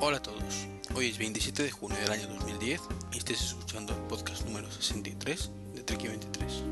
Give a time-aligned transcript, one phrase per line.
[0.00, 2.80] Hola a todos, hoy es 27 de junio del año 2010
[3.12, 6.62] y estáis escuchando el podcast número 63 de Treki 23.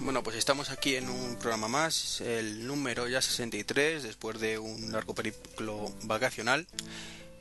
[0.00, 4.90] Bueno, pues estamos aquí en un programa más, el número ya 63, después de un
[4.90, 6.66] largo periplo vacacional.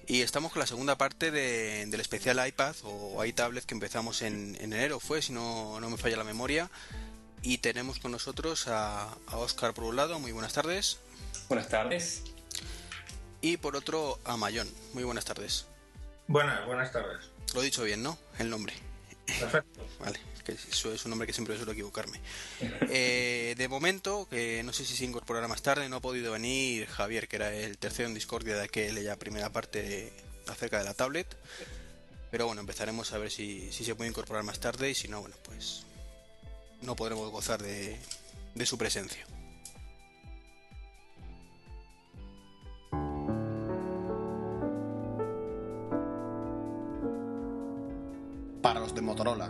[0.07, 4.99] Y estamos con la segunda parte del especial iPad o iTablet que empezamos en, enero,
[4.99, 6.69] fue, si no, no, me falla la memoria.
[7.43, 10.99] Y tenemos con nosotros a, a Oscar por un lado, muy buenas tardes.
[11.47, 12.23] Buenas tardes.
[13.41, 15.65] Y por otro a Mayón, muy buenas tardes.
[16.27, 17.29] Buenas, buenas tardes.
[17.53, 18.17] Lo he dicho bien, ¿no?
[18.37, 18.73] El nombre.
[19.25, 19.85] Perfecto.
[19.99, 22.19] vale, que eso es un nombre que siempre suelo equivocarme.
[22.89, 26.87] Eh, de momento, que no sé si se incorporará más tarde, no ha podido venir
[26.87, 30.13] Javier, que era el tercero en Discordia de aquella primera parte
[30.47, 31.37] acerca de la tablet.
[32.31, 35.19] Pero bueno, empezaremos a ver si, si se puede incorporar más tarde y si no,
[35.21, 35.85] bueno, pues
[36.81, 37.97] no podremos gozar de,
[38.55, 39.25] de su presencia.
[48.61, 49.49] Para los de Motorola,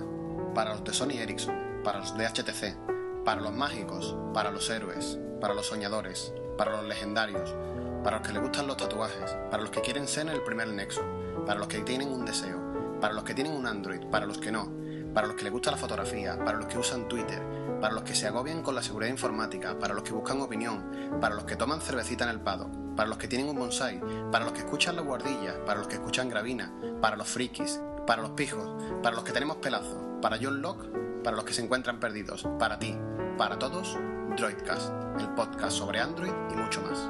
[0.54, 5.20] para los de Sony Ericsson, para los de HTC, para los mágicos, para los héroes,
[5.40, 7.56] para los soñadores, para los legendarios,
[8.04, 11.02] para los que les gustan los tatuajes, para los que quieren ser el primer nexo,
[11.46, 12.60] para los que tienen un deseo,
[13.00, 14.72] para los que tienen un Android, para los que no,
[15.14, 17.42] para los que les gusta la fotografía, para los que usan Twitter,
[17.80, 21.36] para los que se agobian con la seguridad informática, para los que buscan opinión, para
[21.36, 24.54] los que toman cervecita en el pado, para los que tienen un bonsai, para los
[24.54, 28.84] que escuchan la guardilla, para los que escuchan gravina, para los frikis, para los pijos,
[29.02, 30.88] para los que tenemos pelazo, para John Locke,
[31.24, 32.98] para los que se encuentran perdidos, para ti,
[33.38, 33.98] para todos,
[34.38, 37.10] Droidcast, el podcast sobre Android y mucho más.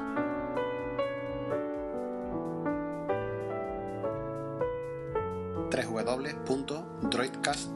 [5.72, 7.71] www.droidcast.es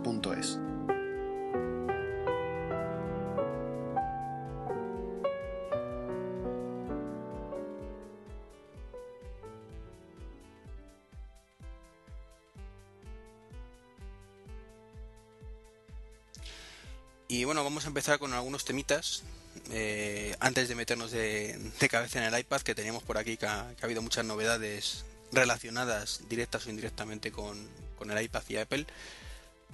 [17.28, 19.22] Y bueno, vamos a empezar con algunos temitas.
[19.70, 21.58] Eh, antes de meternos de,
[21.90, 25.04] cabeza en el iPad, que teníamos por aquí, que ha, que ha, habido muchas novedades
[25.32, 28.86] relacionadas directas o indirectamente con, con, el iPad y Apple.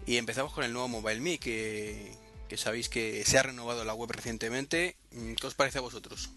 [0.06, 2.16] Y empezamos con el nuevo Mobile Me, que,
[2.48, 4.96] que sabéis que se ha renovado la web recientemente.
[5.10, 6.30] ¿Qué os parece a vosotros?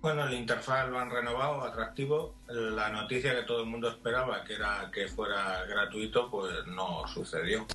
[0.00, 2.36] Bueno, el interfaz lo han renovado, atractivo.
[2.46, 7.66] La noticia que todo el mundo esperaba, que era que fuera gratuito, pues no sucedió.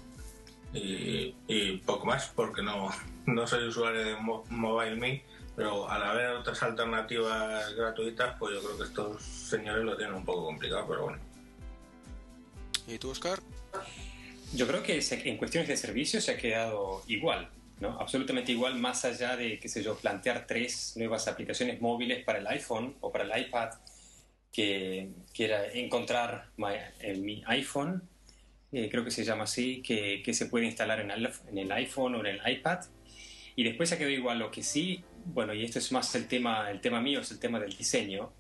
[0.74, 2.90] Y, y, poco más porque no,
[3.28, 5.24] no soy usuario de Mo MobileMe,
[5.56, 10.26] pero al haber otras alternativas gratuitas, pues yo creo que estos señores lo tienen un
[10.26, 11.20] poco complicado, pero bueno.
[12.88, 13.40] ¿Y tú, Oscar?
[14.54, 18.00] Yo creo que en cuestiones de servicios se ha quedado igual, ¿no?
[18.00, 22.48] Absolutamente igual, más allá de, qué sé yo, plantear tres nuevas aplicaciones móviles para el
[22.48, 23.70] iPhone o para el iPad,
[24.52, 28.08] que quiera encontrar my, en mi iPhone
[28.74, 31.72] eh, creo que se llama así, que, que se puede instalar en el, en el,
[31.72, 32.80] iPhone o en el iPad.
[33.56, 34.40] Y después se quedó igual.
[34.40, 37.40] Lo que sí, bueno, y esto es más el tema, el tema mío, es el
[37.40, 38.34] tema del diseño.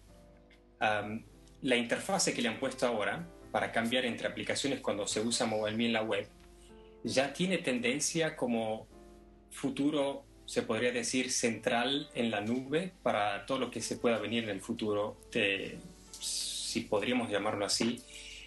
[0.81, 1.23] Um,
[1.61, 5.85] la interfase que le han puesto ahora para cambiar entre aplicaciones cuando se usa MobileMe
[5.85, 6.27] en la web
[7.03, 8.87] ya tiene tendencia como
[9.51, 14.45] futuro, se podría decir, central en la nube para todo lo que se pueda venir
[14.45, 15.77] en el futuro, de,
[16.11, 18.01] si podríamos llamarlo así,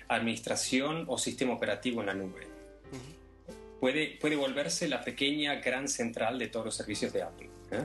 [0.08, 2.46] administración o sistema operativo en la nube.
[2.92, 3.80] Uh -huh.
[3.80, 7.50] puede, puede volverse la pequeña gran central de todos los servicios de Apple.
[7.70, 7.84] ¿eh?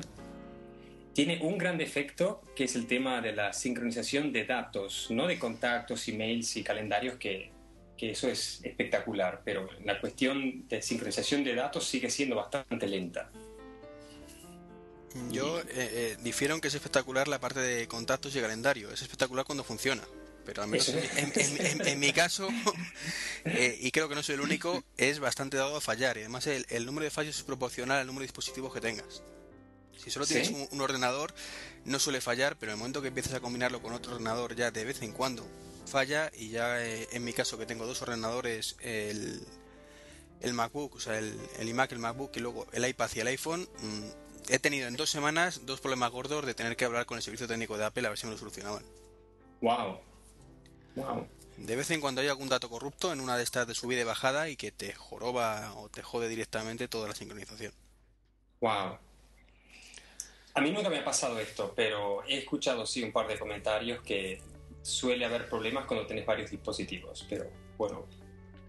[1.13, 5.37] Tiene un gran defecto que es el tema de la sincronización de datos, no de
[5.37, 7.51] contactos, emails y calendarios, que,
[7.97, 13.29] que eso es espectacular, pero la cuestión de sincronización de datos sigue siendo bastante lenta.
[15.29, 18.89] Yo eh, eh, difiero en que es espectacular la parte de contactos y calendario.
[18.91, 20.03] Es espectacular cuando funciona
[20.45, 22.49] pero al menos en, en, en, en, mi caso,
[23.45, 26.17] eh, y creo que no soy el único, es bastante dado a fallar.
[26.17, 29.23] Y además el, el, número de fallos es proporcional al número de dispositivos que tengas.
[29.97, 30.53] Si solo tienes ¿Sí?
[30.53, 31.33] un, un, ordenador,
[31.85, 34.71] no suele fallar, pero en el momento que empiezas a combinarlo con otro ordenador, ya
[34.71, 35.47] de vez en cuando
[35.85, 36.31] falla.
[36.35, 39.45] Y ya eh, en mi caso, que tengo dos ordenadores, el,
[40.41, 43.27] el MacBook, o sea, el, el, iMac, el MacBook y luego el iPad y el
[43.27, 44.09] iPhone, mmm,
[44.49, 47.47] he tenido en dos semanas dos problemas gordos de tener que hablar con el servicio
[47.47, 48.83] técnico de Apple a ver si me lo solucionaban.
[49.61, 49.99] ¡Wow!
[50.95, 51.27] Wow.
[51.57, 54.03] De vez en cuando hay algún dato corrupto en una de estas de subida y
[54.03, 57.73] bajada y que te joroba o te jode directamente toda la sincronización.
[58.61, 58.97] Wow.
[60.53, 64.01] A mí nunca me ha pasado esto, pero he escuchado sí un par de comentarios
[64.01, 64.41] que
[64.81, 68.07] suele haber problemas cuando tenés varios dispositivos, pero bueno,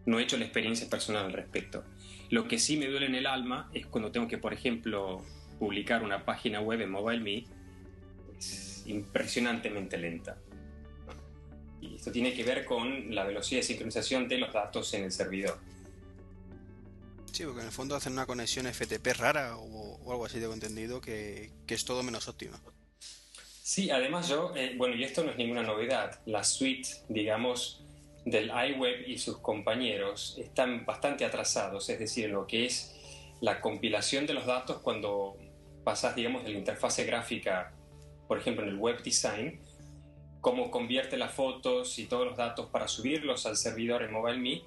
[0.07, 1.85] no he hecho la experiencia personal al respecto.
[2.31, 5.23] Lo que sí me duele en el alma es cuando tengo que, por ejemplo,
[5.59, 7.47] publicar una página web en MobileMe,
[8.39, 10.39] es impresionantemente lenta.
[11.83, 15.13] Y esto tiene que ver con la velocidad de sincronización de los datos en el
[15.13, 15.59] servidor.
[17.33, 21.01] Sí, porque en el fondo hacen una conexión FTP rara o, algo así, tengo entendido,
[21.01, 22.61] que, es todo menos óptima.
[23.63, 27.85] Sí, además yo, eh, bueno, y esto no es ninguna novedad, la suite, digamos,
[28.25, 32.95] del iWeb y sus compañeros están bastante atrasados, es decir, lo que es
[33.41, 35.37] la compilación de los datos cuando
[35.85, 37.73] pasas, digamos, de la interfase gráfica,
[38.29, 39.61] por ejemplo, en el web design,
[40.43, 44.63] cómo convierte las fotos y todos los datos para subirlos al servidor en MobileMe,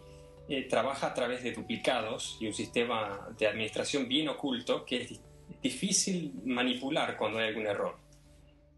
[0.48, 5.20] eh, trabaja a través de duplicados y un sistema de administración bien oculto que es
[5.62, 7.98] difícil manipular cuando hay algún error.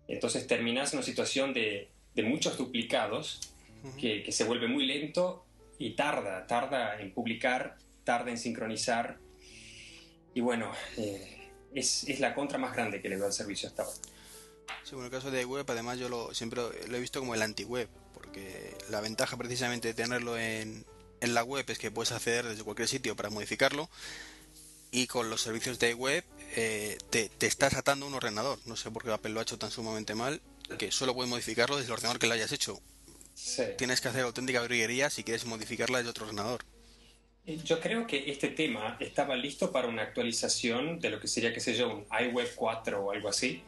[0.07, 3.53] Entonces terminas en una situación de, de muchos duplicados
[3.99, 5.45] que, que, se vuelve muy lento
[5.77, 9.19] y tarda, tarda en publicar, tarda en sincronizar.
[10.33, 13.83] Y bueno, eh, es, es, la contra más grande que le doy al servicio hasta
[13.83, 13.97] ahora.
[14.83, 17.41] Sí, bueno, el caso de web, además yo lo, siempre lo he visto como el
[17.41, 20.85] anti-web, porque la ventaja precisamente de tenerlo en,
[21.21, 23.89] en la web es que puedes acceder desde cualquier sitio para modificarlo
[24.91, 26.23] y con los servicios de web
[26.55, 28.59] eh, te, estás atando a un ordenador.
[28.65, 30.41] No sé por qué Apple lo ha hecho tan sumamente mal
[30.77, 32.79] que solo puedes modificarlo desde el ordenador que lo hayas hecho.
[33.77, 36.63] Tienes que hacer auténtica briguería si quieres modificarla desde otro ordenador.
[37.45, 41.61] Yo creo que este tema estaba listo para una actualización de lo que sería, qué
[41.61, 43.61] sé yo, un iWeb 4 o algo así,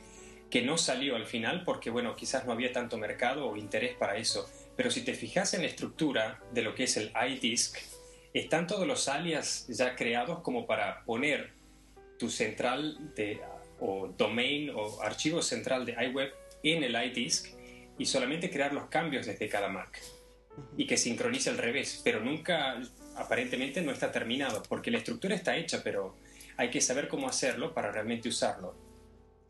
[0.49, 4.17] que no salió al final porque, bueno, quizás no había tanto mercado o interés para
[4.17, 4.49] eso.
[4.75, 7.77] Pero si te fijas en la estructura de lo que es el iDisk,
[8.33, 11.51] están todos los alias ya creados como para poner
[12.17, 13.41] tu central de,
[13.79, 17.47] o domain o archivo central de iWeb en el iDisk
[17.97, 20.01] y solamente crear los cambios desde cada Mac
[20.77, 22.81] y que sincronice al revés, pero nunca,
[23.15, 26.15] aparentemente no está terminado, porque la estructura está hecha, pero
[26.57, 28.88] hay que saber cómo hacerlo para realmente usarlo.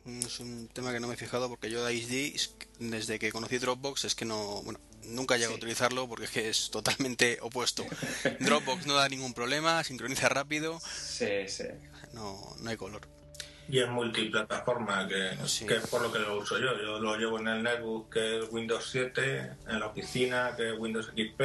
[0.06, 2.40] Mm, es un tema que no me he fijado porque yo de
[2.80, 6.50] desde que conocí Dropbox, es que no, bueno, nunca llego a utilizarlo porque es que
[6.50, 7.86] es totalmente opuesto.
[8.40, 10.80] Dropbox no da ningún problema, sincroniza rápido.
[10.80, 11.66] Sí, sí.
[12.14, 13.08] No, no hay color.
[13.68, 15.38] Y es multiplataforma, que,
[15.68, 16.76] que, es por lo que lo uso yo.
[16.82, 20.80] Yo lo llevo en el netbook, que es Windows 7, en la oficina, que es
[20.80, 21.42] Windows XP,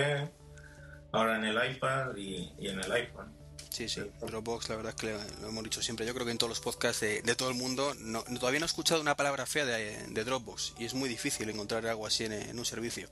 [1.13, 3.31] ahora en el iPad y, en el iPhone.
[3.75, 6.07] Sí, sí, Dropbox, la verdad es que lo hemos dicho siempre.
[6.07, 8.69] Yo creo que en todos los podcasts de, todo el mundo no, todavía no he
[8.69, 12.65] escuchado una palabra fea de, Dropbox y es muy difícil encontrar algo así en, un
[12.65, 13.09] servicio.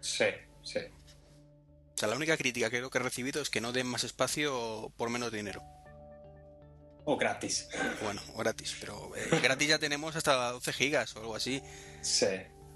[0.00, 0.24] Sí,
[0.64, 0.80] sí.
[0.80, 4.02] O sea, la única crítica que creo que he recibido es que no den más
[4.02, 5.62] espacio por menos dinero.
[7.04, 7.68] O gratis.
[8.02, 11.62] Bueno, o gratis, pero eh, gratis ya tenemos hasta 12 gigas o algo así.
[12.00, 12.26] Sí.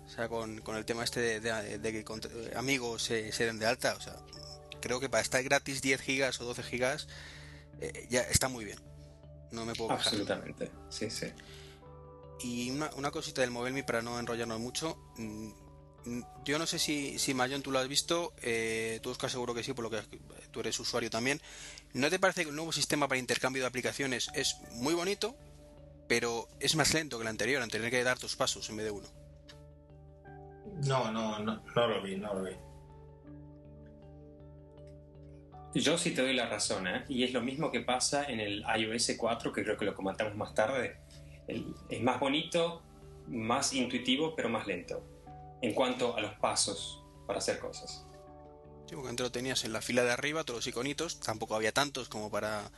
[0.06, 2.04] O sea, con, el tema este de, que
[2.54, 4.14] amigos se, den de alta, o sea,
[4.86, 7.08] creo que para estar gratis 10 gigas o 12 gigas
[7.80, 8.78] eh, ya está muy bien.
[9.50, 10.06] No me puedo quejar.
[10.06, 11.26] Absolutamente, sí, sí.
[12.40, 14.96] Y una, una cosita del MobileMe para no enrollarnos mucho.
[15.16, 15.48] Mm,
[16.04, 19.54] mm, yo no sé si, si Mayon tú lo has visto, eh, tú Oscar seguro
[19.54, 20.02] que sí, por lo que
[20.50, 21.40] tú eres usuario también.
[21.92, 25.36] ¿No te parece que el nuevo sistema para intercambio de aplicaciones es muy bonito,
[26.08, 28.86] pero es más lento que el anterior, en tener que dar tus pasos en vez
[28.86, 29.08] de uno?
[30.84, 32.56] No, no, no, no lo vi, no lo vi.
[35.76, 37.04] Yo sí te doy la razón, ¿eh?
[37.06, 40.34] y es lo mismo que pasa en el iOS 4, que creo que lo comentamos
[40.34, 40.96] más tarde.
[41.46, 42.82] es más bonito,
[43.28, 45.06] más intuitivo, pero más lento
[45.60, 48.06] en cuanto a los pasos para hacer cosas.
[48.88, 51.72] Sí, porque antes lo tenías en la fila de arriba, todos los iconitos, tampoco había
[51.72, 52.70] tantos como para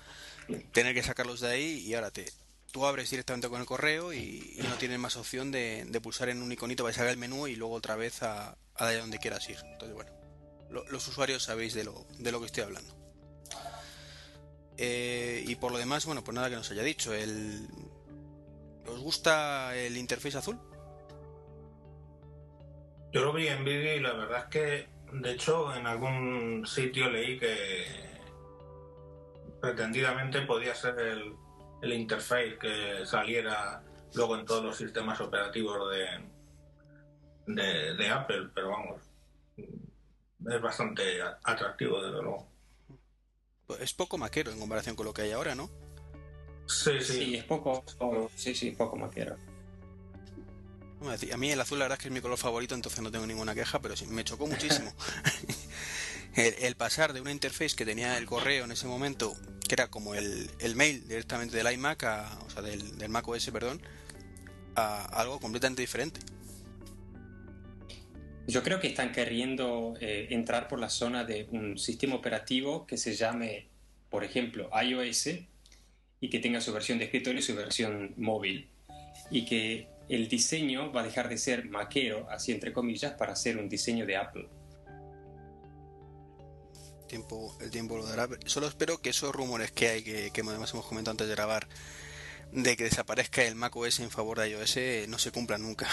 [0.72, 2.32] tener que sacarlos de ahí y ahora te
[2.72, 6.50] tú abres directamente con el correo y, no tienes más opción de, pulsar en un
[6.50, 9.58] iconito para sacar el menú y luego otra vez a, a donde quieras ir.
[9.64, 10.17] Entonces, bueno,
[10.70, 12.94] los usuarios sabéis de lo, de lo que estoy hablando.
[14.76, 17.12] Eh, y por lo demás, bueno, pues nada que nos haya dicho.
[17.12, 17.66] El,
[18.86, 20.58] ¿Os gusta el interface azul?
[23.12, 27.10] Yo lo vi en vídeo y la verdad es que, de hecho, en algún sitio
[27.10, 27.84] leí que
[29.60, 31.34] pretendidamente podía ser el,
[31.82, 33.82] el interface que saliera
[34.14, 39.02] luego en todos los sistemas operativos de, de, de Apple, pero vamos,
[40.46, 42.48] es bastante atractivo, desde luego.
[43.66, 45.70] Pues es poco maquero en comparación con lo que hay ahora, ¿no?
[46.66, 47.12] Sí, sí.
[47.12, 47.84] Sí, es poco,
[48.34, 49.36] sí, sí, poco maquero.
[51.32, 53.26] A mí el azul la verdad es que es mi color favorito, entonces no tengo
[53.26, 54.92] ninguna queja, pero sí, me chocó muchísimo.
[56.34, 60.14] el, pasar de una interface que tenía el correo en ese momento, que era como
[60.14, 62.02] el, mail directamente del iMac,
[62.46, 63.80] o sea, del, del Mac OS, perdón,
[64.74, 66.20] a algo completamente diferente.
[68.48, 72.96] Yo creo que están queriendo eh, entrar por la zona de un sistema operativo que
[72.96, 73.68] se llame,
[74.08, 75.28] por ejemplo, iOS
[76.18, 78.70] y que tenga su versión de escritorio y su versión móvil.
[79.30, 83.58] Y que el diseño va a dejar de ser maquero, así entre comillas, para ser
[83.58, 84.48] un diseño de Apple.
[87.06, 88.30] Tiempo, el tiempo lo dará.
[88.46, 91.68] Solo espero que esos rumores que hay, que, que además hemos comentado antes de grabar,
[92.52, 95.86] de que desaparezca el macOS en favor de iOS, no se cumplan nunca.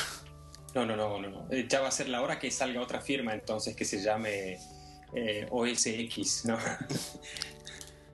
[0.76, 3.34] No, no, no, no, eh, Ya va a ser la hora que salga otra firma
[3.34, 4.60] entonces que se llame
[5.14, 6.60] eh, OSX, ¿no?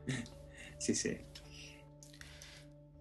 [0.77, 1.18] sí, sí.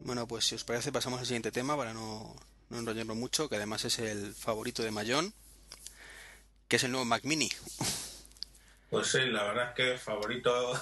[0.00, 2.34] Bueno, pues si os parece pasamos al siguiente tema para no,
[2.70, 5.34] no enrollarlo mucho, que además es el favorito de Mayón,
[6.66, 7.50] que es el nuevo Mac Mini.
[8.88, 10.72] Pues sí, la verdad es que favorito,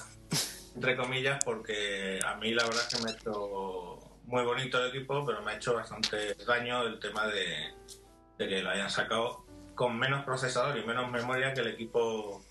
[0.75, 4.95] entre comillas, porque a mí la verdad es que me ha hecho muy bonito el
[4.95, 7.73] equipo, pero me ha hecho bastante daño el tema de,
[8.39, 12.41] de que lo hayan sacado con menos procesador y menos memoria que el equipo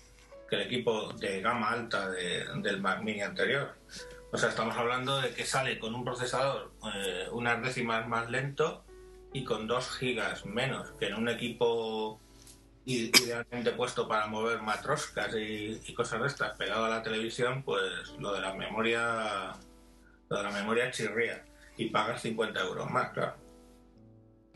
[0.47, 3.75] que el equipo de gama alta del Mac Mini anterior.
[4.31, 8.83] O sea, estamos hablando de que sale con un procesador eh, unas décimas más lento
[9.31, 12.19] y con 2 gigas menos que en un equipo
[12.85, 18.09] idealmente puesto para mover matroscas y, y, cosas de estas pegado a la televisión, pues
[18.17, 19.53] lo de la memoria
[20.29, 21.45] lo de la memoria chirría
[21.77, 23.48] y pagas 50 euros más, claro.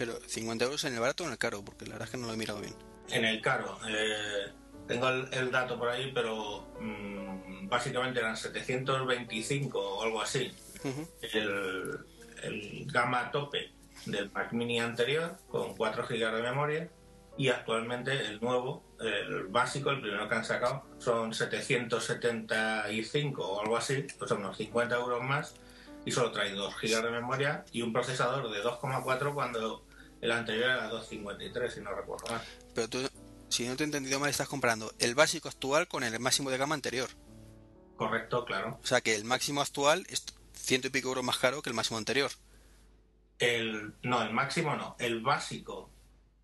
[0.06, 2.18] Pero 50 euros en el barato o en el caro, porque la verdad es que
[2.18, 2.76] no lo he mirado bien.
[3.10, 3.80] En el caro.
[3.88, 4.52] Eh,
[4.86, 10.54] tengo el, dato por ahí, pero mm, básicamente eran 725 o algo así.
[11.22, 12.00] el,
[12.44, 13.72] el, gama tope
[14.06, 16.90] del Mac Mini anterior, con 4 GB de memoria,
[17.38, 23.78] y actualmente el nuevo, el básico, el primero que han sacado, son 775 o algo
[23.78, 25.56] así, o sea, unos 50 euros más,
[26.04, 29.86] y solo trae 2 GB de memoria y un procesador de 2,4 cuando
[30.24, 32.42] el anterior era 2,53, si no recuerdo mal.
[32.74, 33.10] Pero tú,
[33.50, 36.58] si no te he entendido mal, estás comprando el básico actual con el máximo de
[36.58, 37.10] gama anterior.
[37.98, 38.80] Correcto, claro.
[38.82, 41.76] O sea que el máximo actual es ciento y pico euros más caro que el
[41.76, 42.32] máximo anterior.
[43.38, 44.96] El, no, el máximo no.
[44.98, 45.90] El básico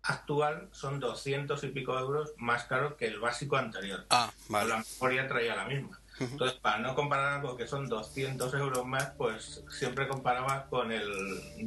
[0.02, 4.04] actual son 200 y pico euros más caro que el básico anterior.
[4.10, 4.68] Ah, vale.
[4.68, 5.98] La memoria traía la misma.
[6.20, 11.08] Entonces, para no comparar algo que son 200 euros más, pues siempre comparaba con el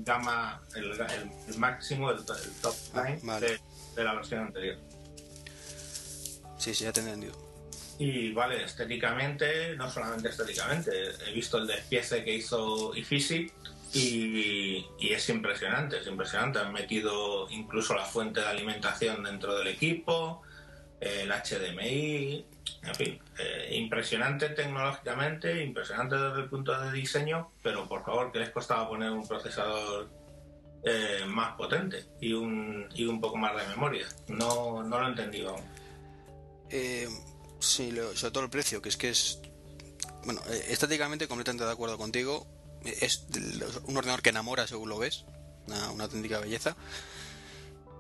[0.04, 3.20] gama, el, máximo, el, top ah, line
[3.96, 4.78] de, la versión anterior.
[6.60, 7.34] Sí, sí, ya te he entendido.
[7.98, 10.92] Y vale, estéticamente, no solamente estéticamente,
[11.28, 13.52] he visto el despiece que hizo Ifisi
[13.92, 16.60] y, y es impresionante, es impresionante.
[16.60, 20.44] Han metido incluso la fuente de alimentación dentro del equipo,
[21.04, 22.46] el HDMI,
[22.84, 28.40] en fin, eh, impresionante tecnológicamente, impresionante desde el punto de diseño, pero por favor, ¿qué
[28.40, 30.10] les costaba poner un procesador
[30.84, 34.08] eh, más potente y un, y un poco más de memoria?
[34.28, 35.62] No, no lo entendí aún.
[36.70, 37.08] Eh,
[37.60, 39.40] sí, sobre todo el precio, que es que es.
[40.26, 42.48] Bueno, eh, estáticamente completamente de acuerdo contigo.
[42.84, 43.26] Es
[43.86, 45.24] un ordenador que enamora según lo ves,
[45.68, 46.76] una auténtica belleza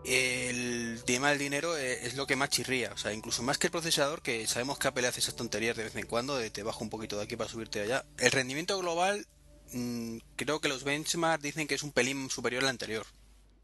[0.06, 3.68] el tema del dinero eh, es lo que más chirría, o sea, incluso más que
[3.68, 6.64] el procesador, que sabemos que Apple hace esas tonterías de vez en cuando, de te
[6.64, 8.06] bajo un poquito de aquí para subirte allá.
[8.18, 9.26] El rendimiento global,
[9.72, 13.06] mm, creo que los benchmarks dicen que es un pelín superior al anterior,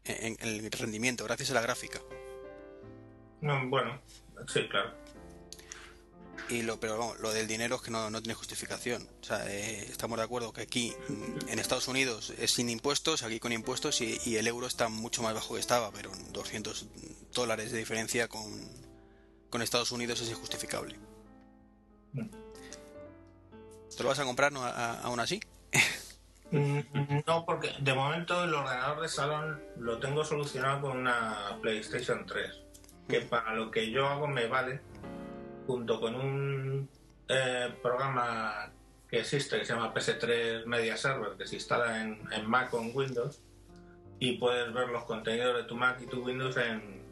[0.04, 2.00] en, el rendimiento, gracias a la gráfica.
[3.40, 4.00] bueno,
[4.46, 4.94] sí, claro.
[6.50, 9.08] Y lo, pero vamos, lo del dinero es que no, no tiene justificación.
[9.20, 10.92] O sea, eh, estamos de acuerdo que aquí
[11.46, 15.32] en Estados Unidos es sin impuestos, aquí con impuestos y, el euro está mucho más
[15.32, 16.86] bajo que estaba, pero 200
[17.32, 18.42] dólares de diferencia con,
[19.48, 20.98] con Estados Unidos es injustificable.
[23.96, 25.40] ¿Te lo vas a comprar no, aún así?
[26.50, 26.80] Mm,
[27.28, 32.50] no, porque de momento el ordenador de salón lo tengo solucionado con una PlayStation 3,
[33.08, 34.80] que para lo que yo hago me vale
[35.70, 36.88] junto con un
[37.28, 38.72] eh, programa
[39.08, 42.90] que existe que se llama PS3 Media Server, que se instala en, Mac o en
[42.92, 43.40] Windows,
[44.18, 47.04] y puedes ver los contenidos de tu Mac y tu Windows en,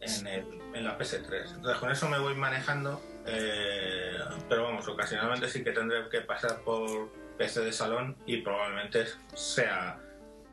[0.00, 1.54] en, la PS3.
[1.54, 6.62] Entonces con eso me voy manejando, eh, pero vamos, ocasionalmente sí que tendré que pasar
[6.62, 10.00] por PC de salón y probablemente sea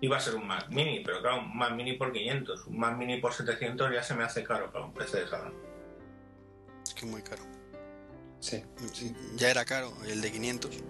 [0.01, 2.95] iba a ser un Mac Mini, pero claro, un Mac Mini por 500, un Mac
[2.95, 5.72] Mini por 700 ya se me hace caro para un PC de salón
[7.03, 7.43] que muy caro.
[8.39, 8.63] Sí,
[9.35, 10.83] Ya era caro el de 500,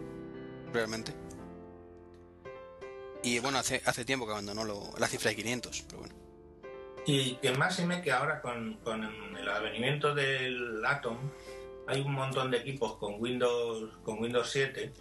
[0.71, 1.13] realmente.
[3.21, 4.65] Y bueno, hace, hace tiempo que abandonó
[4.97, 6.15] la cifra de 500, pero bueno.
[7.05, 11.17] Y que más me que ahora con, con el advenimiento del Atom
[11.87, 14.93] hay un montón de equipos con Windows con Windows 7,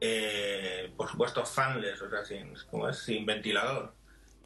[0.00, 2.98] eh, por supuesto fanless, o sea, sin, como es?
[2.98, 3.94] sin ventilador,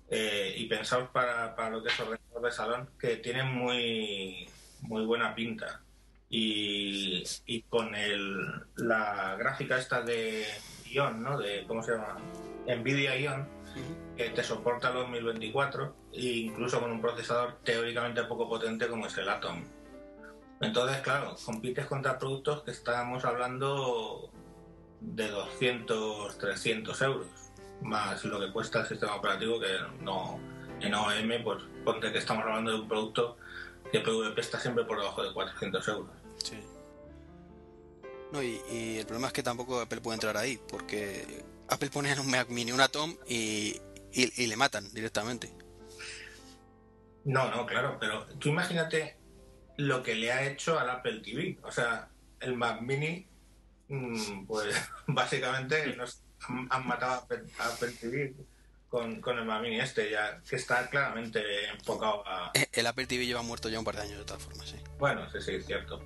[0.08, 4.48] eh, y pensaos para, para lo que es ordenador de salón, que tienen muy,
[4.80, 5.85] muy buena pinta.
[6.28, 10.44] Y, y con el, la gráfica esta de
[10.90, 11.38] Ion, ¿no?
[11.38, 12.18] De, ¿Cómo se llama?
[12.66, 13.48] Nvidia Ion,
[14.16, 19.16] que te soporta los 1024 e incluso con un procesador teóricamente poco potente como es
[19.18, 19.64] el Atom.
[20.60, 24.30] Entonces, claro, compites contra productos que estamos hablando
[25.00, 27.26] de 200, 300 euros,
[27.82, 29.68] más lo que cuesta el sistema operativo, que
[30.00, 30.40] no
[30.80, 33.36] en OEM, pues ponte que estamos hablando de un producto
[33.90, 36.15] que PVP está siempre por debajo de 400 euros.
[36.46, 36.60] Sí.
[38.32, 42.12] No, y, y, el problema es que tampoco Apple puede entrar ahí, porque Apple pone
[42.12, 43.80] en un Mac Mini un Atom y,
[44.12, 45.52] y, le matan directamente.
[47.24, 49.16] No, no, claro, pero tú imagínate
[49.76, 51.58] lo que le ha hecho al Apple TV.
[51.62, 52.08] O sea,
[52.40, 53.26] el Mac Mini,
[53.88, 54.74] mm, pues
[55.06, 56.22] básicamente nos
[56.70, 57.26] han, matado
[57.58, 58.34] a Apple, TV
[58.88, 62.52] con, con, el Mac Mini este, ya que está claramente enfocado a...
[62.54, 64.76] Eh, el Apple TV lleva muerto ya un par de años de todas formas, sí.
[64.98, 66.00] Bueno, sí, sí, es cierto.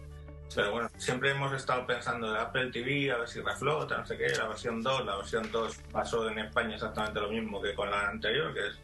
[0.55, 4.17] Pero bueno, siempre hemos estado pensando de Apple TV, a ver si reflota, no sé
[4.17, 7.91] qué, la versión 2, la versión 2 pasó en España exactamente lo mismo que con
[7.91, 8.79] la anterior, que es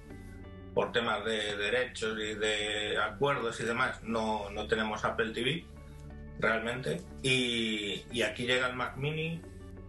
[0.75, 5.65] por temas de derechos y de acuerdos y demás, no, no tenemos Apple TV
[6.39, 7.03] realmente.
[7.23, 9.41] Y, y, aquí llega el Mac Mini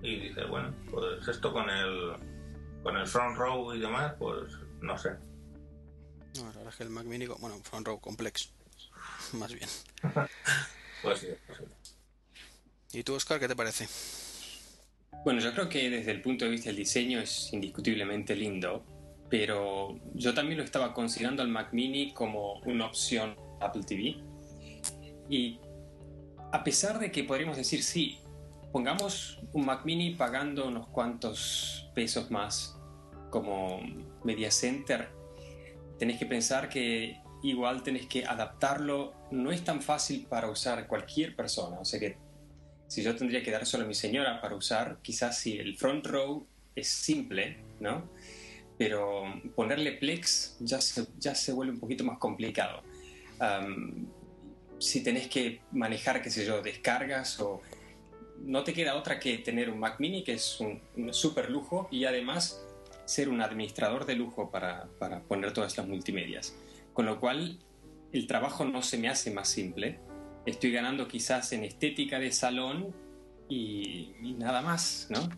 [0.01, 2.13] y dice, bueno, pues esto con el,
[2.83, 5.11] con el front row y demás, pues no sé.
[6.37, 8.53] No, la verdad es que el Mac Mini, bueno, front row complex,
[9.33, 9.69] más bien.
[11.01, 11.59] Pues sí, pues
[12.93, 13.87] ¿Y tú, Oscar, qué te parece?
[15.23, 18.83] Bueno, yo creo que desde el punto de vista del diseño es indiscutiblemente lindo,
[19.29, 24.17] pero yo también lo estaba considerando al Mac Mini como una opción Apple TV.
[25.29, 25.59] Y
[26.51, 28.19] a pesar de que podríamos decir, sí,
[28.71, 32.79] pongamos un Mac Mini pagando unos cuantos pesos más
[33.29, 33.81] como
[34.23, 35.09] Media Center,
[35.99, 39.13] tenés que pensar que igual tenés que adaptarlo.
[39.31, 41.79] No es tan fácil para usar cualquier persona.
[41.79, 42.17] O sea que
[42.87, 46.05] si yo tendría que dar solo a mi señora para usar, quizás si el front
[46.05, 48.09] row es simple, ¿no?
[48.77, 49.23] Pero
[49.55, 52.83] ponerle Plex ya se, ya se vuelve un poquito más complicado.
[54.79, 57.61] si tenés que manejar, qué sé yo, descargas o...
[58.39, 61.87] No te queda otra que tener un Mac mini, que es un, un super lujo,
[61.89, 62.63] y además
[63.05, 66.53] ser un administrador de lujo para, para poner todas las multimedias.
[66.97, 67.59] Con lo cual,
[68.11, 69.99] el trabajo no se me hace más simple.
[70.47, 72.91] Estoy ganando quizás en estética de salón
[73.47, 75.29] y, nada más, ¿no?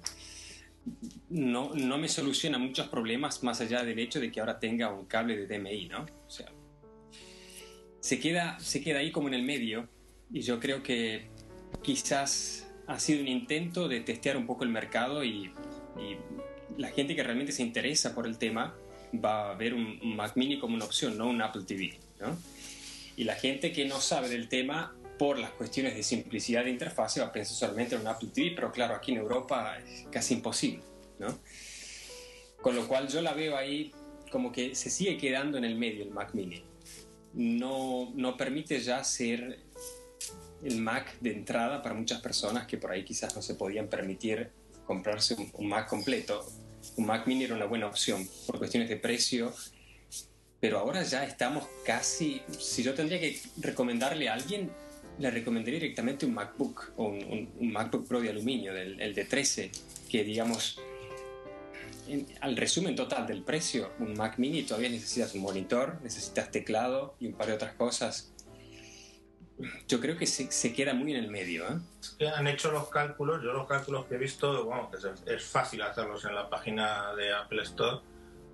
[1.29, 1.75] ¿no?
[1.75, 5.35] No me soluciona muchos problemas más allá del hecho de que ahora tenga un cable
[5.35, 6.05] de DMI, ¿no?
[6.25, 6.49] O sea,
[7.99, 9.89] se queda, se queda ahí como en el medio
[10.31, 11.27] y yo creo que
[11.83, 15.51] quizás ha sido un intento de testear un poco el mercado y,
[15.97, 16.17] y
[16.77, 18.77] la gente que realmente se interesa por el tema
[19.13, 21.97] va a ver un, Mac Mini como una opción, no un Apple TV.
[22.19, 22.37] ¿no?
[23.15, 27.19] Y la gente que no sabe del tema, por las cuestiones de simplicidad de interfase,
[27.19, 30.35] va a pensar solamente en un Apple TV, pero claro, aquí en Europa es casi
[30.35, 30.81] imposible.
[31.19, 31.37] ¿no?
[32.61, 33.91] Con lo cual yo la veo ahí
[34.31, 36.63] como que se sigue quedando en el medio el Mac Mini.
[37.33, 39.59] No, no permite ya ser
[40.63, 44.51] el Mac de entrada para muchas personas que por ahí quizás no se podían permitir
[44.85, 46.45] comprarse un Mac completo
[46.97, 49.53] un Mac Mini era una buena opción por cuestiones de precio,
[50.59, 54.71] pero ahora ya estamos casi, si yo tendría que recomendarle a alguien,
[55.17, 59.71] le recomendaría directamente un MacBook o un, MacBook Pro de aluminio, el de 13,
[60.09, 60.79] que digamos,
[62.41, 67.27] al resumen total del precio, un Mac Mini todavía necesitas un monitor, necesitas teclado y
[67.27, 68.31] un par de otras cosas
[69.87, 71.65] yo creo que se, queda muy en el medio.
[71.67, 72.27] ¿eh?
[72.35, 76.35] Han hecho los cálculos, yo los cálculos que he visto, que es, fácil hacerlos en
[76.35, 77.99] la página de Apple Store.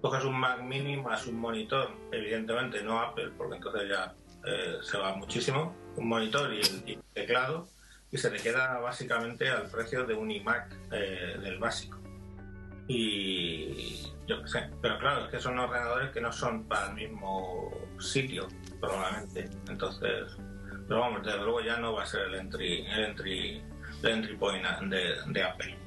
[0.02, 4.14] Coges un Mac Mini más un monitor, evidentemente no Apple, porque entonces ya
[4.46, 7.68] eh, se va muchísimo, un monitor y el, teclado,
[8.12, 12.00] y se te queda básicamente al precio de un iMac eh, del básico.
[12.88, 16.96] Y yo qué sé, pero claro, es que son ordenadores que no son para el
[16.96, 18.48] mismo sitio,
[18.80, 19.50] probablemente.
[19.68, 20.38] Entonces,
[20.88, 23.64] pero vamos, desde luego ya no va a ser el entry, el entry,
[24.04, 25.78] el entry point de, Apple.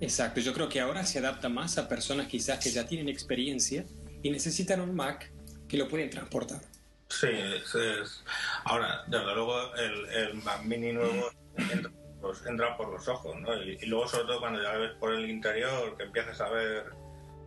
[0.00, 3.84] Exacto, yo creo que ahora se adapta más a personas quizás que ya tienen experiencia
[4.22, 5.32] y necesitan un Mac
[5.68, 6.60] que lo pueden transportar.
[7.08, 8.24] Sí, es,
[8.64, 13.54] ahora, desde luego el, Mac mini nuevo entra, por los ojos, ¿no?
[13.62, 16.90] Y, luego sobre todo cuando ya ves por el interior, que empiezas a ver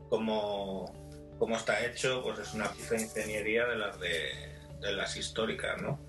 [0.09, 5.17] cómo, cómo está hecho, pues es una pieza de ingeniería de las de, de las
[5.17, 6.08] históricas, ¿no?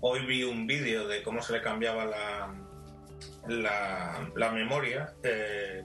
[0.00, 2.06] Hoy vi un vídeo de cómo se le cambiaba
[3.46, 5.82] la, memoria eh,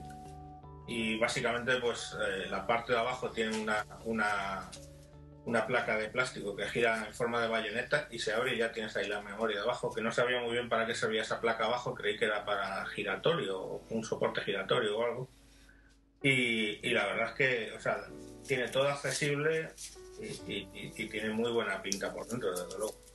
[0.88, 3.84] y básicamente pues eh, la parte de abajo tiene una,
[5.44, 8.72] una, placa de plástico que gira en forma de bayoneta y se abre y ya
[8.72, 11.40] tienes ahí la memoria de abajo, que no sabía muy bien para qué servía esa
[11.40, 15.28] placa abajo, creí que era para giratorio o un soporte giratorio o algo.
[16.22, 17.96] Y, la verdad es que, o sea,
[18.46, 19.70] tiene todo accesible
[20.46, 23.09] y, tiene muy buena pinta por dentro, desde luego.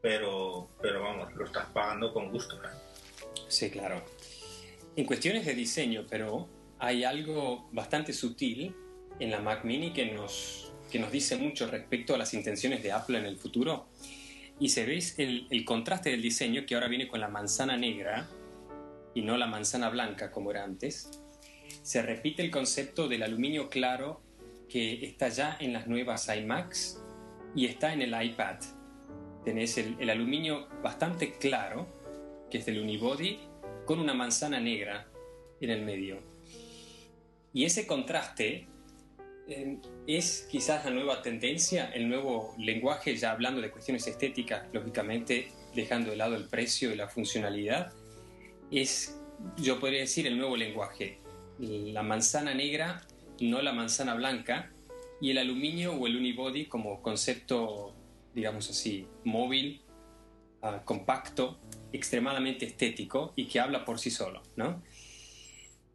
[0.00, 2.56] Pero, pero vamos, lo estás pagando con gusto.
[2.56, 2.68] ¿eh?
[3.48, 4.02] Sí, claro.
[4.96, 8.74] En cuestiones de diseño, pero hay algo bastante sutil
[9.18, 12.92] en la Mac Mini que nos, que nos dice mucho respecto a las intenciones de
[12.92, 13.88] Apple en el futuro.
[14.60, 18.28] Y se ve el, el contraste del diseño que ahora viene con la manzana negra
[19.14, 21.10] y no la manzana blanca como era antes.
[21.82, 24.20] Se repite el concepto del aluminio claro
[24.68, 27.00] que está ya en las nuevas iMacs
[27.54, 28.56] y está en el iPad.
[29.44, 31.86] Tenés el, el aluminio bastante claro,
[32.50, 33.38] que es del unibody,
[33.84, 35.08] con una manzana negra
[35.60, 36.20] en el medio.
[37.52, 38.68] Y ese contraste
[39.48, 45.48] eh, es quizás la nueva tendencia, el nuevo lenguaje, ya hablando de cuestiones estéticas, lógicamente
[45.74, 47.92] dejando de lado el precio y la funcionalidad,
[48.70, 49.18] es,
[49.56, 51.18] yo podría decir, el nuevo lenguaje.
[51.58, 53.06] La manzana negra,
[53.40, 54.70] no la manzana blanca,
[55.20, 57.94] y el aluminio o el unibody como concepto,
[58.34, 59.82] digamos así, móvil,
[60.62, 61.58] ah, compacto,
[61.92, 64.82] extremadamente estético y que habla por sí solo, ¿no?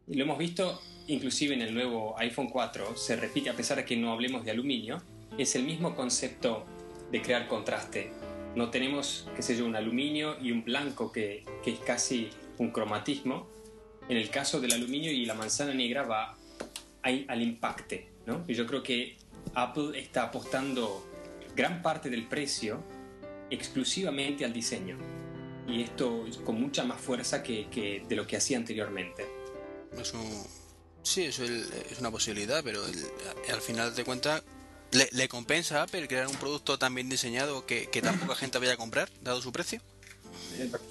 [0.06, 3.96] lo hemos visto inclusive en el nuevo iPhone 4, se repite a pesar de que
[3.96, 5.02] no hablemos de aluminio,
[5.36, 6.64] es el mismo concepto
[7.10, 8.12] de crear contraste.
[8.54, 12.70] No tenemos, qué sé yo, un aluminio y un blanco que, que es casi un
[12.70, 13.48] cromatismo.
[14.08, 16.36] En el caso del aluminio y la manzana negra va
[17.02, 18.44] al impacte, ¿no?
[18.48, 19.16] Y yo creo que
[19.54, 21.04] Apple está apostando
[21.54, 22.82] gran parte del precio
[23.50, 24.98] exclusivamente al diseño.
[25.66, 29.26] Y esto con mucha más fuerza que, que de lo que hacía anteriormente.
[31.02, 34.42] Sí, eso es una posibilidad, pero al final de cuentas,
[34.90, 38.58] ¿le, compensa a Apple crear un producto tan bien diseñado que, que tan poca gente
[38.58, 39.80] vaya a comprar, dado su precio?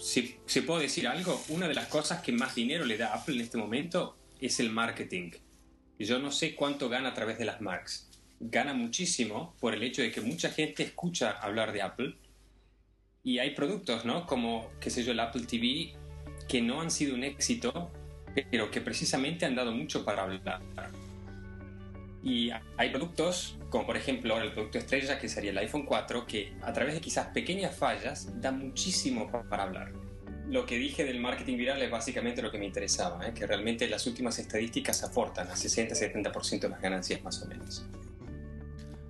[0.01, 3.35] Si, si, puedo decir algo, una de las cosas que más dinero le da Apple
[3.35, 5.31] en este momento es el marketing.
[5.99, 8.09] Yo no sé cuánto gana a través de las Macs.
[8.45, 12.15] Gana muchísimo por el hecho de que mucha gente escucha hablar de Apple
[13.23, 14.25] y hay productos, ¿no?
[14.25, 15.93] Como, qué sé yo, el Apple TV,
[16.47, 17.91] que no han sido un éxito
[18.49, 20.61] pero que precisamente han dado mucho para hablar.
[22.23, 26.53] Y hay productos, como por ejemplo el producto estrella, que sería el iPhone 4, que
[26.61, 29.91] a través de quizás pequeñas fallas da muchísimo para hablar.
[30.47, 33.33] Lo que dije del marketing viral es básicamente lo que me interesaba, ¿eh?
[33.33, 37.85] que realmente las últimas estadísticas aportan a 60-70% de las ganancias más o menos.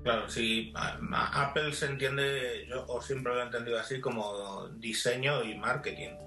[0.03, 5.55] Claro, sí, Apple se entiende, yo o siempre lo he entendido así como diseño y
[5.55, 6.17] marketing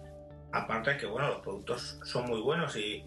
[0.57, 3.03] Aparte que bueno, los productos son muy buenos y,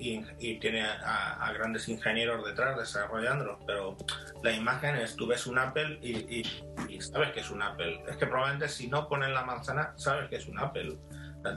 [0.61, 3.97] tiene a, grandes ingenieros detrás desarrollándolos, pero
[4.43, 6.43] la imagen es, tú ves un Apple y,
[6.99, 8.03] sabes que es un Apple.
[8.07, 10.97] Es que probablemente si no ponen la manzana, sabes que es un Apple.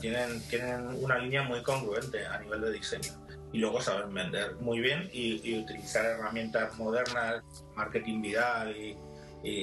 [0.01, 3.13] tienen, tienen una línea muy congruente a nivel de diseño.
[3.53, 7.43] Y luego saben vender muy bien y, utilizar herramientas modernas,
[7.75, 8.97] marketing viral y,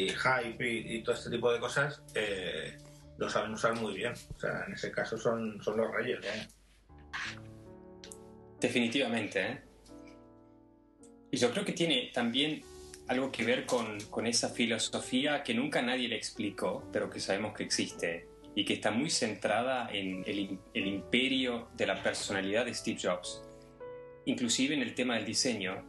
[0.10, 2.02] hype y, todo este tipo de cosas.
[2.14, 2.78] Eh,
[3.18, 4.14] lo saben usar muy bien.
[4.36, 6.20] O sea, en ese caso son, son los reyes.
[6.24, 6.48] ¿eh?
[8.60, 9.42] Definitivamente.
[9.42, 9.62] ¿eh?
[11.32, 12.64] Y yo creo que tiene también
[13.08, 17.56] algo que ver con, con, esa filosofía que nunca nadie le explicó, pero que sabemos
[17.56, 22.74] que existe y que está muy centrada en el, el imperio de la personalidad de
[22.74, 23.42] Steve Jobs.
[24.26, 25.84] Inclusive en el tema del diseño,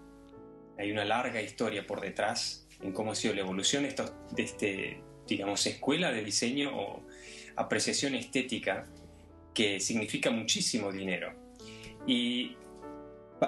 [0.79, 3.95] hay una larga historia por detrás en cómo ha sido la evolución de,
[4.33, 7.03] de este, digamos, escuela de diseño o
[7.57, 8.87] apreciación estética
[9.53, 11.35] que significa muchísimo dinero.
[12.07, 12.57] Y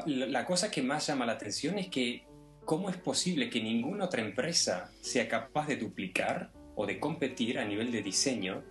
[0.06, 2.24] la cosa que más llama la atención es que
[2.64, 7.64] cómo es posible que ninguna otra empresa sea capaz de duplicar o de competir a
[7.64, 8.62] nivel de diseño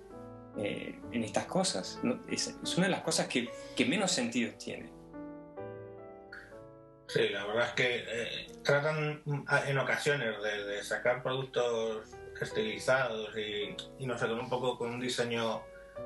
[0.57, 1.99] eh, en estas cosas.
[2.29, 3.49] Es, una de las cosas que,
[3.85, 4.89] menos sentido tiene.
[7.13, 9.21] Sí, la verdad es que eh, tratan
[9.67, 12.07] en ocasiones de sacar productos
[12.41, 15.61] estilizados y, no sé, con un poco con un diseño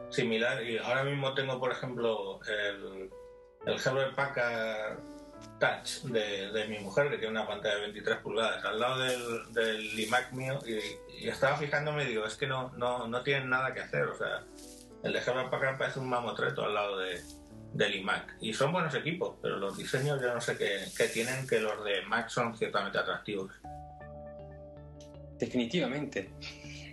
[0.10, 0.64] similar.
[0.64, 3.10] Y ahora mismo tengo, por ejemplo, el,
[3.66, 5.00] el Herbert Packard
[5.60, 10.00] Touch de, mi mujer, que tiene una pantalla de 23 pulgadas, al lado del, del
[10.00, 13.82] iMac mío, y, estaba fijándome y digo, es que no, no, no tienen nada que
[13.82, 14.04] hacer.
[14.04, 14.44] O sea,
[15.04, 17.22] el de Herbert Packard parece un mamotreto al lado de,
[17.76, 18.38] del iMac.
[18.42, 22.02] Y son buenos equipos, pero los diseños yo no sé qué, tienen, que los de
[22.04, 23.52] Mac son ciertamente atractivos.
[25.38, 26.30] Definitivamente.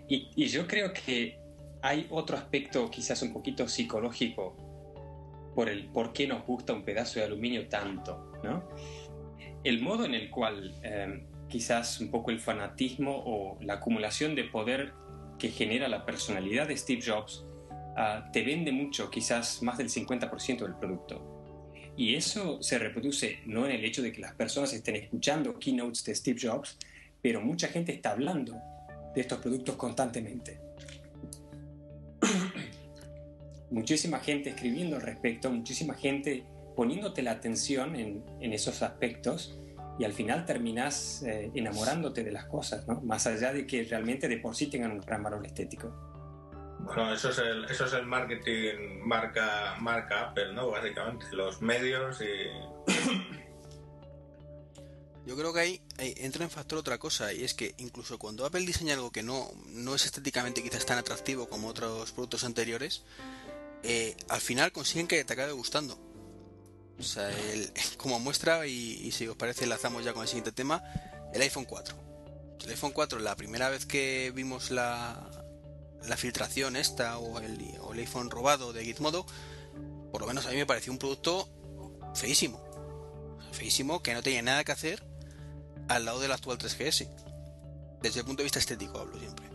[0.09, 1.39] Y, yo creo que
[1.81, 4.57] hay otro aspecto quizás un poquito psicológico
[5.55, 8.69] por el por qué nos gusta un pedazo de aluminio tanto, ¿no?
[9.65, 14.45] el modo en el cual eh, quizás un poco el fanatismo o la acumulación de
[14.45, 14.93] poder
[15.39, 17.45] que genera la personalidad de Steve Jobs
[17.97, 21.43] ah, te vende mucho, quizás más del 50% del producto.
[21.97, 26.05] Y eso se reproduce no en el hecho de que las personas estén escuchando keynotes
[26.05, 26.79] de Steve Jobs,
[27.21, 28.55] pero mucha gente está hablando
[29.15, 30.61] de estos productos constantemente.
[33.71, 36.45] muchísima gente escribiendo al respecto, muchísima gente
[36.77, 39.59] poniéndote la atención en, esos aspectos
[39.99, 44.39] y al final terminas eh, enamorándote de las cosas, más allá de que realmente de
[44.39, 46.12] por sí tengan un gran valor estético.
[46.85, 50.71] Bueno, eso es el, eso es el marketing marca, marca Apple, ¿no?
[50.71, 52.49] Básicamente, los medios y...
[55.25, 58.67] Yo creo que ahí, entra en factor otra cosa, y es que incluso cuando Apple
[58.67, 63.05] diseña algo que no, no es estéticamente quizás tan atractivo como otros productos anteriores,
[63.85, 65.97] eh, al final consiguen que te acabe gustando.
[66.99, 67.31] O sea,
[67.97, 70.83] como muestra, y, si os parece, enlazamos ya con el siguiente tema,
[71.33, 71.95] el iPhone 4.
[72.65, 75.42] El iPhone 4, la primera vez que vimos la,
[76.09, 77.59] la filtración esta o el,
[77.99, 79.27] iPhone robado de Gizmodo,
[80.11, 81.49] por lo menos a mí me pareció un producto
[82.15, 82.63] feísimo.
[83.53, 85.03] Feísimo que no tenía nada que hacer
[85.89, 87.09] al lado del actual 3GS.
[88.01, 89.47] Desde el punto de vista estético hablo siempre.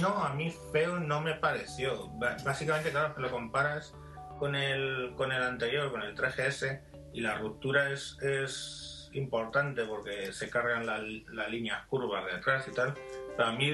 [0.00, 2.08] No, a mí feo no me pareció.
[2.44, 3.92] Básicamente, claro, lo comparas
[4.38, 6.80] con el, con el anterior, con el 3GS,
[7.12, 12.72] y la ruptura es, es importante porque se cargan las líneas curvas de atrás y
[12.72, 12.94] tal.
[13.36, 13.72] Pero a mí,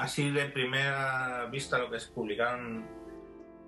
[0.00, 2.86] así de primera vista, lo que se publicaron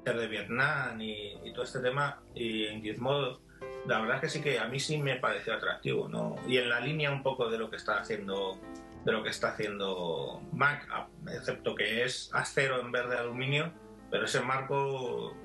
[0.04, 3.40] de Vietnam y, todo este tema, y en Gizmodo,
[3.86, 6.36] la verdad es que sí que a mí sí me pareció atractivo, ¿no?
[6.46, 8.58] Y en la línea un poco de lo que está haciendo
[9.04, 10.88] de lo que está haciendo Mac,
[11.26, 13.72] excepto que es acero en vez de aluminio,
[14.12, 15.36] pero ese marco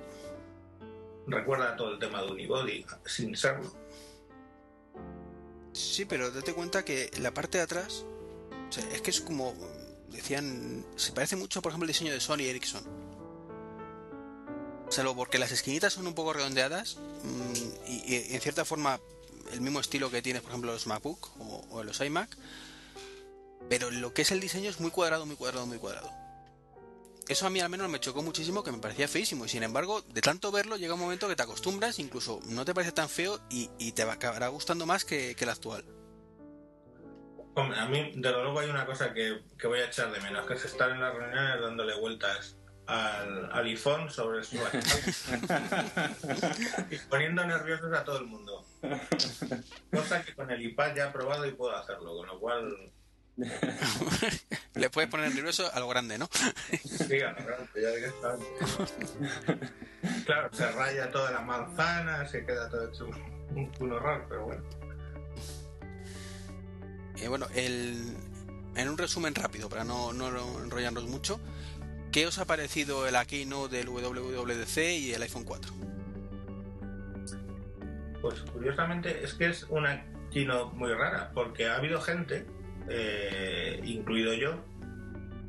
[1.26, 3.72] recuerda todo el tema de Unibody, sin serlo.
[5.72, 8.06] Sí, pero date cuenta que la parte de atrás,
[8.92, 9.54] es que es como
[10.10, 12.82] decían, se parece mucho, por ejemplo, el diseño de Sony Ericsson.
[14.90, 19.00] Salvo porque las esquinitas son un poco redondeadas mm, y, en cierta forma
[19.52, 21.30] el mismo estilo que tienes, por ejemplo, los MacBook
[21.70, 22.36] o, los iMac,
[23.68, 26.10] pero lo que es el diseño es muy cuadrado, muy cuadrado, muy cuadrado.
[27.28, 29.44] Eso a mí al menos me chocó muchísimo, que me parecía feísimo.
[29.44, 32.72] Y sin embargo, de tanto verlo, llega un momento que te acostumbras, incluso no te
[32.72, 35.84] parece tan feo y, te acabará gustando más que, el actual.
[37.58, 40.54] Hombre, a mí, de luego, hay una cosa que, voy a echar de menos, que
[40.54, 44.56] es estar en las reuniones dándole vueltas al, al iPhone sobre su
[46.90, 48.64] y poniendo nerviosos a todo el mundo.
[49.92, 52.92] Cosa que con el iPad ya he probado y puedo hacerlo, con lo cual
[54.74, 56.28] Le puedes poner nervioso a lo grande, ¿no?
[56.84, 58.12] Sí, a lo grande, ya que
[60.24, 64.62] Claro, se raya toda la manzana, se queda todo hecho un, un horror, pero bueno.
[67.20, 68.16] Eh, bueno, el,
[68.76, 70.28] en un resumen rápido, para no, no
[70.62, 71.40] enrollarnos mucho,
[72.12, 75.72] ¿qué os ha parecido el Keynote del WWDC y el iPhone 4?
[78.20, 82.46] Pues curiosamente es que es una keynote muy rara, porque ha habido gente
[82.88, 84.62] eh, incluido yo,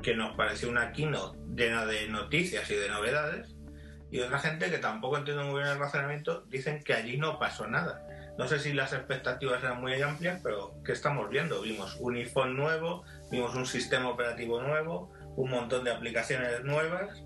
[0.02, 3.54] que nos pareció una keynote llena de noticias y de novedades,
[4.10, 7.66] y otra gente que tampoco entiende muy bien el razonamiento, dicen que allí no pasó
[7.66, 8.06] nada.
[8.40, 11.60] No sé si las expectativas eran muy amplias, pero ¿qué estamos viendo?
[11.60, 17.22] Vimos un iPhone nuevo, vimos un sistema operativo nuevo, un montón de aplicaciones nuevas.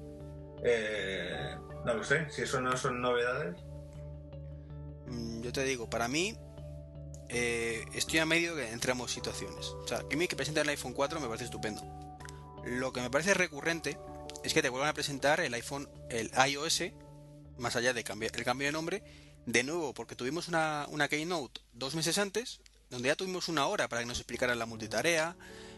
[0.65, 3.55] Eh, no lo sé, si eso no son novedades.
[5.07, 6.37] Mm, yo te digo, para mí
[7.29, 9.69] eh, estoy a medio entre ambas situaciones.
[9.69, 11.81] O sea, a mí que presenten el iPhone 4 me parece estupendo.
[12.65, 13.97] Lo que me parece recurrente
[14.43, 16.83] es que te vuelvan a presentar el iPhone, el iOS,
[17.57, 19.05] más allá de cambiar el cambio de nombre,
[19.47, 23.89] de nuevo, porque tuvimos una, una Keynote dos meses antes, donde ya tuvimos una hora
[23.89, 25.37] para que nos explicaran la multitarea,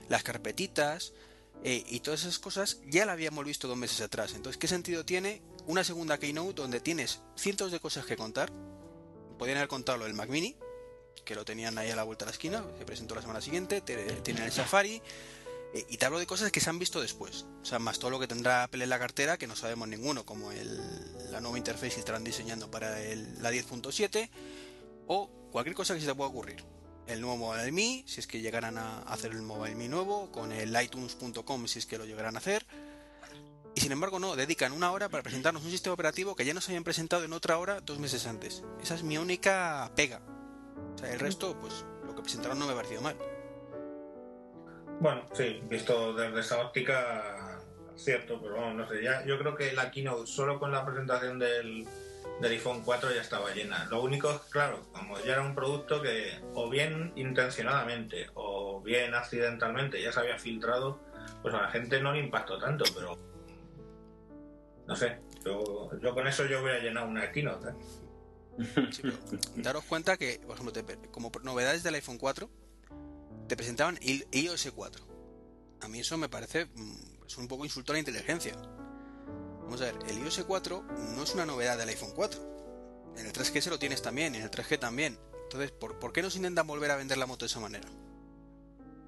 [0.08, 1.12] las carpetitas
[1.64, 4.34] eh, y todas esas cosas, ya la habíamos visto dos meses atrás.
[4.34, 8.52] Entonces, ¿qué sentido tiene una segunda Keynote donde tienes cientos de cosas que contar?
[9.38, 10.56] Podrían haber contado lo del Mac Mini,
[11.24, 13.80] que lo tenían ahí a la vuelta de la esquina, se presentó la semana siguiente,
[13.80, 15.02] tienen el Safari,
[15.76, 17.46] eh, y te hablo de cosas que se han visto después.
[17.62, 20.24] O sea, más todo lo que tendrá Apple en la cartera, que no sabemos ninguno,
[20.24, 24.30] como el, la nueva interfaz que estarán diseñando para el, la 10.7,
[25.06, 26.64] o cualquier cosa que se te pueda ocurrir.
[27.06, 30.52] El nuevo Mobile Me, si es que llegaran a hacer el Mobile Me nuevo, con
[30.52, 32.66] el iTunes.com, si es que lo llegarán a hacer.
[33.74, 36.66] Y sin embargo, no, dedican una hora para presentarnos un sistema operativo que ya nos
[36.68, 38.62] habían presentado en otra hora dos meses antes.
[38.82, 40.22] Esa es mi única pega
[40.94, 43.16] o sea, el resto, pues lo que presentaron no me ha parecido mal.
[45.00, 47.60] Bueno, sí, visto desde esa óptica,
[47.96, 51.38] cierto, pero vamos, no sé, ya yo creo que la keynote solo con la presentación
[51.38, 51.86] del,
[52.40, 53.84] del iPhone 4 ya estaba llena.
[53.90, 60.00] Lo único, claro, como ya era un producto que o bien intencionadamente o bien accidentalmente
[60.00, 60.98] ya se había filtrado,
[61.42, 63.18] pues a la gente no le impactó tanto, pero
[64.86, 67.68] no sé, yo, yo con eso yo voy a llenar una keynote.
[67.68, 67.74] ¿eh?
[69.56, 72.48] Daros cuenta que, por ejemplo, como novedades del iPhone 4,
[73.46, 75.06] te presentaban iOS 4.
[75.80, 78.54] A mí eso me parece mm, un poco insulto a la inteligencia.
[79.62, 80.82] Vamos a ver, el iOS 4
[81.14, 83.14] no es una novedad del iPhone 4.
[83.16, 85.18] En el 3G se lo tienes también, en el 3G también.
[85.44, 87.88] Entonces, ¿por, por qué nos intentan volver a vender la moto de esa manera?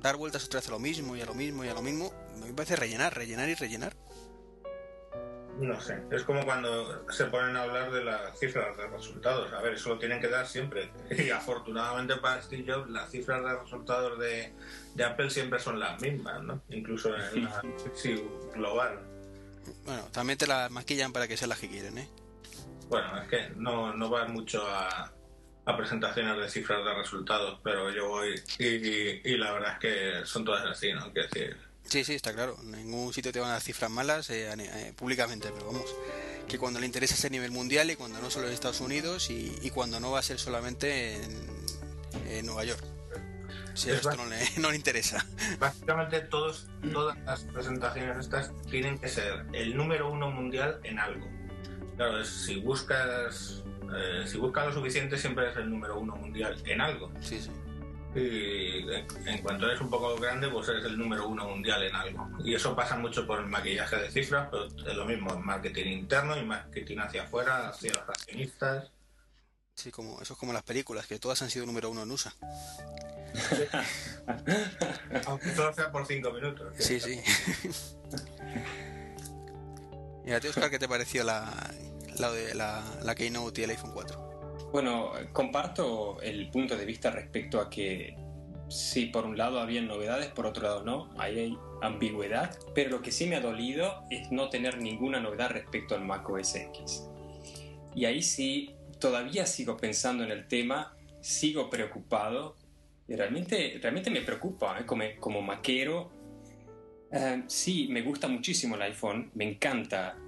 [0.01, 2.13] Dar vueltas otra vez a lo mismo y a lo mismo y a lo mismo,
[2.37, 3.97] me parece rellenar, rellenar y rellenar.
[5.59, 9.53] No sé, es como cuando se ponen a hablar de las cifras de resultados.
[9.53, 10.91] A ver, eso lo tienen que dar siempre.
[11.11, 14.53] Y afortunadamente para Steve Jobs, las cifras de resultados de,
[14.95, 16.63] de Apple siempre son las mismas, ¿no?
[16.69, 18.21] Incluso en la crisis
[18.55, 19.01] global.
[19.85, 22.09] Bueno, también te la maquillan para que sean las que quieren, ¿eh?
[22.89, 25.13] Bueno, es que no, no vas mucho a,
[25.65, 29.79] a presentaciones de cifras de resultados, pero yo voy y, y- y la verdad es
[29.81, 31.13] que son todas así, ¿no?
[31.13, 31.57] Quiero decir,
[31.89, 32.57] Sí, sí, está claro.
[32.63, 35.87] En ningún sitio te van a dar cifras malas eh, eh, públicamente, pero vamos,
[36.47, 39.31] que cuando le interesa es a nivel mundial y cuando no solo en Estados Unidos
[39.31, 41.47] y, y cuando no va a ser solamente en,
[42.29, 42.83] en Nueva York.
[43.75, 45.25] Si a Es esto no le, no le interesa.
[45.59, 51.27] básicamente todos, todas las presentaciones estas tienen que ser el número uno mundial en algo.
[51.97, 53.63] Claro, es- si buscas
[53.97, 57.11] eh, si buscas lo suficiente siempre eres el número uno mundial en algo.
[57.23, 57.51] Sí, sí.
[58.15, 58.85] Y
[59.27, 62.29] en, cuanto eres un poco grande, pues eres el número uno mundial en algo.
[62.43, 65.87] Y eso pasa mucho por el maquillaje de cifras, pero es lo mismo en marketing
[65.87, 68.91] interno y marketing hacia afuera, hacia los accionistas.
[69.75, 72.35] Sí, como, eso es como las películas, que todas han sido número uno en USA.
[75.27, 76.75] Aunque solo sea por cinco minutos.
[76.79, 77.21] Sí, sí.
[80.27, 81.75] y a ti, Oscar, ¿qué te pareció la,
[82.19, 84.28] la, la, la Keynote y el iPhone 4?
[84.73, 88.17] Bueno, comparto el punto de vista respecto a que
[88.69, 93.03] sí, por un lado había novedades, por otro lado no, ahí hay ambigüedad, pero lo
[93.03, 97.09] que sí me ha dolido es no tener ninguna novedad respecto al Mac OS X.
[97.95, 102.57] Y ahí sí, todavía sigo pensando en el tema, sigo preocupado,
[103.09, 104.85] y realmente, realmente me preocupa, ¿eh?
[104.85, 106.11] como, como maquero.
[107.11, 110.19] eh, sí, me gusta muchísimo el iPhone, me encanta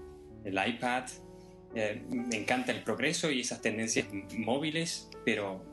[0.44, 1.04] el iPad,
[1.74, 5.64] eh, me encanta el progreso y esas tendencias móviles, pero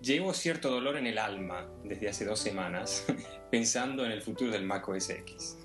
[0.00, 3.06] llevo cierto dolor en el alma desde hace dos semanas
[3.50, 5.58] pensando en el futuro del Mac OS X.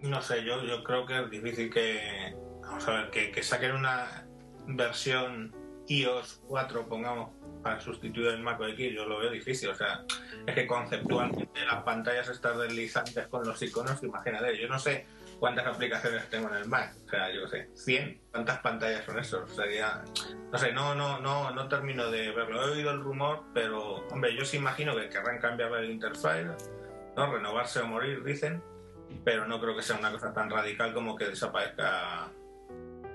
[0.00, 3.72] No sé, yo, yo creo que es difícil que, vamos a ver, que, que saquen
[3.72, 4.26] una
[4.66, 5.54] versión
[5.88, 7.30] iOS 4, pongamos,
[7.62, 9.68] para sustituir el Mac OS X, yo lo veo difícil.
[9.68, 10.04] O sea,
[10.46, 15.06] es que conceptualmente las pantallas estas deslizantes con los iconos, imagínate, yo no sé
[15.40, 19.18] cuántas aplicaciones tengo en el Mac, o sea, yo qué sé, 100, ¿cuántas pantallas son
[19.18, 19.48] eso?
[19.48, 20.04] Sería,
[20.52, 22.62] no sé, no, no, no, no termino de verlo.
[22.62, 26.44] He oído el rumor, pero, hombre, yo sí imagino que querrán cambiar el interfaz,
[27.16, 27.32] ¿no?
[27.32, 28.62] Renovarse o morir, dicen
[29.24, 32.30] pero no creo que sea una cosa tan radical como que desaparezca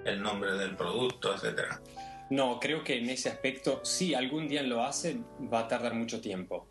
[0.04, 1.82] el nombre del producto, etcétera.
[2.30, 6.22] No, creo que en ese aspecto, si algún día lo hacen, va a tardar mucho
[6.22, 6.68] tiempo.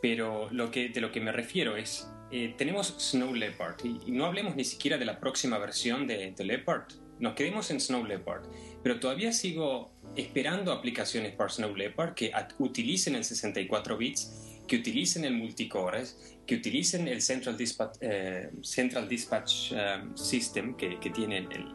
[0.00, 4.10] Pero lo que, de lo que me refiero es, eh, tenemos Snow Leopard y, y
[4.12, 6.84] no hablemos ni siquiera de la próxima versión de, de Leopard.
[7.20, 8.44] Nos quedemos en Snow Leopard.
[8.82, 15.24] Pero todavía sigo esperando aplicaciones para Snow Leopard que utilicen el 64 bits, que utilicen
[15.24, 21.38] el multicores, que utilicen el Central Dispatch, eh, Central Dispatch eh, System que, que tiene
[21.38, 21.66] el,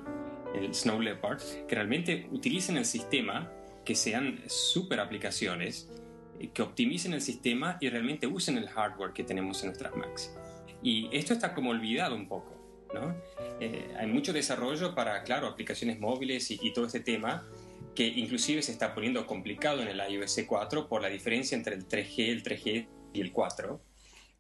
[0.56, 3.52] el Snow Leopard, que realmente utilicen el sistema,
[3.84, 5.90] que sean super aplicaciones,
[6.40, 10.32] eh, que optimicen el sistema y realmente usen el hardware que tenemos en nuestras Macs.
[10.84, 12.54] Y esto está como olvidado un poco,
[12.94, 13.16] ¿no?
[13.60, 17.48] Eh, hay mucho desarrollo para, claro, aplicaciones móviles y, todo este tema
[17.96, 21.88] que inclusive se está poniendo complicado en el iOS 4 por la diferencia entre el
[21.88, 23.82] 3G, el 3G y el 4.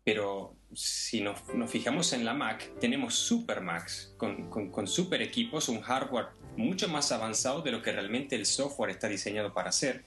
[0.03, 5.21] Pero si nos, nos fijamos en la Mac, tenemos super Macs con, con, con super
[5.21, 9.69] equipos, un hardware mucho más avanzado de lo que realmente el software está diseñado para
[9.69, 10.03] hacer,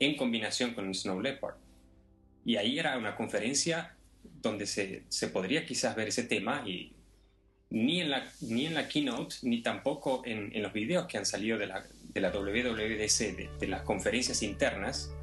[0.00, 1.56] en combinación con Snow Leopard.
[2.44, 6.92] Y ahí era una conferencia donde se, se podría quizás ver ese tema y
[7.70, 11.26] ni en la, ni en la keynote, ni tampoco en, en los videos que han
[11.26, 15.14] salido de la, de la WWDC, de, de las conferencias internas,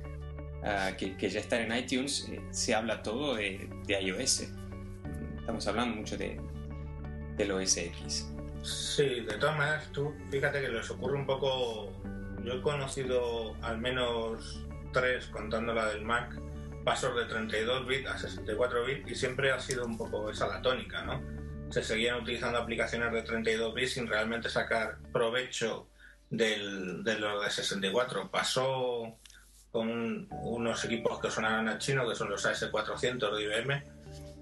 [0.61, 4.47] uh, que, que, ya están en iTunes, eh, se habla todo de, de, iOS.
[5.39, 6.39] Estamos hablando mucho de,
[7.35, 8.31] del OS X.
[8.63, 11.91] Sí, de todas maneras, tú fíjate que les ocurre un poco.
[12.43, 16.33] Yo he conocido al menos tres, contando la del Mac,
[16.88, 20.61] pasos de 32 bits a 64 bits y siempre ha sido un poco esa la
[20.61, 21.21] tónica, ¿no?
[21.69, 25.89] Se seguían utilizando aplicaciones de 32 bits sin realmente sacar provecho
[26.29, 28.31] del, de los de 64.
[28.31, 29.17] Pasó
[29.69, 33.83] con unos equipos que sonaban a chino, que son los AS400 de IBM.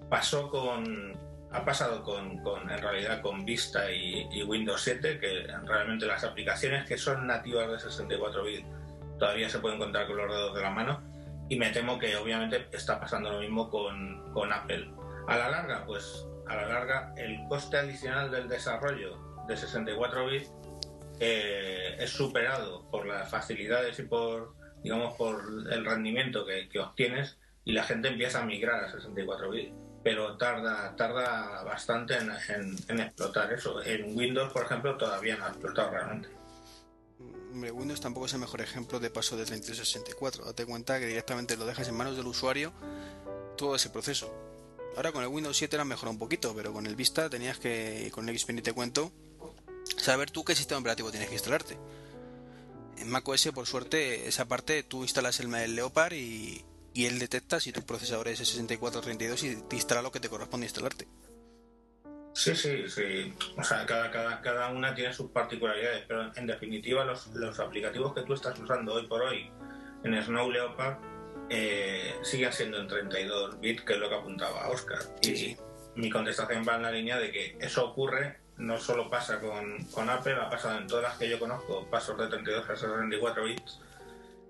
[0.07, 1.17] Pasó con,
[1.51, 6.23] ha pasado con, con, en realidad con Vista y, y, Windows 7, que realmente las
[6.23, 8.67] aplicaciones que son nativas de 64 bits
[9.17, 11.14] todavía se pueden encontrar con los dedos de la mano.
[11.49, 14.91] Y me temo que obviamente está pasando lo mismo con, con Apple.
[15.27, 19.17] A la larga, pues a la larga el coste adicional del desarrollo
[19.47, 20.51] de 64 bits
[21.19, 27.73] eh, es superado por las facilidades y por digamos por el rendimiento que, obtienes y
[27.73, 29.73] la gente empieza a migrar a 64 bits.
[30.03, 32.29] Pero tarda tarda bastante en,
[32.89, 33.83] en explotar eso.
[33.83, 36.29] En Windows por ejemplo todavía no ha explotado realmente
[37.55, 41.07] Windows tampoco es el mejor ejemplo de paso de 32 a 64 date cuenta que
[41.07, 42.73] directamente lo dejas en manos del usuario
[43.57, 44.33] todo ese proceso
[44.95, 48.09] ahora con el Windows 7 era mejor un poquito pero con el Vista tenías que
[48.13, 49.11] con el XP ni te cuento
[49.97, 51.77] saber tú qué sistema operativo tienes que instalarte.
[52.97, 57.71] En macOS, por suerte, esa parte tú instalas el, Leopard y, y, él detecta si
[57.71, 61.07] tu procesador es 6432 y te instala lo que te corresponde instalarte.
[62.35, 63.33] Sí, sí, sí.
[63.57, 68.13] O sea, cada, cada, cada una tiene sus particularidades, pero en definitiva los, los aplicativos
[68.13, 69.49] que tú estás usando hoy por hoy
[70.03, 70.97] en Snow Leopard
[71.49, 74.99] eh, siguen siendo en 32 bits, que es lo que apuntaba Oscar.
[75.21, 75.57] Y sí.
[75.95, 80.09] mi contestación va en la línea de que eso ocurre no solo pasa con, con,
[80.09, 83.79] Apple, ha pasado en todas las que yo conozco, pasos de 32 a 64 bits,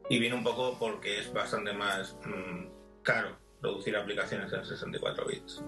[0.10, 2.66] y viene un poco porque es bastante más mmm,
[3.04, 5.62] caro producir aplicaciones en 64 bits.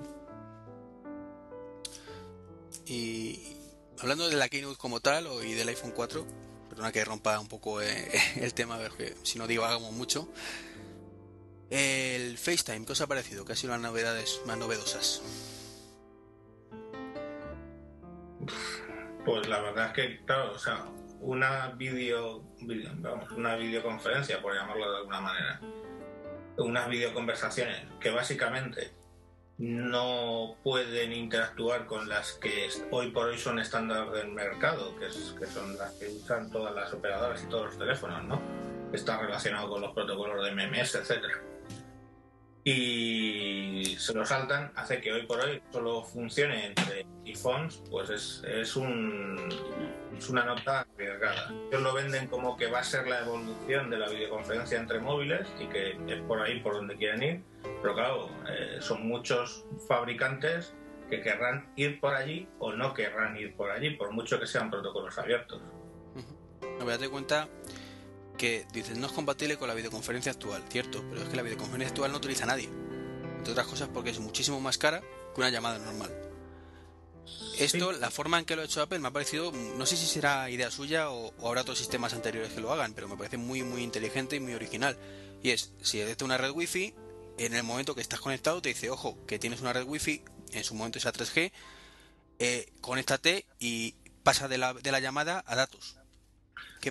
[2.86, 3.58] Y
[4.00, 6.26] hablando de la Keynote como tal o, y del iPhone 4,
[6.70, 10.30] perdona que rompa un poco eh, el tema, porque si no divagamos mucho.
[11.70, 13.44] El FaceTime, ¿qué os ha parecido?
[13.44, 15.22] ¿Qué han sido las novedades más novedosas?
[19.26, 20.86] Pues la verdad es que, claro, o sea,
[21.20, 22.44] una video
[23.00, 25.62] vamos, una videoconferencia, por llamarlo de alguna manera,
[26.58, 28.94] unas videoconversaciones que básicamente
[29.58, 35.36] no pueden interactuar con las que hoy por hoy son estándar del mercado, que, es,
[35.40, 38.42] que son las que usan todas las operadoras y todos los teléfonos, ¿no?
[38.94, 41.42] Está relacionado con los protocolos de MMS, etcétera
[42.70, 48.44] y se lo saltan, hace que hoy por hoy solo funcione entre iPhones, pues es,
[48.46, 49.48] es, un,
[50.18, 51.50] es una nota arriesgada.
[51.70, 55.48] Ellos lo venden como que va a ser la evolución de la videoconferencia entre móviles
[55.62, 57.44] y que es por ahí por donde quieren ir,
[57.82, 60.76] pero claro, eh, son muchos fabricantes
[61.10, 64.70] que querrán ir por allí o no querrán ir por allí, por mucho que sean
[64.70, 65.62] protocolos abiertos.
[66.80, 67.48] No, date cuenta
[68.38, 71.90] que dices no es compatible con la videoconferencia actual, cierto, pero es que la videoconferencia
[71.90, 72.70] actual no utiliza a nadie.
[73.38, 76.12] Entre otras cosas porque es muchísimo más cara que una llamada normal.
[77.60, 80.06] Esto, la forma en que lo ha hecho Apple me ha parecido, no sé si
[80.06, 83.38] será idea suya o, o, habrá otros sistemas anteriores que lo hagan, pero me parece
[83.38, 84.98] muy muy inteligente y muy original.
[85.44, 86.94] Y es, si detecta una red wifi,
[87.38, 90.24] en el momento que estás conectado te dice, ojo, que tienes una red wifi,
[90.54, 91.52] en su momento es a 3G,
[92.40, 95.97] eh, conéctate y pasa de la, de la llamada a datos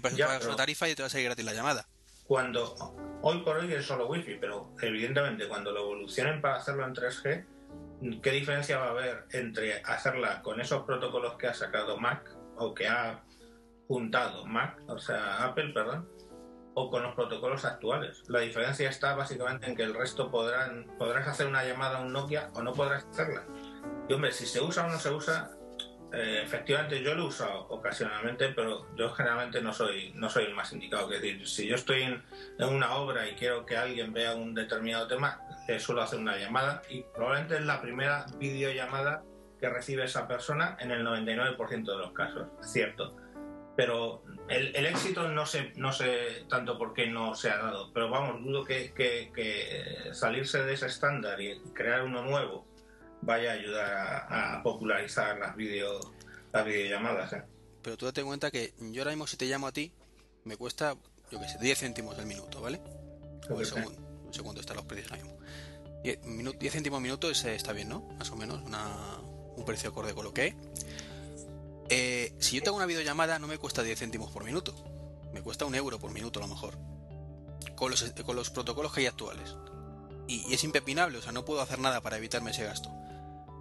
[0.01, 1.87] que una tarifa y te va a salir gratis la llamada.
[2.27, 2.75] Cuando
[3.23, 8.21] hoy por hoy es solo wifi, pero evidentemente cuando lo evolucionen para hacerlo en 3G,
[8.21, 12.75] ¿qué diferencia va a haber entre hacerla con esos protocolos que ha sacado Mac o
[12.75, 13.23] que ha
[13.87, 16.09] juntado Mac, o sea, Apple, perdón,
[16.75, 18.25] o con los protocolos actuales?
[18.29, 22.13] La diferencia está básicamente en que el resto podrán podrás hacer una llamada a un
[22.13, 23.47] Nokia o no podrás hacerla.
[24.09, 25.57] Y hombre, si se usa o no se usa,
[26.13, 30.55] eh, efectivamente yo lo he usado ocasionalmente, pero yo generalmente no soy, no soy el
[30.55, 31.13] más indicado.
[31.13, 32.23] Es decir, si yo estoy en,
[32.59, 35.41] en, una obra y quiero que alguien vea un determinado tema,
[35.79, 39.25] suelo hacer una llamada y probablemente es la primera videollamada
[39.61, 43.17] que recibe esa persona en el 99% de los casos, cierto.
[43.77, 47.93] Pero el, el, éxito no sé, no sé tanto por qué no se ha dado,
[47.93, 52.67] pero vamos, dudo que, que, que salirse de ese estándar y crear uno nuevo
[53.23, 56.01] vaya a ayudar a, a popularizar las, video,
[56.53, 57.33] las videollamadas.
[57.33, 57.43] ¿eh?
[57.83, 59.93] Pero tú date cuenta que yo ahora mismo si te llamo a ti,
[60.45, 60.97] me cuesta,
[61.31, 62.81] yo qué sé, 10 céntimos al minuto, ¿vale?
[63.51, 65.39] O el segundo, no sé cuánto están los precios ahora mismo.
[66.03, 68.01] 10, minuto, 10 céntimos al minuto es, está bien, ¿no?
[68.19, 69.19] Más o menos, una,
[69.57, 70.55] un precio acorde con lo que hay.
[71.89, 74.75] Eh, si yo tengo una videollamada no me cuesta 10 céntimos por minuto,
[75.33, 76.77] me cuesta un euro por minuto a lo mejor.
[77.77, 79.55] Con los, con los protocolos que hay actuales.
[80.27, 82.91] Y, y es impepinable, o sea, no puedo hacer nada para evitarme ese gasto.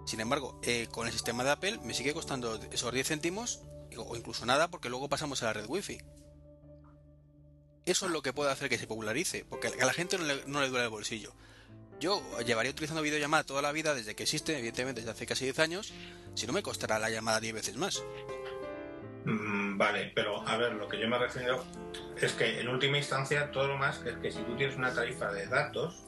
[0.06, 3.60] Sin embargo, eh, con el sistema de Apple me sigue costando esos 10 céntimos
[3.98, 5.98] o incluso nada porque luego pasamos a la red Wi-Fi.
[7.84, 10.44] Eso es lo que puede hacer que se popularice, porque a la gente no le,
[10.46, 11.32] no le duele el bolsillo.
[12.00, 15.58] Yo llevaría utilizando videollamada toda la vida desde que existe, evidentemente desde hace casi 10
[15.60, 15.92] años,
[16.34, 18.02] si no me costará la llamada 10 veces más.
[19.24, 21.64] Mm, Vale, pero a ver, lo que yo me refiero
[22.20, 25.30] es que en última instancia todo lo más es que si tú tienes una tarifa
[25.32, 26.04] de datos,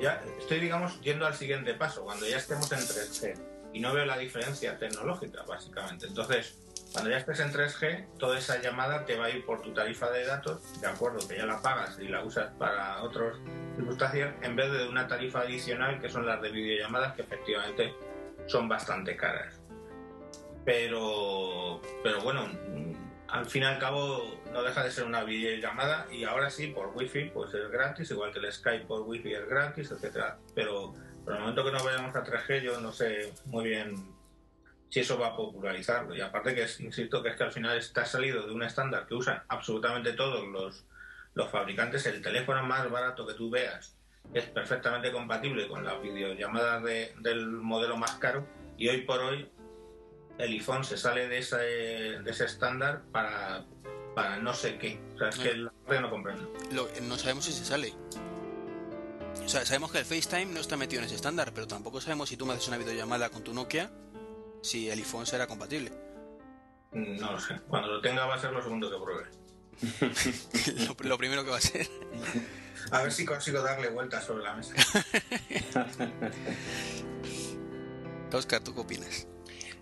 [0.00, 3.34] ya estoy, digamos, yendo al siguiente paso, cuando ya estemos en 3G
[3.72, 6.06] y no veo la diferencia tecnológica, básicamente.
[6.06, 6.56] Entonces,
[6.92, 10.10] cuando ya estés en 3G, toda esa llamada te va a ir por tu tarifa
[10.10, 13.36] de datos, de acuerdo, que ya la pagas y la usas para otras
[13.76, 17.92] circunstancias, en vez de una tarifa adicional que son las de videollamadas, que efectivamente
[18.46, 19.60] son bastante caras.
[20.64, 22.48] Pero, pero bueno,
[23.28, 26.88] al fin y al cabo no deja de ser una videollamada y ahora sí, por
[26.94, 30.38] wifi pues es gratis, igual que el Skype por wifi es gratis, etcétera.
[30.54, 30.94] Pero
[31.24, 34.14] por el momento que no vayamos a 3G yo no sé muy bien
[34.90, 36.14] si eso va a popularizarlo.
[36.14, 39.14] Y aparte que insisto que es que al final está salido de un estándar que
[39.14, 40.84] usan absolutamente todos los,
[41.34, 42.06] los fabricantes.
[42.06, 43.96] El teléfono más barato que tú veas
[44.32, 46.82] es perfectamente compatible con las videollamadas
[47.20, 48.46] del modelo más caro
[48.76, 49.50] y hoy por hoy
[50.38, 53.64] el iPhone se sale de ese, de ese estándar para,
[54.14, 55.00] para no sé qué.
[55.14, 56.44] O sea, es que la gente no comprende.
[57.02, 57.94] no sabemos si se sale.
[59.44, 62.28] O sea, sabemos que el FaceTime no está metido en ese estándar, pero tampoco sabemos
[62.28, 63.90] si tú me haces una videollamada con tu Nokia,
[64.62, 65.92] si el iPhone será compatible.
[66.92, 67.60] No lo sé.
[67.68, 69.24] Cuando lo tenga va a ser lo segundo que pruebe.
[71.08, 71.88] lo, primero que va a ser.
[72.90, 74.74] A ver si consigo darle vueltas sobre la mesa.
[78.32, 79.28] Oscar, ¿tú qué opinas?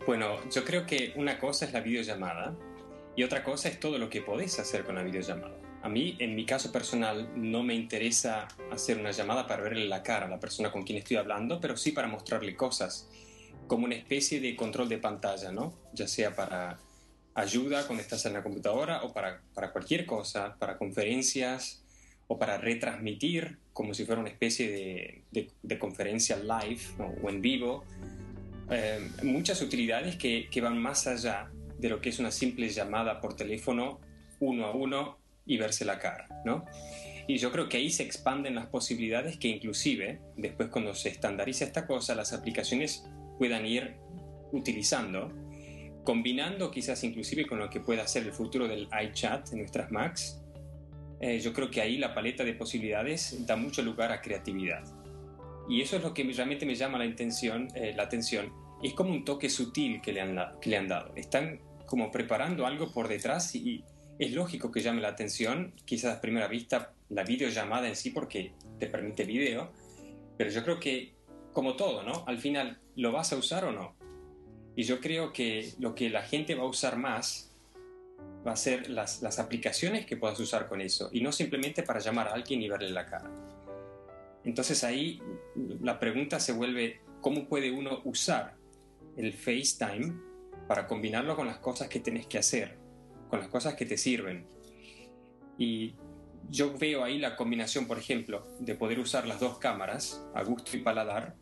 [0.04, 2.56] Bueno, yo creo que una cosa es la videollamada
[3.14, 5.56] y otra cosa es todo lo que podés hacer con la videollamada.
[5.80, 10.02] A mí, en mi caso personal, no me interesa hacer una llamada para verle la
[10.02, 13.08] cara a la persona con quien estoy hablando, pero sí para mostrarle cosas,
[13.68, 15.72] como una especie de control de pantalla, ¿no?
[15.92, 16.80] Ya sea para
[17.34, 19.40] ayuda cuando estás en la computadora o para,
[19.72, 21.84] cualquier cosa, para conferencias
[22.26, 26.80] o para retransmitir como si fuera una especie de, de, conferencia live
[27.22, 27.84] o en vivo
[28.70, 33.20] eh, muchas utilidades que, que, van más allá de lo que es una simple llamada
[33.20, 34.00] por teléfono
[34.40, 36.64] uno a uno y verse la cara, ¿no?
[37.26, 41.64] Y yo creo que ahí se expanden las posibilidades que inclusive después cuando se estandariza
[41.64, 43.04] esta cosa, las aplicaciones
[43.38, 43.94] puedan ir
[44.52, 45.32] utilizando,
[46.04, 50.40] combinando quizás inclusive con lo que pueda ser el futuro del iChat en nuestras Macs.
[51.20, 54.82] Eh, yo creo que ahí la paleta de posibilidades da mucho lugar a creatividad.
[55.72, 58.52] Y eso es lo que realmente me llama la, intención, eh, la atención
[58.82, 61.14] es como un toque sutil que le, han, que le han dado.
[61.16, 63.82] Están como preparando algo por detrás y
[64.18, 68.52] es lógico que llame la atención, quizás a primera vista la videollamada en sí porque
[68.78, 69.72] te permite video,
[70.36, 71.14] pero yo creo que
[71.54, 72.22] como todo, ¿no?
[72.26, 73.96] Al final, ¿lo vas a usar o no?
[74.76, 77.50] Y yo creo que lo que la gente va a usar más
[78.46, 81.98] va a ser las, las aplicaciones que puedas usar con eso y no simplemente para
[81.98, 83.30] llamar a alguien y verle la cara.
[84.44, 85.20] Entonces ahí
[85.80, 88.56] la pregunta se vuelve, ¿cómo puede uno usar
[89.16, 90.14] el FaceTime
[90.66, 92.78] para combinarlo con las cosas que tienes que hacer,
[93.28, 94.46] con las cosas que te sirven.
[95.58, 95.94] Y
[96.48, 100.76] yo veo ahí la combinación, por ejemplo, de poder usar las dos cámaras a gusto
[100.76, 101.36] y paladar,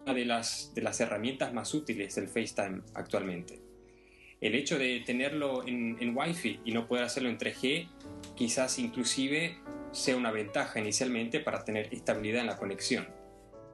[0.00, 3.60] una de las, de las herramientas más útiles del FaceTime actualmente.
[4.40, 7.88] El hecho de tenerlo en, en Wi-Fi y no poder hacerlo en 3G,
[8.34, 9.58] quizás inclusive
[9.96, 13.06] sea una ventaja inicialmente para tener estabilidad en la conexión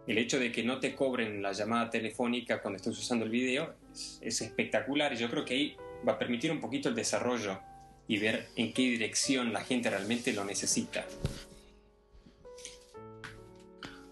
[0.07, 3.75] el hecho de que no te cobren la llamada telefónica cuando estás usando el video
[4.21, 7.61] es, espectacular y yo creo que ahí va a permitir un poquito el desarrollo
[8.09, 11.07] y ver en qué dirección la gente realmente lo necesita.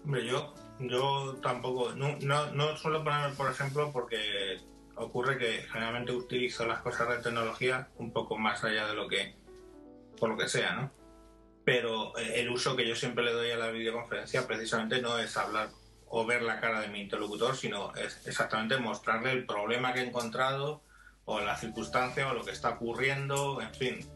[0.05, 4.59] Hombre, yo, yo tampoco, no, no, no suelo ponerme, por ejemplo, porque
[4.95, 9.35] ocurre que generalmente utilizo las cosas de tecnología un poco más allá de lo que,
[10.17, 11.00] por lo que sea, ¿no?
[11.63, 15.69] Pero el uso que yo siempre le doy a la videoconferencia precisamente no es hablar
[16.07, 20.07] o ver la cara de mi interlocutor, sino es exactamente mostrarle el problema que he
[20.07, 20.83] encontrado
[21.25, 24.09] o la circunstancia o lo que está ocurriendo, en fin.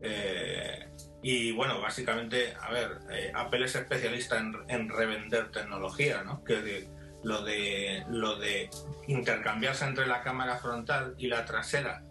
[0.00, 0.88] Eh,
[1.22, 6.44] y bueno, básicamente, a ver, eh, Apple es especialista en, revender tecnología, ¿no?
[6.44, 6.86] Que
[7.22, 8.68] lo de lo de
[9.08, 12.02] intercambiarse entre la cámara frontal y la trasera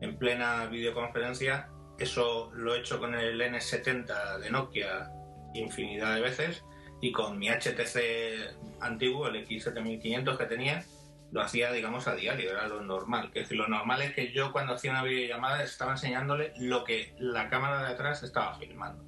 [0.00, 1.68] en plena videoconferencia,
[2.00, 5.10] eso lo he hecho con el N70 de Nokia
[5.54, 6.64] infinidad de veces
[7.00, 10.84] y con mi HTC antiguo, el X7500 que tenía,
[11.32, 13.30] lo hacía, digamos, a diario, era lo normal.
[13.32, 17.48] Que lo normal es que yo cuando hacía una videollamada estaba enseñándole lo que la
[17.48, 19.04] cámara de atrás estaba filmando.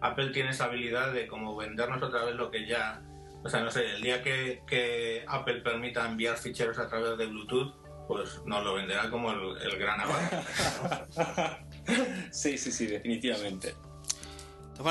[0.00, 3.02] Apple tiene esa habilidad de como vendernos otra vez lo que ya...
[3.44, 7.74] O sea, no sé, el día que, Apple permita enviar ficheros a través de Bluetooth,
[8.06, 10.36] pues nos lo venderá como el, gran avance.
[12.30, 13.74] sí, sí, sí, definitivamente.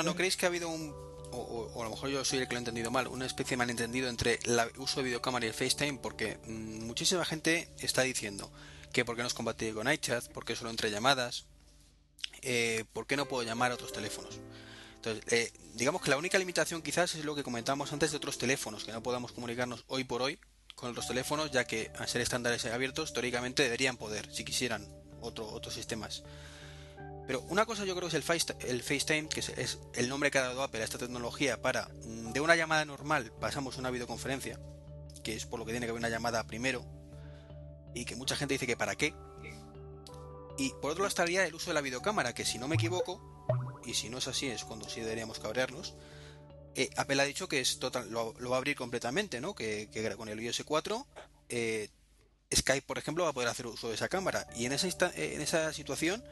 [0.03, 0.93] ¿no creéis que ha habido un
[1.31, 3.57] o, a lo mejor yo soy el que lo he entendido mal, una especie de
[3.57, 8.51] malentendido entre el uso de videocámara y el FaceTime, porque mm, muchísima gente está diciendo
[8.91, 11.45] que por qué no es compatible con iChat, por qué solo entre llamadas,
[12.41, 14.39] eh, por qué no puedo llamar a otros teléfonos.
[14.95, 18.37] Entonces, eh, digamos que la única limitación quizás es lo que comentábamos antes de otros
[18.37, 20.39] teléfonos, que no podamos comunicarnos hoy por hoy
[20.75, 24.87] con otros teléfonos, ya que al ser estándares abiertos, teóricamente deberían poder, si quisieran,
[25.21, 26.23] otro, otros sistemas.
[27.27, 28.23] Pero una cosa yo creo que es
[28.65, 32.31] el, FaceTime, que es, el nombre que ha dado Apple a esta tecnología para mm,
[32.31, 34.59] de una llamada normal pasamos una videoconferencia,
[35.23, 36.83] que es por lo que tiene que haber una llamada primero,
[37.93, 39.13] y que mucha gente dice que para qué.
[40.57, 43.21] Y por otro lado estaría el uso de la videocámara, que si no me equivoco,
[43.85, 45.95] y si no es así es cuando sí deberíamos cabrearnos,
[46.75, 49.53] eh, Apple ha dicho que es total, lo, va a abrir completamente, ¿no?
[49.55, 51.05] Que, con el iOS 4
[51.49, 51.89] eh,
[52.53, 54.47] Skype, por ejemplo, va a poder hacer uso de esa cámara.
[54.55, 56.23] Y en esa, eh, en esa situación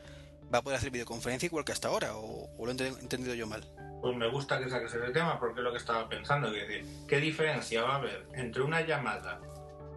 [0.54, 3.64] va a poder hacer videoconferencia igual que hasta ahora, o, lo he entendido yo mal.
[4.02, 6.52] Pues me gusta que saques ese tema porque es lo que estaba pensando.
[6.52, 9.42] Decir, ¿Qué diferencia va a haber entre una llamada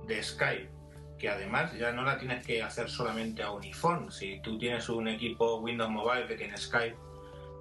[0.07, 0.71] de Skype,
[1.19, 4.11] que además ya no la tienes que hacer solamente a un iPhone?
[4.11, 6.97] Si tú tienes un equipo Windows Mobile que tiene Skype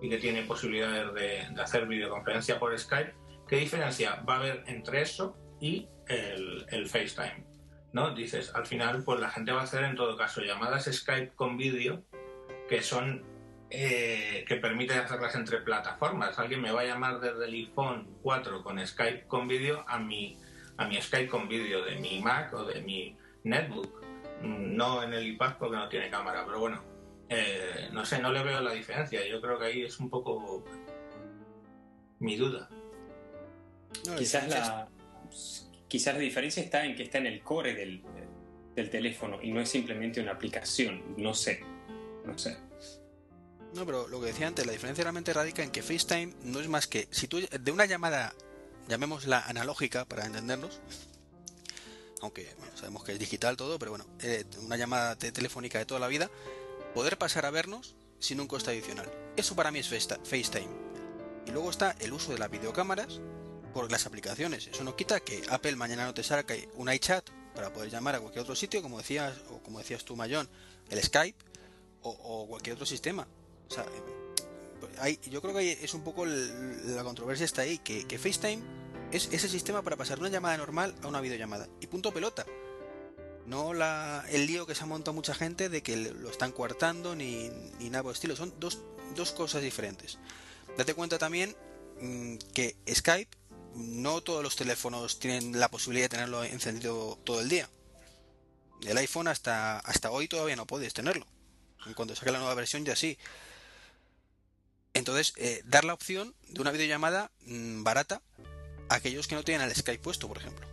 [0.02, 3.14] y que tiene posibilidades de, hacer videoconferencia por Skype,
[3.48, 7.46] ¿qué diferencia va a haber entre eso y el, el, FaceTime?
[7.94, 8.16] ¿No?
[8.16, 11.56] Dices, al final, pues la gente va a hacer en todo caso llamadas Skype con
[11.56, 12.04] vídeo
[12.72, 13.22] que son
[13.70, 16.40] eh, que permiten hacerlas entre plataformas.
[16.40, 20.38] Alguien me va a llamar desde el iPhone 4 con Skype con vídeo a mi,
[20.78, 24.02] a mi Skype con vídeo de mi Mac o de mi netbook.
[24.42, 26.82] Mm, no en el iPad porque no tiene cámara, pero bueno,
[27.28, 29.20] eh, no sé, no le veo la diferencia.
[29.28, 30.64] Yo creo que ahí es un poco
[32.20, 32.70] mi duda.
[34.18, 34.88] quizás, la,
[35.90, 38.02] quizás la diferencia está en que está en el core del,
[38.76, 41.16] del teléfono y no es simplemente una aplicación.
[41.18, 41.66] No sé,
[42.26, 42.58] no sé.
[43.74, 46.68] No, pero lo que decía antes, la diferencia realmente radica en que FaceTime no es
[46.68, 48.34] más que si tú de una llamada,
[48.90, 50.82] llamémosla analógica para entendernos,
[52.22, 56.08] aunque sabemos que es digital todo, pero bueno, eh, una llamada telefónica de toda la
[56.08, 56.30] vida,
[56.94, 59.10] poder pasar a vernos sin un coste adicional.
[59.38, 60.92] Eso para mí es FaceTime.
[61.48, 63.20] Y luego está el uso de las videocámaras
[63.74, 64.68] por las aplicaciones.
[64.68, 68.20] Eso no quita que Apple mañana no te salga un iChat para poder llamar a
[68.20, 70.50] cualquier otro sitio, como decías, o como decías tú, Mayón,
[70.90, 71.51] el Skype
[72.04, 73.28] o, cualquier otro sistema.
[75.00, 78.62] Hay, yo creo que es un poco la controversia está ahí, que, FaceTime
[79.12, 81.68] es ese sistema para pasar una llamada normal a una videollamada.
[81.80, 82.46] Y punto pelota
[83.46, 87.16] no la, el lío que se ha montado mucha gente de que lo están coartando
[87.16, 87.50] ni,
[87.80, 88.36] ni nada por estilo.
[88.36, 88.80] Son dos,
[89.16, 90.20] dos cosas diferentes.
[90.78, 91.56] Date cuenta también
[92.00, 93.38] mm, que Skype,
[93.76, 97.70] no todos los teléfonos tienen la posibilidad de tenerlo encendido todo el día.
[98.86, 101.26] El iPhone hasta, hasta hoy todavía no puedes tenerlo.
[101.86, 103.18] En cuanto saque la nueva versión ya sí.
[104.94, 108.22] Entonces, eh, dar la opción de una videollamada mm, barata
[108.90, 110.68] a aquellos que no tienen el Skype puesto, por ejemplo.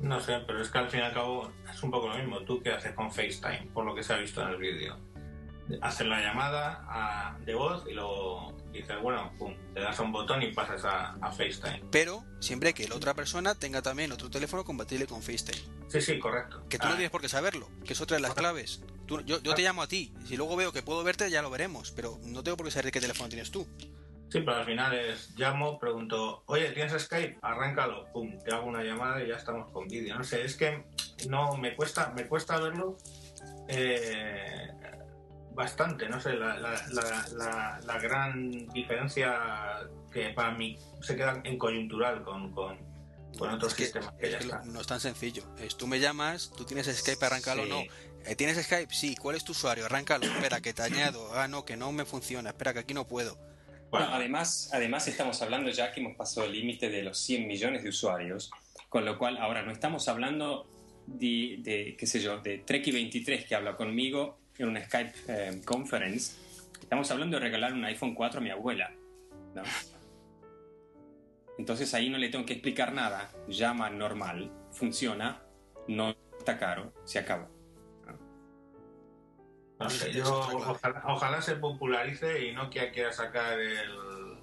[0.00, 2.40] No sé, pero es que al fin y al cabo es un poco lo mismo.
[2.40, 3.68] ¿Tú qué haces con FaceTime?
[3.72, 4.98] Por lo que se ha visto en el vídeo.
[5.80, 10.42] Haces la llamada de voz y luego dices, bueno, pum, le das a un botón
[10.42, 11.82] y pasas a, FaceTime.
[11.90, 15.62] Pero siempre que la otra persona tenga también otro teléfono compatible con FaceTime.
[15.88, 16.64] Sí, sí, correcto.
[16.68, 16.96] Que tú no ah.
[16.96, 18.82] tienes por qué saberlo, que es otra de las claves.
[19.06, 21.92] yo, yo te llamo a ti, si luego veo que puedo verte ya lo veremos,
[21.92, 23.66] pero no tengo por qué saber qué teléfono tienes tú.
[24.32, 27.38] Sí, pero al final es, llamo, pregunto, oye, ¿tienes Skype?
[27.42, 30.16] Arráncalo, pum, te hago una llamada y ya estamos con vídeo.
[30.16, 30.86] No sé, es que
[31.28, 32.96] no, me cuesta, me cuesta verlo
[33.68, 34.68] eh,
[35.54, 39.34] bastante, no sé, la, la, gran diferencia
[40.12, 42.78] que para mí se queda en coyuntural con, con,
[43.38, 45.42] otros sistemas que, ya No es tan sencillo.
[45.58, 47.82] Es, tú me llamas, tú tienes Skype, arráncalo, no.
[48.24, 48.94] Eh, ¿Tienes Skype?
[48.94, 49.16] Sí.
[49.16, 49.84] ¿Cuál es tu usuario?
[49.84, 50.26] Arráncalo.
[50.26, 51.32] Espera, que te añado.
[51.34, 52.50] Ah, no, que no me funciona.
[52.50, 53.36] Espera, que aquí no puedo
[53.98, 57.90] además, además estamos hablando ya que hemos pasado el límite de los 100 millones de
[57.90, 58.50] usuarios,
[58.88, 60.66] con lo cual ahora no estamos hablando
[61.06, 66.36] de, qué sé yo, de Treki23 que habla conmigo en una Skype eh, conference,
[66.80, 68.92] estamos hablando de regalar un iPhone 4 a mi abuela.
[71.58, 75.42] Entonces ahí no le tengo que explicar nada, llama normal, funciona,
[75.88, 77.48] no está caro, se.
[79.78, 80.24] No sé, yo
[81.04, 84.38] ojalá, se popularice y Nokia quiera sacar el,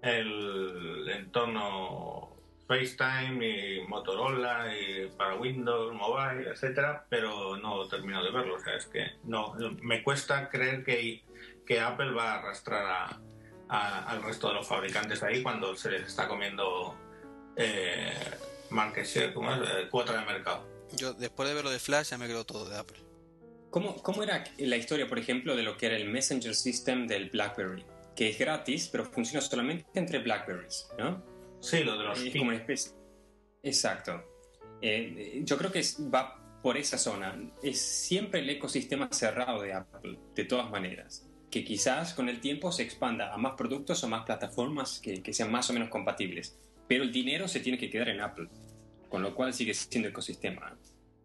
[0.00, 2.25] el entorno
[2.66, 8.56] FaceTime y Motorola y para Windows, Mobile, etcétera, pero no termino de verlo.
[8.56, 11.24] O sea, es que no, me cuesta creer que,
[11.64, 13.20] que Apple va a arrastrar
[13.68, 16.96] al resto de los fabricantes ahí cuando se les está comiendo
[17.56, 18.12] eh,
[18.70, 20.66] market share, como es, eh, cuota de mercado.
[20.92, 22.98] Yo después de ver lo de Flash ya me quedo todo de Apple.
[23.70, 27.30] ¿Cómo, ¿Cómo, era la historia, por ejemplo, de lo que era el Messenger System del
[27.30, 27.84] BlackBerry?
[28.14, 31.35] Que es gratis, pero funciona solamente entre BlackBerries, ¿no?
[31.60, 32.20] Sí, lo de los...
[32.20, 32.92] Es como una especie...
[33.62, 34.22] Exacto.
[34.80, 35.82] Eh, yo creo que
[36.12, 37.38] va por esa zona.
[37.62, 41.28] Es siempre el ecosistema cerrado de Apple, de todas maneras.
[41.50, 45.32] Que quizás con el tiempo se expanda a más productos o más plataformas que, que
[45.32, 46.58] sean más o menos compatibles.
[46.88, 48.48] Pero el dinero se tiene que quedar en Apple,
[49.08, 50.76] con lo cual sigue siendo ecosistema.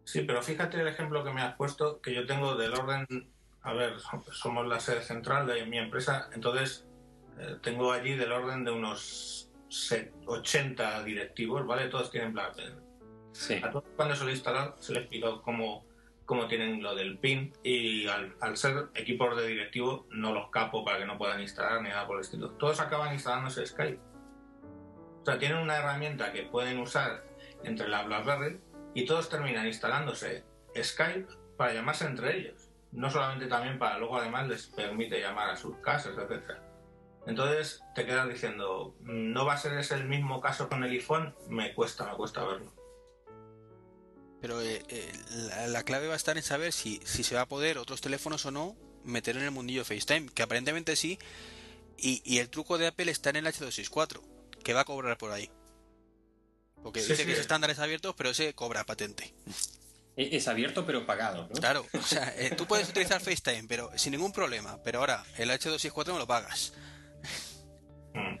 [0.04, 3.06] Sí, pero fíjate el ejemplo que me has puesto, que yo tengo del orden,
[3.62, 3.94] a ver,
[4.32, 6.84] somos la sede central de mi empresa, entonces
[7.38, 9.51] eh, tengo allí del orden de unos
[10.26, 11.88] 80 directivos, ¿vale?
[11.88, 12.74] Todos tienen BlackBerry.
[13.32, 13.60] Sí.
[13.62, 15.86] A todos cuando se lo instalan se les pido cómo,
[16.26, 20.98] cómo tienen lo del PIN y al, ser equipos de directivo no los capo para
[20.98, 22.50] que no puedan instalar ni nada por el estilo.
[22.52, 24.00] Todos acaban instalándose Skype.
[25.22, 27.24] O sea, tienen una herramienta que pueden usar
[27.64, 28.60] entre la BlackBerry
[28.94, 30.44] y todos terminan instalándose
[30.76, 32.68] Skype para llamarse entre ellos.
[32.90, 36.58] No solamente también para luego además les permite llamar a sus casas, etc.
[37.26, 41.34] Entonces te quedas diciendo, ¿no va a ser ese el mismo caso con el iPhone?
[41.48, 42.72] Me cuesta, me cuesta verlo.
[44.40, 45.12] Pero eh, eh,
[45.68, 48.44] la, clave va a estar en saber si, si se va a poder otros teléfonos
[48.44, 51.18] o no meter en el mundillo FaceTime, que aparentemente sí,
[51.96, 54.20] y, y el truco de Apple está en el H264,
[54.64, 55.48] que va a cobrar por ahí.
[56.82, 59.32] Porque dice que es estándares abiertos, pero ese cobra patente.
[60.16, 61.54] Es abierto pero pagado, ¿no?
[61.54, 64.82] Claro, o sea, eh, tú puedes utilizar FaceTime, pero sin ningún problema.
[64.82, 66.74] Pero ahora, el H264 me lo pagas.
[68.14, 68.38] Mm.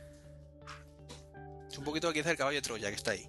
[1.68, 3.28] Es un poquito quizá el caballo de Troya que está ahí.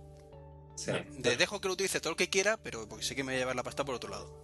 [1.37, 3.39] dejo que lo utilice todo lo que quiera, pero porque sé que me va a
[3.39, 4.43] llevar la pasta por otro lado.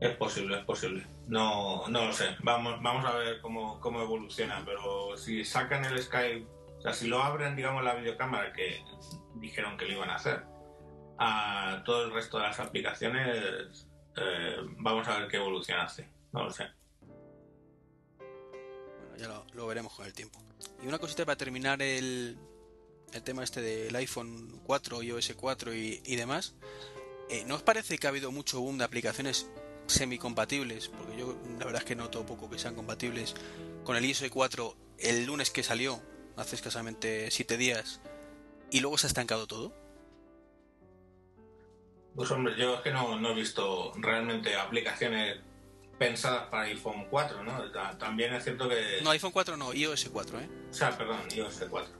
[0.00, 1.04] Es posible, es posible.
[1.26, 2.36] No, no lo sé.
[2.40, 6.46] Vamos, vamos a ver cómo, cómo evoluciona, pero si sacan el Skype,
[6.78, 8.80] o sea, si lo abren, digamos, la videocámara, que
[9.34, 10.44] dijeron que lo iban a hacer.
[11.18, 16.08] A todo el resto de las aplicaciones, eh, vamos a ver qué evolución hace.
[16.32, 16.68] No lo sé.
[19.18, 20.40] Ya lo, veremos con el tiempo.
[20.82, 22.38] Y una cosita para terminar el,
[23.12, 26.54] el tema este del iPhone 4, iOS 4 y, y demás.
[27.28, 29.50] Eh, ¿No os parece que ha habido mucho boom de aplicaciones
[29.86, 30.88] semi-compatibles?
[30.88, 33.34] Porque yo la verdad es que noto poco que sean compatibles
[33.84, 36.00] con el iOS 4 el lunes que salió,
[36.36, 38.00] hace escasamente 7 días,
[38.70, 39.72] y luego se ha estancado todo?
[42.14, 45.38] Pues hombre, yo es que no, no he visto realmente aplicaciones
[45.98, 47.70] pensadas para iPhone 4, ¿no?
[47.98, 49.00] También es cierto que...
[49.02, 50.48] No, iPhone 4 no, iOS 4, ¿eh?
[50.70, 51.98] O sea, perdón, iOS 4.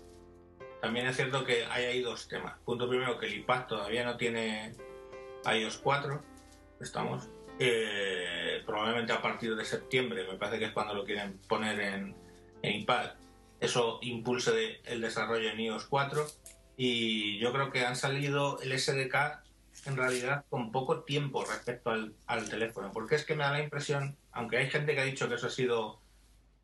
[0.80, 2.56] También es cierto que hay ahí dos temas.
[2.64, 4.74] Punto primero, que el iPad todavía no tiene
[5.44, 6.22] iOS 4,
[6.80, 7.28] estamos.
[7.58, 12.16] Eh, probablemente a partir de septiembre, me parece que es cuando lo quieren poner en,
[12.62, 13.10] en iPad.
[13.60, 16.24] Eso impulse el desarrollo en iOS 4
[16.76, 19.42] y yo creo que han salido el SDK
[19.86, 24.16] en realidad con poco tiempo respecto al, teléfono, porque es que me da la impresión,
[24.32, 26.00] aunque hay gente que ha dicho que eso ha sido,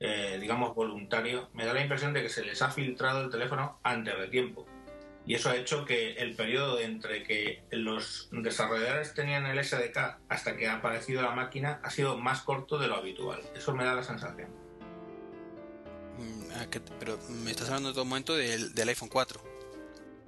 [0.01, 3.79] eh, digamos, voluntario, me da la impresión de que se les ha filtrado el teléfono
[3.83, 4.67] antes de tiempo.
[5.27, 10.57] Y eso ha hecho que el periodo entre que los desarrolladores tenían el SDK hasta
[10.57, 13.41] que ha aparecido la máquina ha sido más corto de lo habitual.
[13.57, 14.51] Eso me da la sensación.
[16.19, 16.67] Mm, ah,
[17.01, 19.41] pero me estás hablando en todo momento del, del iPhone 4.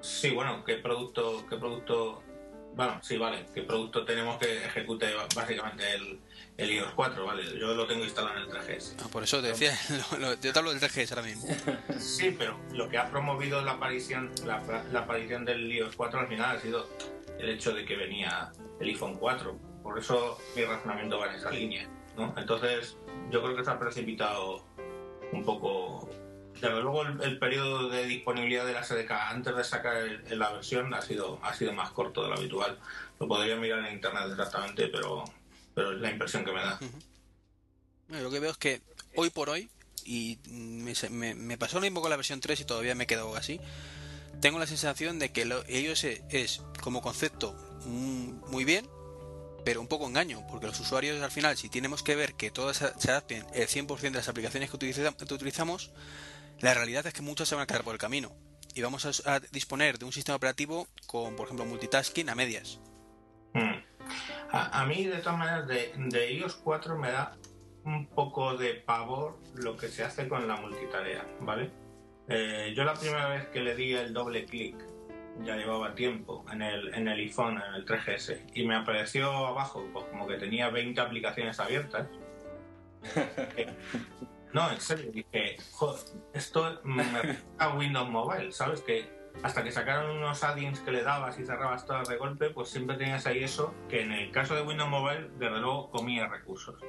[0.00, 2.22] Sí, bueno, ¿qué producto, qué producto,
[2.76, 6.20] bueno, sí, vale, qué producto tenemos que ejecute básicamente el,
[6.58, 8.96] el iOS 4, vale, yo lo tengo instalado en el 3GS.
[9.02, 9.72] Ah, por eso te decía,
[10.20, 11.48] yo te hablo del 3GS ahora mismo.
[11.98, 14.62] sí, pero lo que ha promovido la aparición, la,
[15.00, 16.86] aparición del iOS 4 al final ha sido
[17.38, 21.50] el hecho de que venía el iPhone 4, por eso mi razonamiento va en esa
[21.50, 22.34] línea, ¿no?
[22.36, 22.98] Entonces,
[23.30, 24.66] yo creo que se ha precipitado
[25.32, 26.10] un poco
[26.62, 29.96] luego el, periodo de disponibilidad de la SDK antes de sacar
[30.30, 32.78] la versión ha sido, ha sido más corto de lo habitual.
[33.18, 35.24] Lo podría mirar en internet exactamente, pero,
[35.74, 36.78] pero es la impresión que me da.
[38.08, 38.82] lo que veo es que
[39.14, 39.68] hoy por hoy,
[40.04, 43.60] y me, pasó lo mismo con la versión 3 y todavía me he quedado así,
[44.40, 47.54] tengo la sensación de que ellos es, como concepto
[47.84, 48.88] muy bien,
[49.64, 52.76] pero un poco engaño, porque los usuarios al final, si tenemos que ver que todas
[52.76, 54.76] se adapten el 100% de las aplicaciones que
[55.34, 55.90] utilizamos,
[56.60, 58.32] la realidad es que muchos se van a quedar por el camino
[58.74, 62.78] y vamos a, disponer de un sistema operativo con, por ejemplo, multitasking a medias.
[63.54, 63.80] Hmm.
[64.52, 67.36] A, mí, de todas maneras, de, iOS 4 me da
[67.84, 71.70] un poco de pavor lo que se hace con la multitarea, ¿vale?
[72.28, 74.76] Eh, yo la primera vez que le di el doble clic,
[75.42, 79.86] ya llevaba tiempo, en el, en el iPhone, en el 3GS, y me apareció abajo
[79.92, 82.08] pues, como que tenía 20 aplicaciones abiertas.
[84.56, 86.00] No, en serio, dije, joder,
[86.32, 87.04] esto me
[87.58, 88.80] a Windows Mobile, ¿sabes?
[88.80, 89.06] Que
[89.42, 92.96] hasta que sacaron unos add-ins que le dabas y cerrabas todas de golpe, pues siempre
[92.96, 96.80] tenías ahí eso, que en el caso de Windows Mobile, desde luego, comía recursos.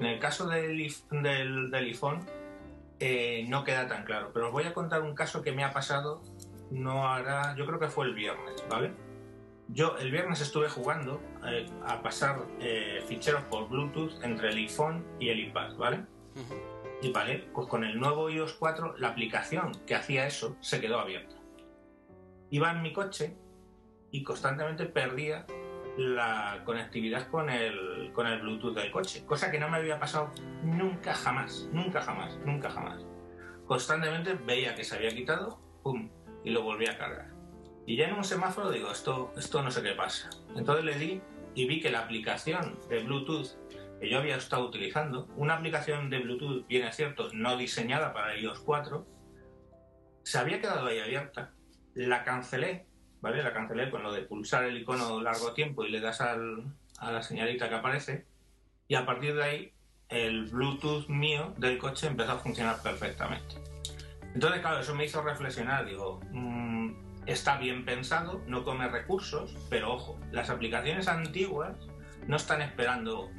[0.00, 2.26] En el caso del, del, iPhone,
[2.98, 5.72] eh, no queda tan claro, pero os voy a contar un caso que me ha
[5.72, 6.24] pasado,
[6.72, 8.90] no hará, yo creo que fue el viernes, ¿vale?
[9.68, 15.04] yo el viernes estuve jugando eh, a pasar eh, ficheros por Bluetooth entre el iPhone
[15.20, 16.04] y el iPad, ¿vale?
[17.02, 21.00] Y vale, pues con el nuevo iOS 4 la aplicación que hacía eso se quedó
[21.00, 21.34] abierta.
[22.50, 23.36] Iba en mi coche
[24.12, 25.44] y constantemente perdía
[25.96, 30.30] la conectividad con el, con el Bluetooth del coche, cosa que no me había pasado
[30.62, 33.04] nunca jamás, nunca jamás, nunca jamás.
[33.66, 36.08] Constantemente veía que se había quitado, pum,
[36.44, 37.32] y lo volvía a cargar.
[37.84, 40.30] Y ya en un semáforo digo, esto, esto no sé qué pasa.
[40.54, 41.20] Entonces le di
[41.54, 43.48] y vi que la aplicación de Bluetooth
[44.02, 48.36] que yo había estado utilizando, una aplicación de Bluetooth, bien es cierto, no diseñada para
[48.36, 49.06] iOS 4,
[50.24, 51.52] se había quedado ahí abierta.
[51.94, 52.88] La cancelé,
[53.20, 53.44] ¿vale?
[53.44, 56.64] La cancelé con lo de pulsar el icono largo tiempo y le das al,
[56.98, 58.26] a la señalita que aparece.
[58.88, 59.72] Y a partir de ahí,
[60.08, 63.54] el Bluetooth mío del coche empezó a funcionar perfectamente.
[64.34, 65.86] Entonces, claro, eso me hizo reflexionar.
[65.86, 71.76] Digo, mmm, está bien pensado, no come recursos, pero ojo, las aplicaciones antiguas
[72.26, 73.30] no están esperando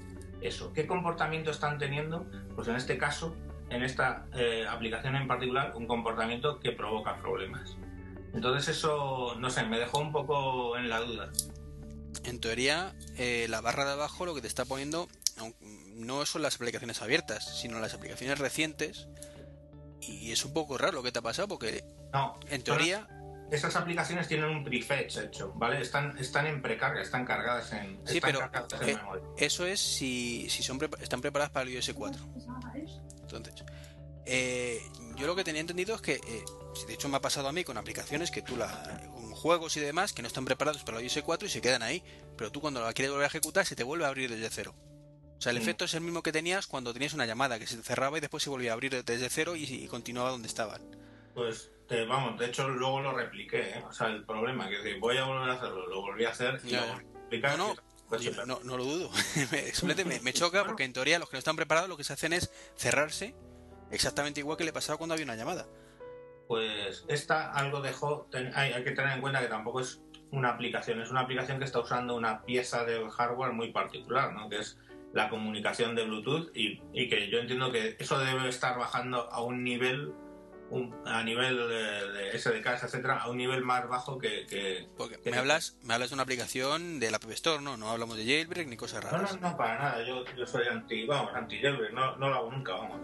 [0.44, 0.74] eso.
[0.74, 2.26] ¿Qué comportamiento están teniendo?
[2.56, 3.36] Pues en este caso,
[3.70, 7.76] en esta eh, aplicación en particular, un comportamiento que provoca problemas.
[8.34, 11.32] Entonces eso, no sé, me dejó un poco en la duda.
[12.24, 15.08] En teoría, eh, la barra de abajo lo que te está poniendo
[15.96, 19.08] no son las aplicaciones abiertas, sino las aplicaciones recientes.
[20.02, 23.08] Y es un poco raro lo que te ha pasado porque, no, en teoría,
[23.54, 25.80] esas aplicaciones tienen un prefetch hecho, ¿vale?
[25.80, 28.39] Están, están en precarga, están cargadas en, sí, pero
[28.82, 28.97] eh,
[29.38, 32.24] Eso es si, si son están preparadas para el iOS 4.
[33.22, 33.64] Entonces,
[34.26, 34.82] eh,
[35.16, 36.45] yo lo que tenía entendido es que, eh,
[36.88, 39.82] de hecho me ha pasado a mí con aplicaciones que tú la con juegos y
[39.82, 42.04] demás que no están preparados para el iOS 4 y se quedan ahí,
[42.36, 44.74] pero tú cuando la quieres volver a ejecutar se te vuelve a abrir desde cero.
[45.38, 45.62] O sea, el mm.
[45.62, 48.41] efecto es el mismo que tenías cuando tenías una llamada que se cerraba y después
[48.41, 50.82] se volvía a abrir desde cero y, y continuaba donde estaban.
[51.36, 51.70] Pues
[52.08, 53.84] vamos, de hecho luego lo repliqué, ¿eh?
[53.88, 56.72] o sea, el problema que voy a volver a hacerlo, lo volví a hacer y
[56.72, 57.76] lo No,
[58.46, 59.10] no, no, lo dudo.
[59.52, 62.34] me, me, choca porque en teoría los que no están preparados lo que se hacen
[62.34, 63.36] es cerrarse
[63.92, 65.68] exactamente igual que le pasaba cuando había una llamada.
[66.48, 71.02] Pues esta algo dejó, hay, hay que tener en cuenta que tampoco es una aplicación,
[71.02, 74.50] es una aplicación que está usando una pieza del hardware muy particular, ¿no?
[74.50, 74.78] que es
[75.14, 79.44] la comunicación de Bluetooth y, y, que yo entiendo que eso debe estar bajando a
[79.44, 80.12] un nivel
[81.05, 84.88] a nivel de, SDKs, etcétera, a un nivel más bajo que.
[84.97, 87.78] Porque me, hablas, me hablas de una aplicación de la App Store, ¿no?
[87.78, 89.34] No hablamos de jailbreak ni cosas raras.
[89.34, 90.03] No, no, no, para nada.
[90.03, 93.01] Yo, yo soy anti, vamos, anti jailbreak, no, no lo hago nunca, vamos.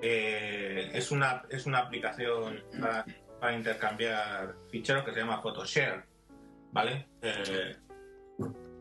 [0.00, 3.04] Eh, es, una, es una aplicación para,
[3.40, 6.04] para, intercambiar ficheros que se llama PhotoShare,
[6.72, 7.06] ¿vale?
[7.22, 7.76] Eh,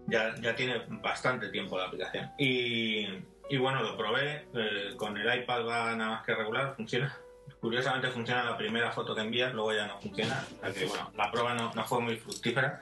[0.07, 2.31] ya, ya tiene bastante tiempo la aplicación.
[2.39, 3.05] Y,
[3.49, 7.15] y bueno, lo probé, eh, con el iPad va nada más que regular, funciona
[7.61, 10.43] Curiosamente funciona la primera foto que envías, luego ya no funciona.
[10.73, 12.81] que, bueno, la prueba no, no, fue muy fructífera.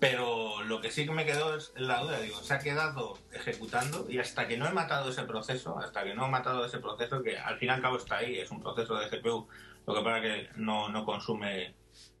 [0.00, 4.06] Pero lo que sí que me quedó es la duda, digo, se ha quedado ejecutando
[4.08, 7.22] y hasta que no he matado ese proceso, hasta que no he matado ese proceso,
[7.22, 9.48] que al fin y al cabo está ahí, es un proceso de GPU,
[9.86, 11.74] lo que pasa que no, no consume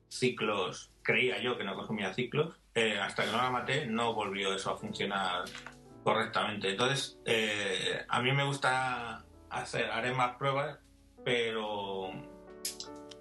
[0.08, 4.54] ciclos, creía yo que no consumía ciclos, eh, hasta que no la maté no volvió
[4.54, 5.44] eso a funcionar
[6.02, 6.70] correctamente.
[6.70, 10.78] Entonces, eh, a mí me gusta hacer, haré más pruebas
[11.24, 12.10] pero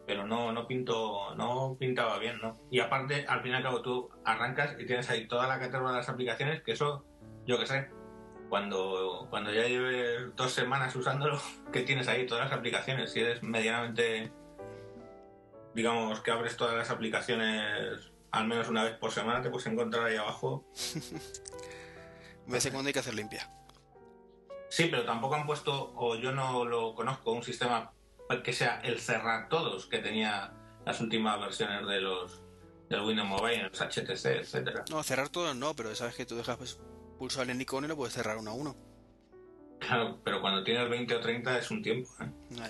[0.05, 3.81] pero no no pinto no pintaba bien no y aparte al fin y al cabo
[3.81, 7.05] tú arrancas y tienes ahí toda la categoría de las aplicaciones que eso
[7.45, 7.89] yo qué sé
[8.49, 11.39] cuando cuando ya lleves dos semanas usándolo
[11.71, 13.11] que tienes ahí todas las aplicaciones.
[13.11, 14.31] Si eres medianamente
[15.73, 20.05] digamos que abres todas las aplicaciones al menos una vez por semana te puedes encontrar
[20.05, 20.65] ahí abajo.
[22.53, 23.49] Hace cuando hay que hacer limpia
[24.69, 27.91] Sí, pero tampoco han puesto, o yo no lo conozco, un sistema
[28.43, 30.53] que sea el cerrar todos que tenía
[30.85, 32.41] las últimas versiones de los
[32.89, 34.85] del Windows Mobile, los HTC, etcétera.
[34.89, 36.79] No, cerrar todos no, pero sabes que tú dejas pues,
[37.17, 38.75] pulsar el icono y lo puedes cerrar uno a uno.
[39.79, 42.09] Claro, pero cuando tienes 20 o 30 es un tiempo.
[42.21, 42.31] ¿eh?
[42.59, 42.69] Ah,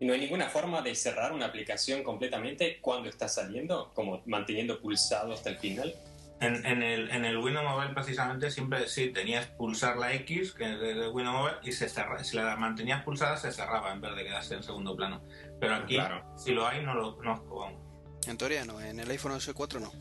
[0.00, 4.80] ¿Y no hay ninguna forma de cerrar una aplicación completamente cuando está saliendo, como manteniendo
[4.80, 5.94] pulsado hasta el final?
[6.42, 10.80] En, el, en el Windows Mobile precisamente siempre sí tenías pulsar la X que es
[10.80, 14.24] de Windows Mobile y se cerra, si la mantenías pulsada se cerraba en vez de
[14.24, 15.22] quedarse en segundo plano.
[15.60, 15.98] Pero aquí,
[16.36, 17.70] si lo hay, no lo conozco.
[18.26, 19.92] En teoría no, en el iPhone OS 4 no.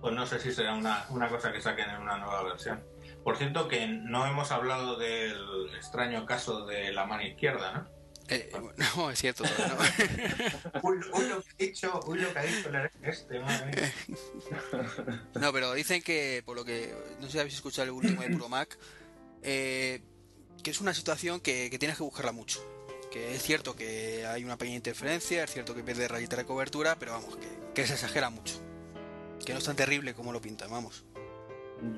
[0.00, 2.82] Pues no sé si será una, una cosa que saquen en una nueva versión.
[3.22, 7.93] Por cierto que no hemos hablado del extraño caso de la mano izquierda, ¿no?
[8.28, 8.50] Eh,
[8.96, 9.44] no, es cierto.
[9.44, 10.80] No.
[10.82, 10.98] uy,
[11.28, 12.70] lo que ha dicho, uy, lo que ha dicho
[13.02, 13.40] este,
[15.40, 18.30] No, pero dicen que, por lo que, no sé si habéis escuchado el último de
[18.30, 18.78] Puro Mac,
[19.42, 20.02] eh,
[20.62, 22.60] que es una situación que, tienes que buscarla mucho.
[23.12, 26.96] que es cierto que hay una pequeña interferencia, es cierto que pierde rayita de cobertura,
[26.98, 28.60] pero vamos, que, que se exagera mucho.
[29.44, 31.04] Que no es tan terrible como lo pintan, vamos.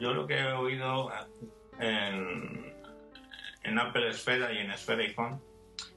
[0.01, 1.11] Yo lo que he oído
[1.79, 2.74] en,
[3.62, 5.41] en Apple Esfera y en Esfera iPhone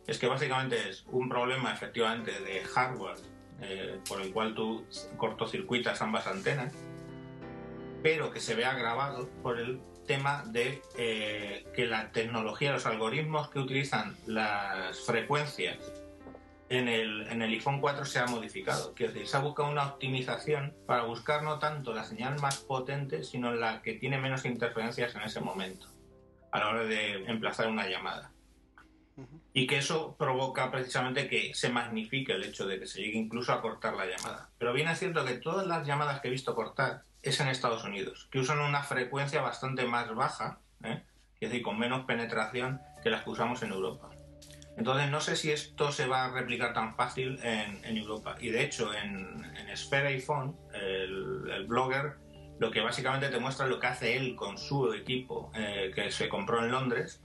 [0.09, 3.17] es que básicamente es un problema efectivamente de hardware
[3.61, 4.85] eh, por el cual tú
[5.17, 6.73] cortocircuitas ambas antenas,
[8.01, 13.49] pero que se ve agravado por el tema de eh, que la tecnología, los algoritmos
[13.49, 15.77] que utilizan las frecuencias
[16.69, 18.93] en el, en el iPhone 4 se ha modificado.
[18.95, 23.23] Quiero decir, se ha buscado una optimización para buscar no tanto la señal más potente,
[23.23, 25.87] sino la que tiene menos interferencias en ese momento,
[26.51, 28.31] a la hora de emplazar una llamada.
[29.53, 33.53] Y que eso provoca precisamente que se magnifique el hecho de que se llegue incluso
[33.53, 34.49] a cortar la llamada.
[34.57, 37.83] Pero bien es cierto que todas las llamadas que he visto cortar es en Estados
[37.83, 41.03] Unidos, que usan una frecuencia bastante más baja, ¿eh?
[41.39, 44.09] es decir, con menos penetración que las que usamos en Europa.
[44.77, 48.37] Entonces no sé si esto se va a replicar tan fácil en, Europa.
[48.39, 52.15] Y de hecho en, en Sphere iPhone, el, blogger
[52.59, 56.29] lo que básicamente te muestra lo que hace él con su equipo eh, que se
[56.29, 57.21] compró en Londres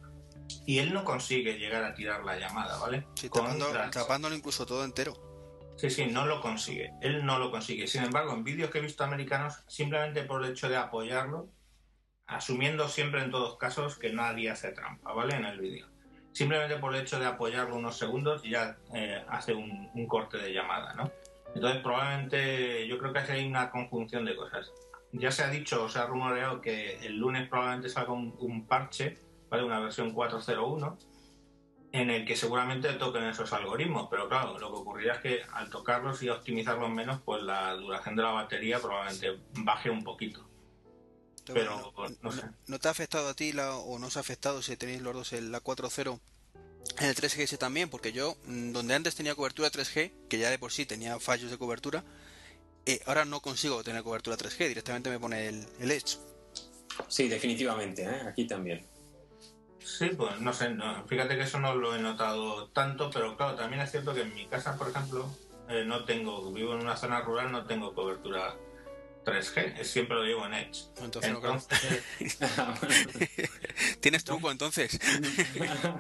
[0.66, 3.07] y él no consigue llegar a tirar la llamada, ¿vale?
[3.14, 5.14] Sí, tapándolo incluso todo entero.
[5.76, 6.92] Sí, sí, no lo consigue.
[7.01, 7.86] Él no lo consigue.
[7.86, 11.49] Sin embargo, en vídeos que he visto americanos, simplemente por el hecho de apoyarlo,
[12.26, 15.36] asumiendo siempre en todos casos que nadie hace trampa, ¿vale?
[15.36, 15.88] En el vídeo.
[16.32, 20.95] Simplemente por el hecho de apoyarlo unos segundos ya eh, hace un, corte de llamada,
[20.95, 21.11] ¿no?
[21.55, 24.72] Entonces, probablemente yo creo que hay una conjunción de cosas.
[25.12, 29.16] Ya se ha dicho, o se ha rumoreado que el lunes probablemente salga un, parche,
[29.49, 29.64] ¿vale?
[29.64, 30.97] Una versión 4.01
[31.95, 35.70] en el que seguramente toquen esos algoritmos, pero claro, lo que ocurrirá es que al
[35.70, 40.45] tocarlos y optimizarlos menos, pues la duración de la batería probablemente baje un poquito.
[41.47, 42.42] Pero, no, sé.
[42.66, 45.14] ¿No te ha afectado a ti la, o no os ha afectado si tenéis los
[45.14, 46.18] dos en la 4.0
[46.99, 47.88] en el 3GS también?
[47.88, 51.53] Porque yo, mm, donde antes tenía cobertura 3G, que ya de por sí tenía fallos
[51.53, 52.03] de cobertura,
[52.86, 56.18] eh, ahora no consigo tener cobertura 3G, directamente me pone el, el Edge.
[57.07, 58.22] Sí, definitivamente, ¿eh?
[58.26, 58.84] aquí también.
[59.85, 60.74] Sí, pues no sé,
[61.07, 64.35] fíjate que eso no lo he notado tanto, pero claro, también es cierto que en
[64.35, 65.28] mi casa, por ejemplo,
[65.68, 68.57] eh, no tengo, vivo en una zona rural, no tengo cobertura
[69.24, 70.85] 3G, siempre lo llevo en Edge.
[71.03, 71.68] Entonces,
[74.01, 74.99] ¿Tienes truco entonces?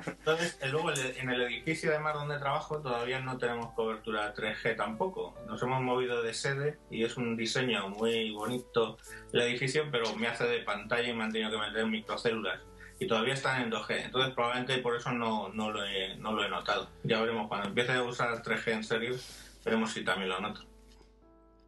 [0.06, 5.34] entonces, eh, luego en el edificio además donde trabajo todavía no tenemos cobertura 3G tampoco.
[5.46, 8.96] Nos hemos movido de sede y es un diseño muy bonito
[9.32, 12.60] el edificio, pero me hace de pantalla y me han tenido que meter microcélulas
[12.98, 14.04] y todavía están en 2G.
[14.06, 16.90] Entonces probablemente por eso no, no, lo, he, no lo he notado.
[17.02, 19.16] Ya veremos, cuando empiece a usar 3G en serio,
[19.64, 20.64] veremos si también lo noto.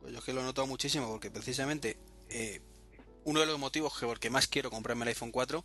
[0.00, 1.98] Pues yo es que lo he notado muchísimo porque precisamente
[2.28, 2.60] eh,
[3.24, 5.64] uno de los motivos que porque más quiero comprarme el iPhone 4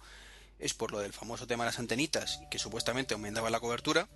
[0.60, 4.08] es por lo del famoso tema de las antenitas, que supuestamente aumentaba la cobertura.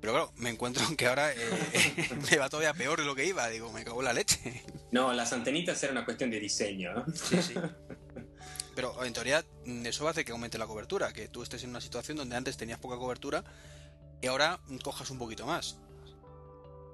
[0.00, 3.48] Pero claro, me encuentro que ahora eh, me va todavía peor de lo que iba.
[3.48, 4.64] Digo, me cago en la leche.
[4.90, 6.92] No, las antenitas era una cuestión de diseño.
[6.92, 7.06] ¿no?
[7.14, 7.54] Sí, sí.
[8.74, 11.80] Pero en teoría mm, eso hacer que aumente la cobertura, que tú estés en una
[11.80, 13.44] situación donde antes tenías poca cobertura
[14.20, 15.78] y ahora cojas un poquito más.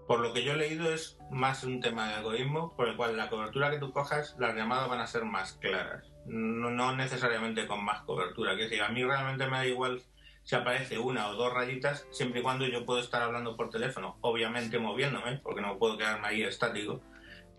[0.06, 3.16] Por lo que yo he leído es más un tema de algoritmo por el cual
[3.16, 6.06] la cobertura que tú cojas, las llamadas van a ser más claras.
[6.24, 8.56] No, necesariamente con más cobertura.
[8.56, 10.02] Que decir, a mí realmente me da igual
[10.44, 14.16] si aparece una o dos rayitas, siempre y cuando yo puedo estar hablando por teléfono,
[14.22, 17.02] obviamente moviéndome, porque no puedo quedarme ahí estático,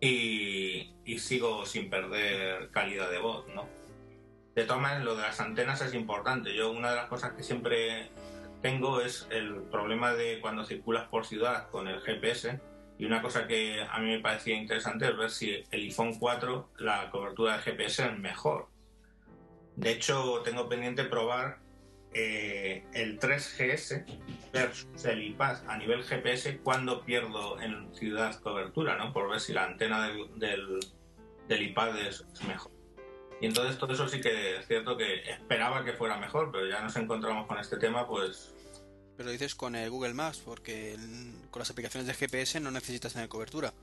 [0.01, 3.78] y sigo sin perder calidad de voz, ¿no?
[4.59, 6.53] De todas maneras, lo de las antenas es importante.
[6.53, 8.09] Yo una de las cosas que siempre
[8.61, 12.59] tengo es el problema de cuando circulas por ciudad con el GPS.
[12.97, 16.71] Y una cosa que a mí me parecía interesante es ver si el iPhone 4,
[16.79, 18.67] la cobertura de GPS es mejor.
[19.77, 21.59] De hecho, tengo pendiente probar
[22.13, 24.03] eh, el 3GS
[24.51, 29.13] versus el iPad a nivel GPS cuando pierdo en ciudad cobertura, ¿no?
[29.13, 30.79] Por ver si la antena del, del,
[31.47, 32.78] del iPad es mejor.
[33.41, 36.81] Y entonces todo eso sí que es cierto que esperaba que fuera mejor, pero ya
[36.81, 38.53] nos encontramos con este tema, pues...
[39.15, 40.97] Pero dices con el Google Maps, porque
[41.51, 43.73] con las aplicaciones de GPS no necesitas tener cobertura.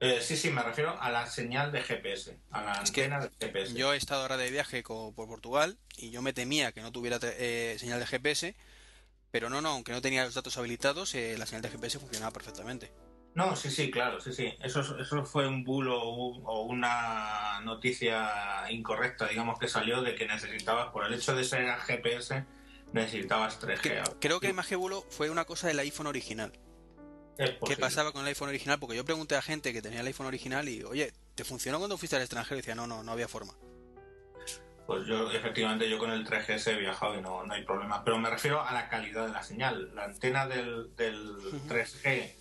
[0.00, 3.74] Eh, sí, sí, me refiero a la señal de GPS, a la antena de GPS.
[3.74, 7.18] Yo he estado ahora de viaje por Portugal y yo me temía que no tuviera
[7.22, 8.54] eh, señal de GPS,
[9.32, 12.32] pero no, no, aunque no tenía los datos habilitados, eh, la señal de GPS funcionaba
[12.32, 12.92] perfectamente.
[13.38, 14.52] No, sí, sí, claro, sí, sí.
[14.60, 20.88] Eso, eso fue un bulo o una noticia incorrecta, digamos, que salió de que necesitabas,
[20.88, 22.44] por el hecho de ser GPS,
[22.92, 24.16] necesitabas 3G.
[24.18, 26.50] Creo, que más que bulo fue una cosa del iPhone original.
[27.36, 28.80] ¿Qué pasaba con el iPhone original?
[28.80, 31.96] Porque yo pregunté a gente que tenía el iPhone original y, oye, ¿te funcionó cuando
[31.96, 32.56] fuiste al extranjero?
[32.56, 33.54] Y decía, no, no, no había forma.
[34.84, 38.02] pues yo efectivamente yo con el 3GS he viajado y no, no hay problema.
[38.02, 39.94] Pero me refiero a la calidad de la señal.
[39.94, 41.36] La antena del, del
[41.68, 42.37] 3G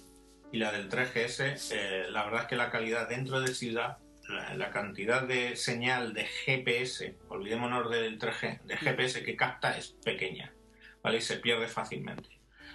[0.51, 3.97] y la del 3GS, eh, la verdad es que la calidad dentro de ciudad,
[4.29, 9.95] la, la cantidad de señal de GPS, olvidémonos del 3G, de GPS que capta es
[10.03, 10.53] pequeña,
[11.03, 11.17] ¿vale?
[11.17, 12.29] Y se pierde fácilmente.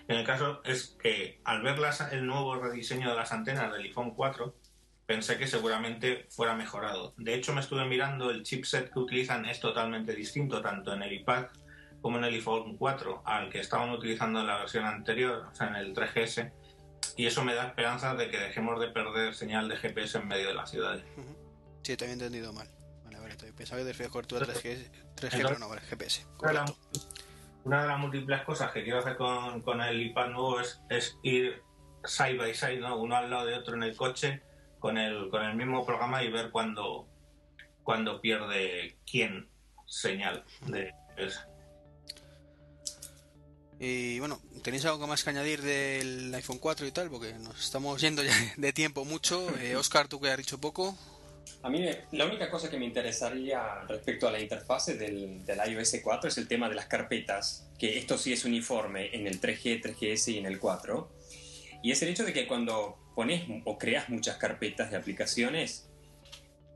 [0.09, 3.83] En el caso es que al ver las- el nuevo rediseño de las antenas del
[3.83, 4.55] iPhone 4,
[5.07, 7.15] pensé que seguramente fuera mejorado.
[7.19, 11.13] De hecho, me estuve mirando, el chipset que utilizan es totalmente distinto, tanto en el
[11.13, 11.47] iPad
[12.01, 15.69] como en el iPhone 4, al que estaban utilizando en la versión anterior, o sea,
[15.69, 16.51] en el 3GS,
[17.17, 20.49] y eso me da esperanza de que dejemos de perder señal de GPS en medio
[20.49, 21.05] de las ciudades.
[21.17, 21.37] Ujú.
[21.83, 22.69] Sí, te había entendido mal.
[23.05, 26.25] Vale, vale, te pensaba que decía cobertura 3G, 3G pero no, vale, GPS.
[26.25, 26.79] Una de, Correcto.
[26.93, 27.09] las,
[27.65, 31.19] una de las múltiples cosas que quiero hacer con, con el iPad nuevo es, es
[31.23, 31.63] ir
[32.05, 32.97] side by side, ¿no?
[32.97, 34.43] uno al lado de otro en el coche
[34.79, 37.09] con el, con el mismo programa y ver cuándo
[37.83, 39.49] cuando pierde quién
[39.87, 41.49] señal de esa.
[43.85, 47.11] Y bueno, ¿tenéis algo más que añadir del iPhone 4 y tal?
[47.11, 49.45] Porque nos estamos yendo ya de tiempo mucho.
[49.59, 50.97] Eh, Oscar, tú que has dicho poco.
[51.65, 55.97] A mí la única cosa que me interesaría respecto a la interfase del, del iOS
[56.01, 59.83] 4 es el tema de las carpetas, que esto sí es uniforme en el 3G,
[59.83, 61.13] 3GS y en el 4.
[61.83, 65.89] Y es el hecho de que cuando pones o creas muchas carpetas de aplicaciones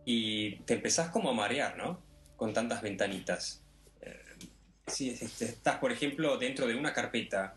[0.04, 2.02] y te empezás como a marear, ¿no?
[2.34, 3.62] Con tantas ventanitas.
[4.86, 7.56] Si este, estás, por ejemplo, dentro de una carpeta,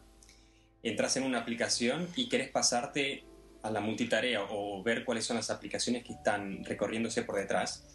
[0.81, 3.23] entras en una aplicación y querés pasarte
[3.61, 7.85] a la multitarea o ver cuáles son las aplicaciones que están recorriéndose por detrás,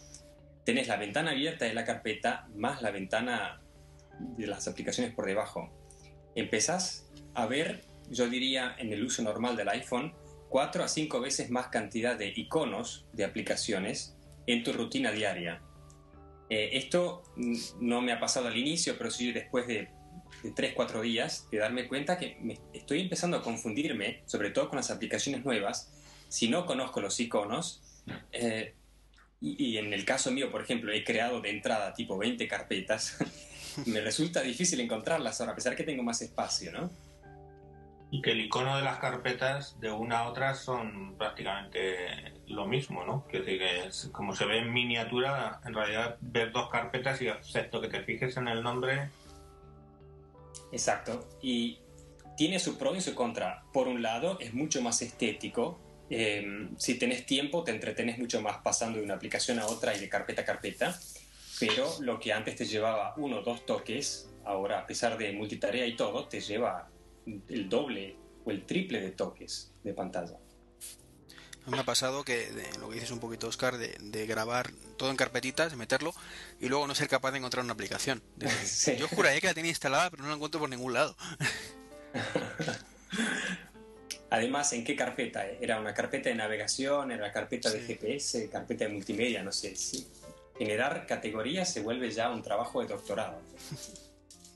[0.64, 3.60] tenés la ventana abierta de la carpeta más la ventana
[4.18, 5.70] de las aplicaciones por debajo.
[6.34, 10.14] Empezás a ver, yo diría, en el uso normal del iPhone,
[10.48, 14.16] 4 a 5 veces más cantidad de iconos de aplicaciones
[14.46, 15.60] en tu rutina diaria.
[16.50, 17.22] Eh, esto
[17.80, 19.88] no me ha pasado al inicio, pero sí después de,
[20.42, 22.36] de 3-4 días de darme cuenta que
[22.72, 25.92] estoy empezando a confundirme, sobre todo con las aplicaciones nuevas,
[26.28, 27.82] si no conozco los iconos.
[28.32, 28.74] eh,
[29.40, 33.18] y, y en el caso mío, por ejemplo, he creado de entrada tipo 20 carpetas.
[33.86, 36.90] me resulta difícil encontrarlas ahora, a pesar que tengo más espacio, ¿no?
[38.14, 43.04] Y que el icono de las carpetas de una a otra son prácticamente lo mismo,
[43.04, 43.26] ¿no?
[43.26, 47.80] Que que es- como se ve en miniatura, en realidad ver dos carpetas y excepto
[47.80, 49.10] que te fijes en el nombre,
[50.70, 51.28] Exacto.
[51.42, 51.78] Y
[52.36, 53.64] tiene su pro y su contra.
[53.72, 55.80] Por un lado, es mucho más estético.
[56.10, 60.00] Eh, si tenés tiempo, te entretenes mucho más pasando de una aplicación a otra y
[60.00, 60.98] de carpeta a carpeta.
[61.60, 65.86] Pero lo que antes te llevaba uno o dos toques, ahora, a pesar de multitarea
[65.86, 66.88] y todo, te lleva
[67.26, 70.38] el doble o el triple de toques de pantalla.
[71.66, 74.26] A mí me ha pasado que, de- lo que dices un poquito, Oscar, de, de
[74.26, 76.12] grabar todo en carpetitas, de meterlo,
[76.60, 78.22] y luego no ser capaz de encontrar una aplicación.
[78.36, 78.96] De- Sí.
[78.98, 81.16] Yo juraría que la tenía instalada, pero no la encuentro por ningún lado.
[84.30, 85.46] Además, ¿en qué carpeta?
[85.46, 87.12] ¿Era una carpeta de navegación?
[87.12, 87.80] ¿Era una carpeta de.
[87.80, 88.48] GPS?
[88.50, 89.42] ¿Carpeta de multimedia?
[89.42, 89.76] No sé.
[89.76, 90.06] Sí.
[90.58, 93.40] Generar categorías se vuelve ya un trabajo de doctorado.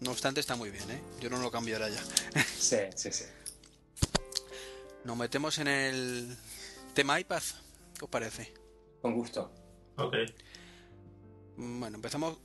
[0.01, 1.01] No obstante, está muy bien, ¿eh?
[1.20, 2.03] Yo no lo cambiaré ya.
[2.59, 3.24] Sí, sí, sí.
[5.05, 6.36] Nos metemos en el
[6.94, 7.42] tema iPad.
[7.99, 8.53] ¿Qué os parece?
[9.03, 9.51] Con gusto.
[9.96, 10.14] ok.
[11.57, 12.38] Bueno, empezamos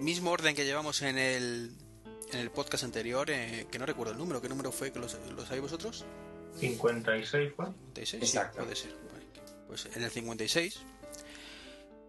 [0.00, 1.72] mismo orden que llevamos en el,
[2.32, 4.40] en el podcast anterior, eh, que no recuerdo el número.
[4.40, 4.92] ¿Qué número fue?
[4.92, 6.04] que ¿Lo, lo sabéis vosotros?
[6.58, 7.66] 56 fue.
[7.66, 8.58] 56, Exacto.
[8.58, 8.96] sí, puede ser.
[9.68, 10.78] Pues en el 56.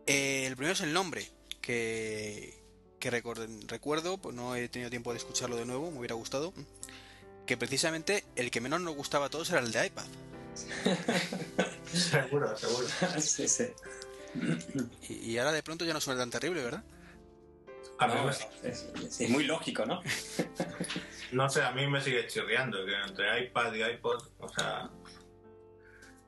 [0.07, 1.29] eh, el primero es el nombre,
[1.61, 2.58] que,
[2.99, 6.53] que recuerden- recuerdo, pues no he tenido tiempo de escucharlo de nuevo, me hubiera gustado.
[7.45, 10.05] Que precisamente el que menos nos gustaba a todos era el de iPad.
[11.91, 12.87] Seguro, seguro.
[13.19, 13.67] sí, sí.
[15.09, 16.83] Y, y ahora de pronto ya no suena tan terrible, ¿verdad?
[17.97, 20.01] A mí No, me- es, es- es muy lógico, ¿no?
[21.31, 24.89] no sé, a mí me sigue chirriando que entre iPad y iPod, o sea,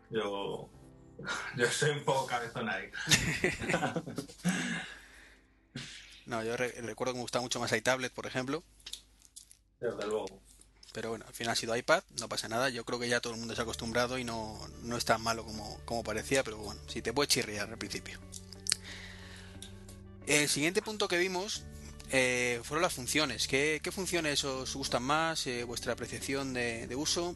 [0.09, 0.69] yo,
[1.55, 2.89] yo soy un poco cabezón ahí.
[6.25, 8.63] No, yo re- recuerdo que me gustaba mucho más iTablet, por ejemplo.
[9.79, 10.25] Desde luego.
[10.93, 12.69] Pero bueno, al final ha sido iPad, no pasa nada.
[12.69, 15.21] Yo creo que ya todo el mundo se ha acostumbrado y no, no es tan
[15.21, 18.19] malo como, como parecía, pero bueno, sí te puede chirriar al principio.
[20.27, 21.63] El siguiente punto que vimos
[22.11, 23.47] eh, fueron las funciones.
[23.47, 25.47] ¿Qué, qué funciones os gustan más?
[25.47, 27.35] Eh, ¿Vuestra apreciación de, de uso?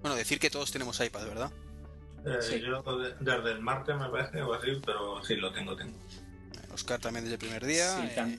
[0.00, 1.52] Bueno, decir que todos tenemos iPad, ¿verdad?
[2.24, 2.60] Eh, Sí.
[2.60, 5.98] Yo de- desde el martes me parece o así, pero sí lo tengo, tengo.
[6.74, 7.96] Oscar también desde el primer día.
[8.00, 8.38] Sí, eh,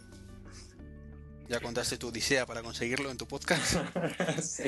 [1.47, 3.75] ya contaste tu odisea para conseguirlo en tu podcast,
[4.41, 4.63] Sí.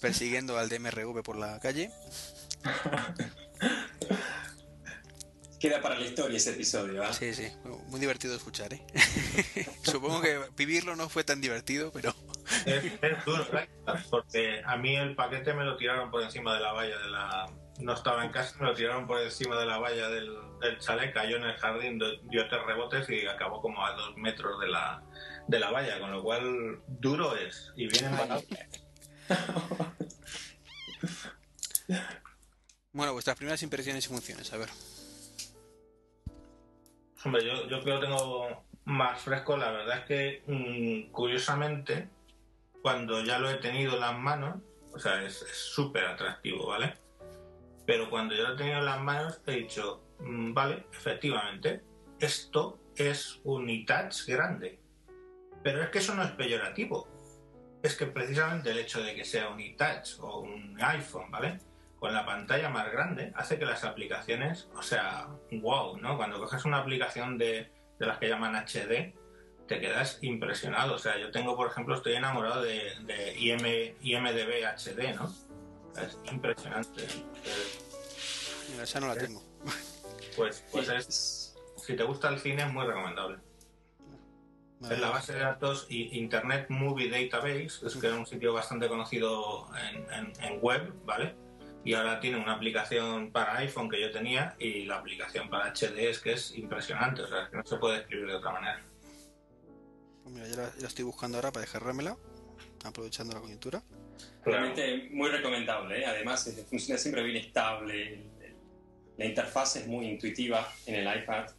[0.00, 1.90] persiguiendo al DMRV por la calle.
[5.60, 7.12] Queda para la historia ese episodio, ¿ah?
[7.12, 7.50] Sí, sí,
[7.88, 8.80] muy divertido de escuchar, ¿eh?
[9.82, 12.14] Supongo que vivirlo no fue tan divertido, pero...
[12.64, 13.68] es, duro, ¿eh?
[14.08, 17.50] porque a mí el paquete me lo tiraron por encima de la valla de la...
[17.78, 21.14] No estaba en casa, me lo tiraron por encima de la valla del, del chalet,
[21.14, 25.02] cayó en el jardín, dio tres rebotes y acabó como a dos metros de la,
[25.46, 28.44] de la valla, con lo cual duro es y viene mal.
[32.92, 34.70] bueno, vuestras primeras impresiones y funciones, a ver.
[37.24, 39.56] Hombre, yo, yo creo que tengo más fresco.
[39.56, 42.08] La verdad es que, mm, curiosamente,
[42.82, 44.56] cuando ya lo he tenido en las manos,
[44.92, 46.96] o sea, es súper atractivo, ¿vale?
[47.88, 51.80] Pero cuando ya lo he tenido en las manos, he dicho, mm, vale, efectivamente,
[52.20, 54.78] esto es un e-touch grande.
[55.62, 57.08] Pero es que eso no es peyorativo.
[57.82, 61.60] Es que precisamente el hecho de que sea un e-touch o un iPhone, ¿vale?
[61.98, 66.18] con la pantalla más grande hace que las aplicaciones, o sea, wow, ¿no?
[66.18, 69.14] Cuando coges una aplicación de, de las que llaman HD,
[69.66, 70.94] te quedas impresionado.
[70.94, 72.92] O sea, yo tengo, por ejemplo, estoy enamorado de
[73.38, 75.47] IMDB HD, ¿no?
[75.96, 77.06] Es impresionante.
[78.70, 79.42] Mira, esa no la tengo.
[80.36, 83.38] Pues, pues es, si te gusta el cine es muy recomendable.
[84.88, 89.68] Es la base de datos Internet Movie Database, es que es un sitio bastante conocido
[89.76, 91.34] en, en web, ¿vale?
[91.84, 96.10] y ahora tiene una aplicación para iPhone que yo tenía y la aplicación para HD
[96.10, 98.84] es que es impresionante, o sea, que no se puede escribir de otra manera.
[100.22, 102.16] Pues mira, yo la, estoy buscando ahora para dejármela,
[102.84, 103.82] aprovechando la coyuntura.
[104.44, 106.06] Realmente muy recomendable, ¿eh?
[106.06, 108.22] además funciona siempre bien estable,
[109.16, 111.50] la interfaz es muy intuitiva en el iPad.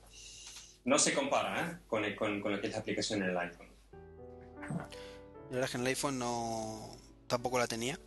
[0.86, 1.78] No se compara ¿eh?
[1.88, 3.68] con, con, con, lo que es la aplicación en el iPhone.
[4.62, 8.00] La verdad es que en el iPhone no tampoco la tenía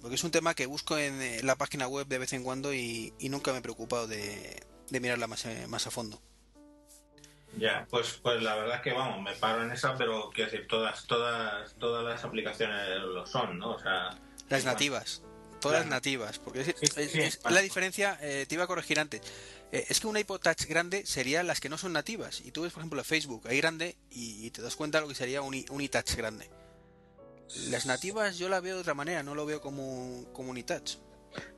[0.00, 3.12] porque es un tema que busco en la página web de vez en cuando y,
[3.20, 4.60] nunca me he preocupado de,
[4.90, 6.20] mirarla más, eh, más a fondo.
[7.58, 10.66] Ya, pues, pues la verdad es que vamos, me paro en esa, pero quiero decir,
[10.68, 13.72] todas, todas, todas las aplicaciones lo son, ¿no?
[13.72, 14.10] O sea.
[14.48, 15.22] Las nativas.
[15.60, 19.20] Todas nativas, porque es, la diferencia, eh, te iba a corregir antes,
[19.72, 22.72] es que un iPod Touch grande serían las que no son nativas, y tú ves
[22.72, 25.80] por ejemplo Facebook ahí grande y, te das cuenta de lo que sería un, un
[25.80, 26.48] iTouch grande.
[27.70, 30.98] Las nativas yo la veo de otra manera, no lo veo como, como un touch.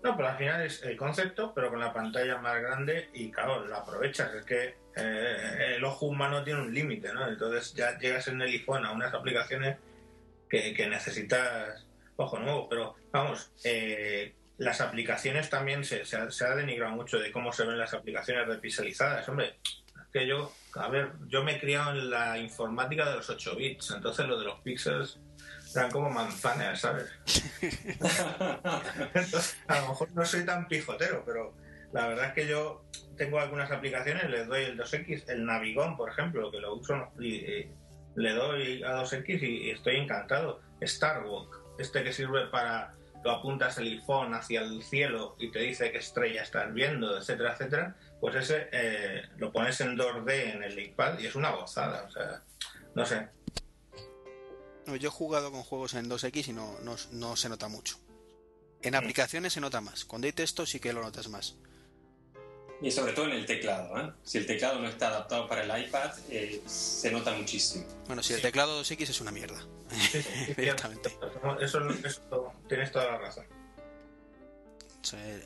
[0.03, 3.67] No, pero al final es el concepto, pero con la pantalla más grande y claro,
[3.67, 4.35] la aprovechas.
[4.35, 7.27] Es que eh, el ojo humano tiene un límite, ¿no?
[7.29, 9.77] Entonces ya llegas en el iPhone a unas aplicaciones
[10.49, 11.87] que, necesitas
[12.17, 12.69] ojo nuevo.
[12.69, 17.79] Pero vamos, eh, las aplicaciones también se, se, ha, denigrado mucho de cómo se ven
[17.79, 19.29] las aplicaciones repixelizadas.
[19.29, 23.31] Hombre, es que yo, a ver, yo me he criado en la informática de los
[23.31, 25.19] 8 bits, entonces lo de los píxeles
[25.75, 27.09] eran como manzanas, ¿sabes?
[29.69, 31.55] a lo mejor no soy tan pijotero, pero
[31.93, 32.85] la verdad es que yo
[33.17, 37.67] tengo algunas aplicaciones, les doy el 2X, el Navigón, por ejemplo, que lo uso, y,
[38.17, 40.61] le doy a 2X y, estoy encantado.
[40.83, 45.93] Starwalk, este que sirve para lo apuntas el iPhone hacia el cielo y te dice
[45.93, 50.79] qué estrella estás viendo, etcétera, etcétera, pues ese eh, lo pones en 2D en el
[50.79, 52.43] iPad y es una gozada, o sea,
[52.95, 53.29] no sé,
[54.97, 56.77] yo he jugado con juegos en 2X y no,
[57.13, 57.99] no, se nota mucho.
[58.83, 60.05] En aplicaciones se nota más.
[60.05, 61.57] Cuando hay texto sí que lo notas más.
[62.83, 63.99] Y sobre todo en el teclado.
[64.01, 64.13] ¿eh?
[64.25, 67.85] Si el teclado no está adaptado para el iPad, eh, se nota muchísimo.
[68.07, 69.63] Bueno, si el teclado 2X es una mierda.
[70.57, 71.15] Directamente.
[71.61, 73.45] Eso, eso, tienes toda la razón.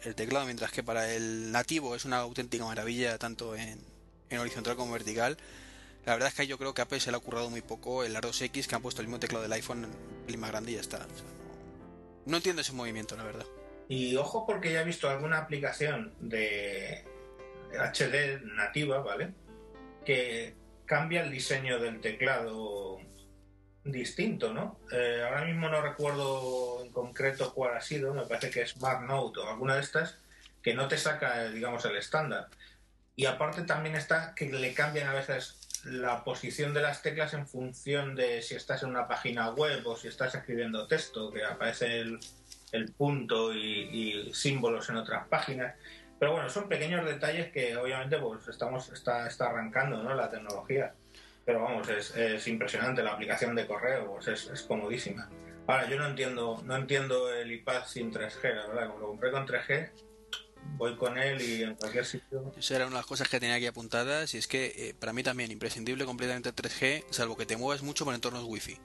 [0.04, 3.80] el, teclado, mientras que para el nativo es una auténtica maravilla, tanto en,
[4.30, 5.36] en horizontal como vertical,
[6.06, 8.14] la verdad es que yo creo que Apple se le ha currado muy poco el
[8.14, 9.86] A2X que han puesto el mismo teclado del iPhone
[10.28, 11.06] en más grande y ya está.
[12.26, 13.46] no, entiendo ese movimiento, la verdad.
[13.88, 17.04] Y ojo porque ya he visto alguna aplicación de
[17.78, 19.32] HD nativa, ¿vale?
[20.04, 20.54] Que
[20.86, 23.00] cambia el diseño del teclado
[23.84, 24.80] distinto, ¿no?
[24.90, 29.40] Eh, ahora mismo no recuerdo en concreto cuál ha sido, me parece que es Note
[29.40, 30.18] o alguna de estas,
[30.62, 32.48] que no te saca, digamos, el estándar.
[33.16, 37.46] Y aparte también está que le cambian a veces la posición de las teclas en
[37.46, 42.00] función de si estás en una página web o si estás escribiendo texto, que aparece
[42.00, 42.18] el,
[42.96, 45.74] punto y, símbolos en otras páginas.
[46.24, 50.14] Pero bueno, son pequeños detalles que obviamente pues estamos está, está arrancando ¿no?
[50.14, 50.94] la tecnología.
[51.44, 55.28] Pero vamos, es, es impresionante la aplicación de correo, pues es, es, comodísima.
[55.66, 59.32] Ahora, yo no entiendo, no entiendo el iPad sin 3G, la verdad, como lo compré
[59.32, 59.90] con 3G,
[60.78, 62.54] voy con él y en cualquier sitio.
[62.56, 65.12] Eso era una de las cosas que tenía aquí apuntadas y es que eh, para
[65.12, 68.78] mí también imprescindible completamente 3G, salvo que te muevas mucho por entornos wifi.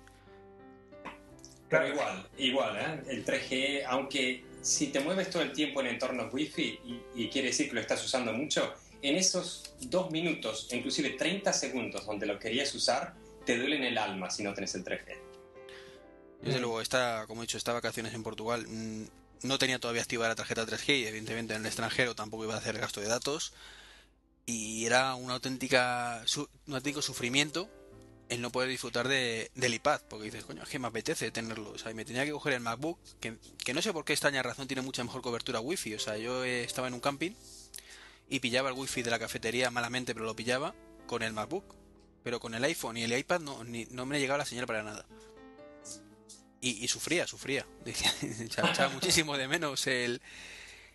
[1.69, 3.03] Pero igual, igual, ¿eh?
[3.07, 7.49] el 3G, aunque si te mueves todo el tiempo en entornos Wi-Fi y, y quiere
[7.49, 12.37] decir que lo estás usando mucho, en esos dos minutos, inclusive 30 segundos donde lo
[12.37, 13.15] querías usar,
[13.45, 15.17] te duelen el alma si no tenés el 3G.
[16.41, 18.65] Desde luego, está, como he dicho, esta vacaciones en Portugal.
[18.67, 19.03] mm,
[19.43, 22.57] No tenía todavía activada la tarjeta 3G y evidentemente en el extranjero tampoco iba a
[22.57, 23.53] hacer gasto de datos.
[24.45, 26.23] Y era una auténtica,
[26.65, 27.69] un auténtico sufrimiento
[28.29, 30.01] el no poder disfrutar de, del iPad.
[30.09, 31.71] Porque dices, coño, es que me apetece tenerlo.
[31.71, 34.13] O sea, y me tenía que coger el MacBook, que, que no sé por qué
[34.13, 35.95] extraña razón tiene mucha mejor cobertura Wi-Fi.
[35.95, 37.31] O sea, yo eh, estaba en un camping
[38.29, 40.73] y pillaba el Wi-Fi de la cafetería malamente, pero lo pillaba
[41.07, 41.75] con el MacBook.
[42.23, 44.83] Pero con el iPhone y el iPad no, ni- no me llegaba la señal para
[44.83, 45.05] nada.
[46.61, 47.65] Y, y sufría, sufría.
[47.85, 50.21] Echaba, echaba muchísimo de menos el,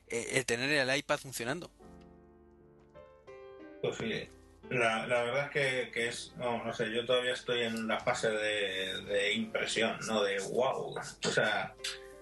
[0.08, 1.70] el tener el iPad funcionando.
[3.80, 4.28] Pues sí,
[4.70, 8.00] la, la verdad es que, que es, no, no sé, yo todavía estoy en la
[8.00, 10.22] fase de, de impresión, ¿no?
[10.22, 10.94] De wow.
[10.96, 11.74] O sea,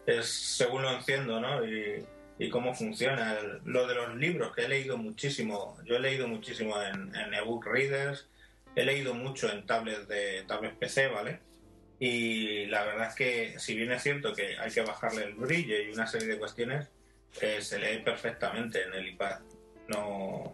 [0.06, 1.64] es según lo enciendo, ¿no?
[1.64, 2.06] Y,
[2.50, 3.38] cómo funciona.
[3.64, 7.66] Lo de los libros, que he leído muchísimo, yo he leído muchísimo en, en ebook
[7.66, 8.28] readers,
[8.74, 11.38] he leído mucho en tablets de tablets PC, ¿vale?
[12.00, 15.80] Y la verdad es que, si bien es cierto que hay que bajarle el brillo
[15.80, 16.88] y una serie de cuestiones,
[17.40, 19.38] eh, se lee perfectamente en el iPad.
[19.86, 20.52] No,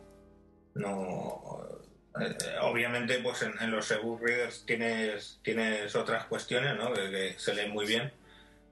[0.74, 1.77] no
[2.20, 6.92] eh, obviamente pues en, los ebook readers tienes tienes otras cuestiones ¿no?
[6.92, 8.12] que, se leen muy bien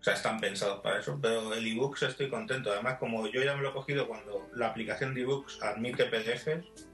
[0.00, 3.54] o sea están pensados para eso pero el ebooks estoy contento además como yo ya
[3.54, 6.86] me lo he cogido cuando la aplicación de ebooks admite PDFs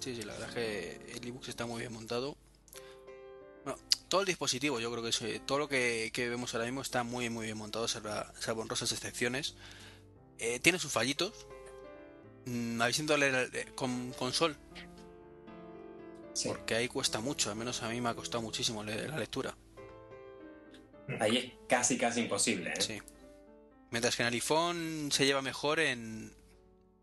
[0.00, 2.36] Sí, sí, la verdad es que el ebook está muy bien montado.
[4.08, 7.28] Todo el dispositivo, yo creo que todo lo que, que vemos ahora mismo está muy,
[7.28, 8.08] muy bien montado, salvo,
[8.38, 9.54] salvo honrosas excepciones.
[10.38, 11.46] Eh, tiene sus fallitos.
[12.48, 14.56] Mm, ¿Habéis intentado leer eh, con, con sol?
[16.32, 16.48] Sí.
[16.48, 19.54] Porque ahí cuesta mucho, al menos a mí me ha costado muchísimo la lectura.
[21.20, 22.70] Ahí es casi, casi imposible.
[22.70, 22.80] ¿eh?
[22.80, 23.02] Sí.
[23.90, 26.32] Mientras que en el iPhone se lleva mejor, en,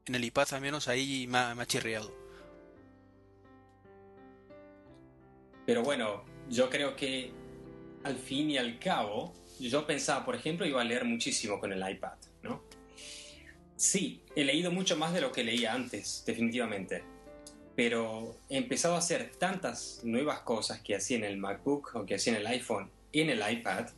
[0.05, 2.11] en el iPad al menos ahí me ha, me ha chirriado.
[5.65, 7.31] Pero bueno, yo creo que
[8.03, 11.87] al fin y al cabo, yo pensaba, por ejemplo, iba a leer muchísimo con el
[11.87, 12.17] iPad.
[13.75, 17.03] Sí, he leído mucho más de lo que leía antes, definitivamente.
[17.75, 22.15] Pero he empezado a hacer tantas nuevas cosas que hacía en el MacBook o que
[22.15, 23.89] hacía en el iPhone, en el iPad,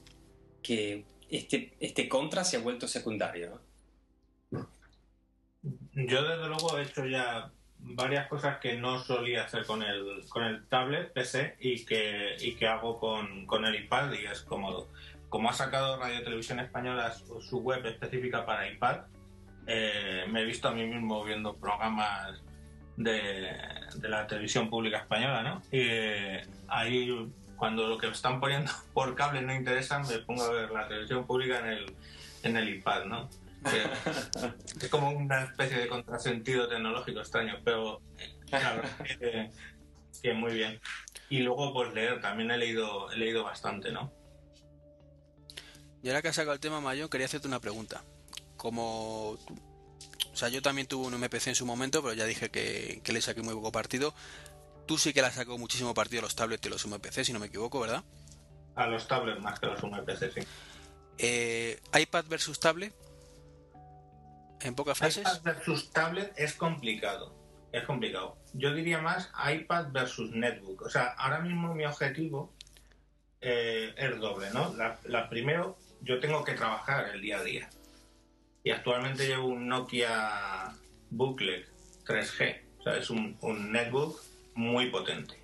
[0.63, 3.61] que este, este contra se ha vuelto secundario.
[5.93, 10.43] yo desde luego he hecho ya varias cosas que no solía hacer con el con
[10.43, 14.89] el tablet PC y que y que hago con, con el iPad y es cómodo
[15.29, 19.01] como ha sacado Radio Televisión Española su web específica para iPad
[19.68, 22.41] eh, me he visto a mí mismo viendo programas
[22.95, 23.52] de,
[23.95, 25.61] de la televisión pública española, ¿no?
[25.72, 30.52] Y eh, ahí, cuando lo que están poniendo por cable no interesa, me pongo a
[30.52, 31.95] ver la televisión pública en el,
[32.44, 33.30] en el iPad, ¿no?
[33.64, 33.84] Que
[34.85, 38.84] es como una especie de contrasentido tecnológico extraño, pero eh, claro,
[39.19, 39.49] que,
[40.22, 40.80] que muy bien.
[41.30, 44.14] Y luego, pues leer, también he leído, he leído bastante, ¿no?
[46.02, 48.02] Y ahora que has sacado el tema Mayo, quería hacerte una pregunta.
[48.57, 49.38] Como
[50.38, 53.11] o sea, yo también tuve un MPC en su momento, pero ya dije que, que
[53.11, 54.13] le saqué muy poco partido.
[54.85, 57.34] Tú sí que le has sacado muchísimo partido a los tablets y los MPC, si
[57.34, 58.03] no me equivoco, ¿verdad?
[58.75, 60.41] A los tablets más que a los UMPC, sí.
[61.17, 62.93] Eh, iPad versus tablet.
[64.61, 65.23] En pocas frases.
[65.27, 67.35] iPad versus tablet es complicado.
[67.71, 68.38] Es complicado.
[68.53, 70.84] Yo diría más iPad versus netbook.
[70.84, 72.53] O sea, ahora mismo mi objetivo
[73.41, 74.71] eh, es doble, ¿no?
[74.75, 77.69] La, la primero, yo tengo que trabajar el día a día.
[78.68, 80.76] Y actualmente llevo un Nokia
[81.10, 81.65] Booklet
[82.06, 82.64] 3G.
[82.80, 83.38] O sea, es un,
[83.72, 84.22] netbook
[84.56, 85.35] muy potente.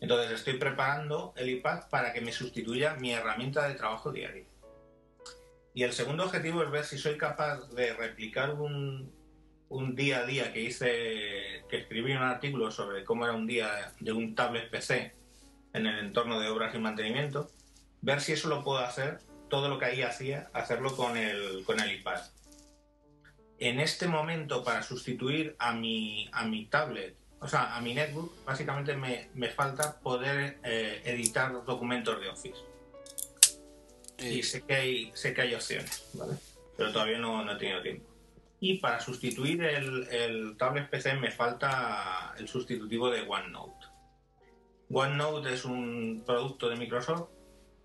[0.00, 4.44] Entonces estoy preparando el iPad para que me sustituya mi herramienta de trabajo diario.
[5.74, 9.12] Y el segundo objetivo es ver si soy capaz de replicar un,
[9.68, 13.94] un día a día que hice, que escribí un artículo sobre cómo era un día
[13.98, 15.12] de un tablet PC
[15.72, 17.50] en el entorno de obras y mantenimiento,
[18.00, 19.18] ver si eso lo puedo hacer,
[19.52, 22.22] todo lo que ahí hacía, hacerlo con el, con el iPad.
[23.58, 28.46] En este momento, para sustituir a mi, a mi tablet, o sea, a mi netbook,
[28.46, 32.60] básicamente me, me falta poder eh, editar los documentos de Office.
[34.20, 36.32] Y sé que hay, sé que hay opciones, ¿vale?
[36.78, 38.06] Pero todavía no, no he tenido tiempo.
[38.58, 43.86] Y para sustituir el, el tablet PC me falta el sustitutivo de OneNote.
[44.88, 47.28] OneNote es un producto de Microsoft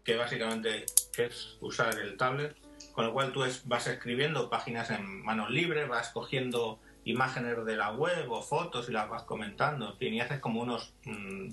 [0.06, 0.86] que básicamente
[1.26, 2.56] es usar el tablet,
[2.94, 7.76] con lo cual tú es- vas escribiendo páginas en manos libres, vas cogiendo imágenes de
[7.76, 11.50] la web o fotos y las vas comentando, en fin, y haces como unos, mm,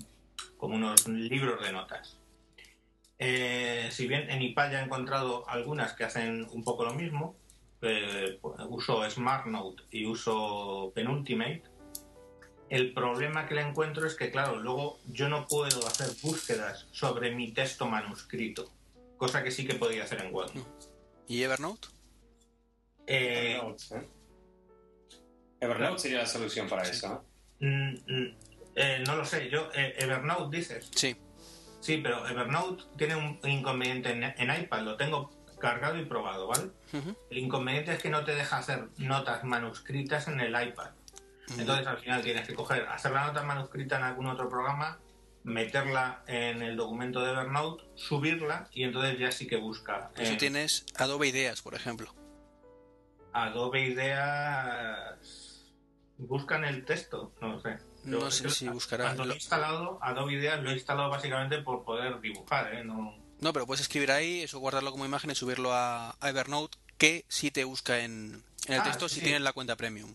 [0.57, 2.17] como unos libros de notas.
[3.17, 7.35] Eh, si bien en iPad ya he encontrado algunas que hacen un poco lo mismo,
[7.81, 11.63] eh, pues, uso SmartNote y uso Penultimate,
[12.69, 17.33] el problema que le encuentro es que, claro, luego yo no puedo hacer búsquedas sobre
[17.33, 18.69] mi texto manuscrito,
[19.17, 20.69] cosa que sí que podría hacer en OneNote.
[21.27, 21.87] ¿Y Evernote?
[23.07, 23.61] Eh,
[25.59, 27.23] Evernote, sería la solución para eso,
[27.59, 29.15] mm, mm, ¿no?
[29.15, 30.89] lo sé, yo, Evernote dices.
[30.93, 31.15] Sí.
[31.79, 35.29] Sí, pero Evernote tiene un inconveniente en, iPad, lo tengo
[35.59, 36.71] cargado y probado, ¿vale?
[37.29, 40.91] El inconveniente es que no te deja hacer notas manuscritas en el iPad.
[41.57, 44.99] Entonces al final tienes que coger, hacer la nota manuscrita en algún otro programa,
[45.45, 50.11] meterla en el documento de Evernote, subirla y entonces ya sí que busca.
[50.17, 52.13] Eso tienes Adobe Ideas, por ejemplo.
[53.31, 55.65] Adobe Ideas
[56.17, 57.77] buscan el texto, no sé.
[58.03, 59.05] no sé si buscará.
[59.05, 62.83] Cuando lo he instalado, Adobe Ideas lo he instalado básicamente por poder dibujar, ¿eh?
[62.83, 63.15] No...
[63.39, 67.51] no, pero puedes escribir ahí, eso guardarlo como imagen y subirlo a, Evernote, que sí
[67.51, 68.43] te busca en,
[68.73, 70.13] el ah, texto si tienes la cuenta premium.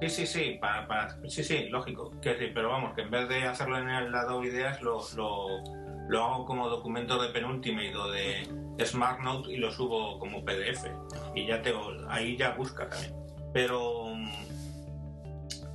[0.00, 2.12] Sí, sí, sí, para, para, sí, sí, lógico.
[2.20, 5.62] Que pero vamos, que en vez de hacerlo en el lado ideas, lo, lo,
[6.08, 8.48] lo hago como documento de Penultimate o de
[8.84, 10.84] SmartNote y lo subo como PDF.
[11.34, 13.12] Y ya tengo, ahí ya busca también.
[13.52, 14.14] Pero,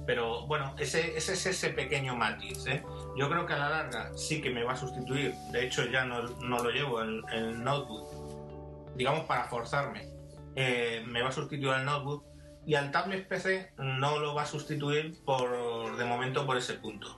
[0.06, 2.66] pero bueno, ese, ese es ese pequeño matiz.
[2.68, 2.82] ¿eh?
[3.18, 5.36] Yo creo que a la larga sí que me va a sustituir.
[5.52, 10.12] De hecho, ya no, no lo llevo el, el notebook, digamos, para forzarme.
[10.55, 12.25] Eh, me va a sustituir el notebook
[12.65, 17.17] y al tablet PC no lo va a sustituir por de momento por ese punto.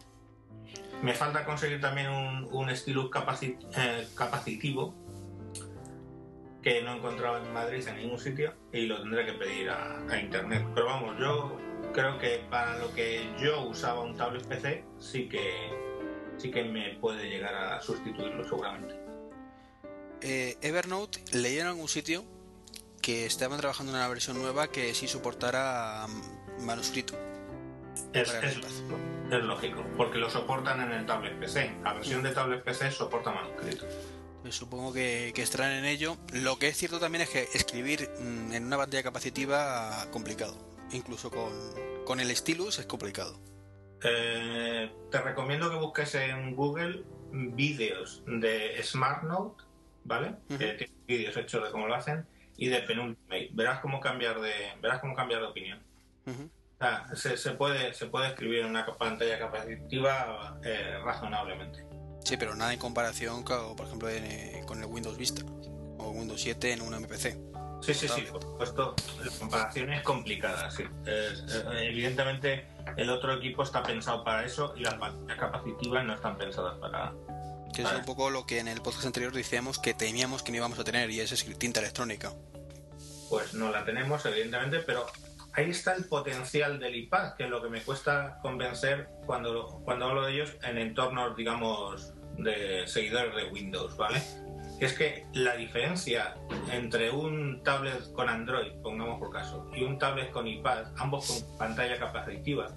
[1.01, 4.95] Me falta conseguir también un, un estilo eh, capacitivo
[6.65, 10.19] que no he encontrado en Madrid en ningún sitio y lo tendré que pedir a,
[10.19, 10.65] internet.
[10.73, 11.55] Pero vamos, yo
[11.93, 15.53] creo que para lo que yo usaba un tablet PC sí que
[16.37, 18.95] sí que me puede llegar a sustituirlo seguramente.
[20.21, 22.25] Eh, Evernote leyeron en un sitio
[23.05, 27.13] que estaban trabajando en una versión nueva que sí soportara mm, manuscrito.
[28.13, 28.33] Es,
[29.29, 31.71] lógico, porque lo soportan en el tablet PC.
[31.83, 33.85] La versión de tablet PC soporta manuscrito.
[34.41, 36.17] Pues supongo que, que, estarán en ello.
[36.33, 40.57] Lo que es cierto también es que escribir mm, en una pantalla capacitiva complicado.
[40.91, 43.39] Incluso con, el stylus es complicado.
[44.03, 49.63] Eh, te recomiendo que busques en Google vídeos de SmartNote,
[50.05, 50.37] ¿vale?
[50.49, 52.25] Que tiene vídeos hechos de cómo lo hacen
[52.57, 53.49] y de penultimate.
[53.53, 54.51] Verás cómo cambiar de,
[54.81, 55.79] verás cómo cambiar de opinión.
[57.15, 61.85] se, puede, se puede escribir en una pantalla capacitiva eh, razonablemente.
[62.23, 65.43] Sí, pero nada en comparación, con, por ejemplo, eh, con el Windows Vista
[65.99, 67.37] o Windows 7 en un MPC.
[67.81, 70.71] Sí, sí, sí, por supuesto, la comparación es complicada.
[70.71, 70.83] Sí.
[71.81, 72.65] evidentemente,
[72.97, 77.13] el otro equipo está pensado para eso y las pantallas capacitivas no están pensadas para,
[77.75, 80.57] que es un poco lo que en el podcast anterior decíamos que temíamos que no
[80.57, 82.31] íbamos a tener y es tinta electrónica.
[83.29, 85.05] Pues no la tenemos, evidentemente, pero
[85.51, 90.05] ahí está el potencial del iPad, que es lo que me cuesta convencer cuando, cuando
[90.05, 94.21] hablo de ellos en entornos, digamos, de seguidores de Windows, ¿vale?
[94.79, 96.35] Es que la diferencia
[96.71, 101.57] entre un tablet con Android, pongamos por caso, y un tablet con iPad, ambos con
[101.57, 102.73] pantalla capacitiva,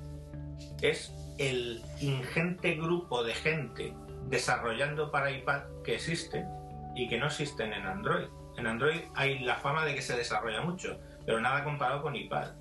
[0.82, 3.94] es el ingente grupo de gente
[4.28, 6.46] desarrollando para iPad que existen
[6.94, 8.28] y que no existen en Android.
[8.56, 12.52] En Android hay la fama de que se desarrolla mucho, pero nada comparado con iPad.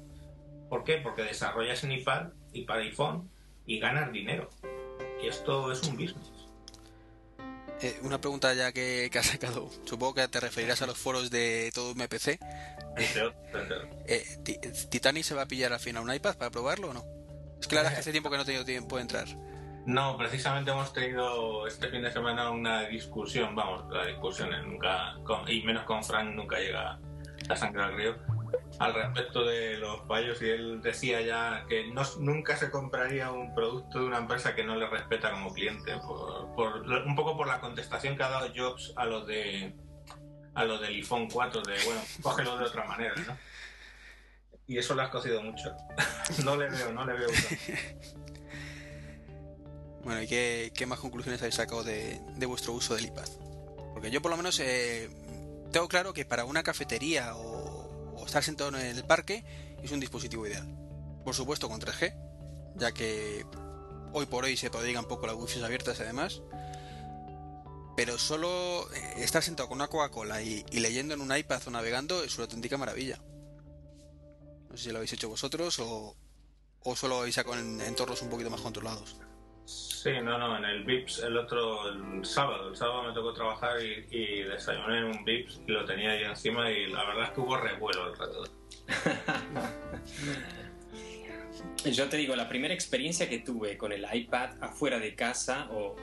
[0.70, 0.98] ¿Por qué?
[0.98, 3.30] Porque desarrollas en iPad y para iPhone
[3.66, 4.50] y ganas dinero.
[5.22, 6.32] Y esto es un business.
[7.82, 9.70] Eh, una pregunta ya que, que has sacado.
[9.86, 12.40] Supongo que te referirás a los foros de todo MPC.
[14.08, 14.26] eh,
[14.90, 17.06] ¿Titani se va a pillar al final un iPad para probarlo o no?
[17.60, 19.28] Es que la verdad es que hace tiempo que no he tenido tiempo de entrar.
[19.88, 25.16] No, precisamente hemos tenido este fin de semana una discusión, vamos, la discusión nunca,
[25.48, 27.00] y menos con Frank nunca llega
[27.48, 28.18] la sangre al río,
[28.80, 33.56] al respecto de los fallos y él decía ya que no, nunca se compraría un
[33.56, 37.62] producto de una empresa que no le respeta como cliente, por, un poco por la
[37.62, 39.74] contestación que ha dado Jobs a los de
[40.54, 43.38] a lo del iPhone 4 de, bueno, cógelo de otra manera, ¿no?
[44.68, 45.74] Y eso lo has cocido mucho.
[46.44, 47.30] no le veo, no le veo.
[50.04, 53.28] Bueno, ¿y qué, más conclusiones habéis sacado de, vuestro uso del iPad?
[53.94, 55.10] Porque yo por lo menos eh,
[55.72, 59.44] tengo claro que para una cafetería o, estar sentado en el parque
[59.82, 60.68] es un dispositivo ideal.
[61.24, 62.14] Por supuesto con 3G,
[62.76, 63.46] ya que
[64.14, 66.42] hoy por hoy se un poco las wifi abiertas además.
[67.96, 72.24] Pero solo eh, estar sentado con una Coca-Cola y, leyendo en un iPad o navegando
[72.24, 73.20] es una auténtica maravilla.
[74.70, 76.16] No sé si lo habéis hecho vosotros o,
[76.84, 79.18] o solo lo habéis sacado en entornos un poquito más controlados.
[79.68, 81.82] Sí, no, no, en el VIPS el otro,
[82.24, 86.12] sábado, el sábado me tocó trabajar y, y desayuné en un VIPS y lo tenía
[86.12, 88.44] ahí encima y la verdad es que hubo revuelo el rato.
[91.92, 95.98] Yo te digo, la primera experiencia que tuve con el iPad afuera de casa o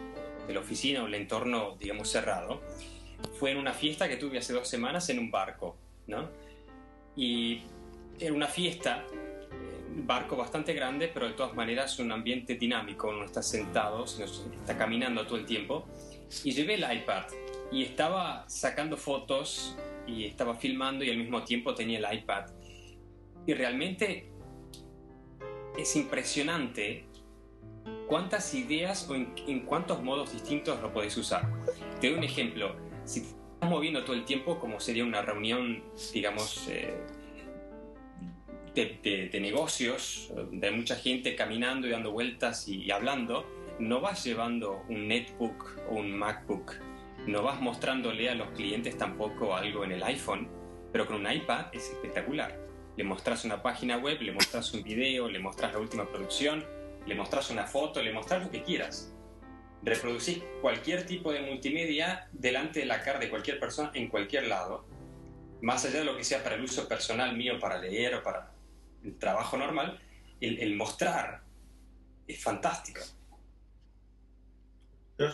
[0.46, 2.60] de la oficina o el entorno, digamos, cerrado,
[3.38, 6.28] fue en una fiesta que tuve hace dos semanas en un barco, ¿no?
[7.16, 7.62] Y
[8.18, 9.06] era una fiesta,
[9.96, 14.76] barco bastante grande, pero de todas maneras un ambiente dinámico, uno está sentado, sino está
[14.76, 15.86] caminando todo el tiempo.
[16.42, 17.24] Y llevé el iPad
[17.70, 19.76] y estaba sacando fotos
[20.06, 22.46] y estaba filmando y al mismo tiempo tenía el iPad.
[23.46, 24.30] Y realmente
[25.76, 27.06] es impresionante
[28.08, 31.48] cuántas ideas o en, cuántos modos distintos lo podéis usar.
[32.00, 32.76] Te doy un ejemplo.
[33.04, 36.96] Si te estás moviendo todo el tiempo, como sería una reunión, digamos, eh,
[38.74, 43.46] de, negocios, de mucha gente caminando y dando vueltas y, hablando,
[43.78, 46.74] no vas llevando un netbook o un MacBook,
[47.26, 50.48] no vas mostrándole a los clientes tampoco algo en el iPhone,
[50.92, 52.60] pero con un iPad es espectacular.
[52.96, 56.64] Le mostras una página web, le mostras un video, le mostras la última producción,
[57.06, 59.12] le mostras una foto, le mostras lo que quieras.
[59.82, 64.86] Reproducir cualquier tipo de multimedia delante de la cara de cualquier persona en cualquier lado,
[65.62, 68.53] más allá de lo que sea para el uso personal mío, para leer o para
[69.04, 70.00] el trabajo normal,
[70.40, 71.42] el, mostrar
[72.26, 73.00] es fantástico.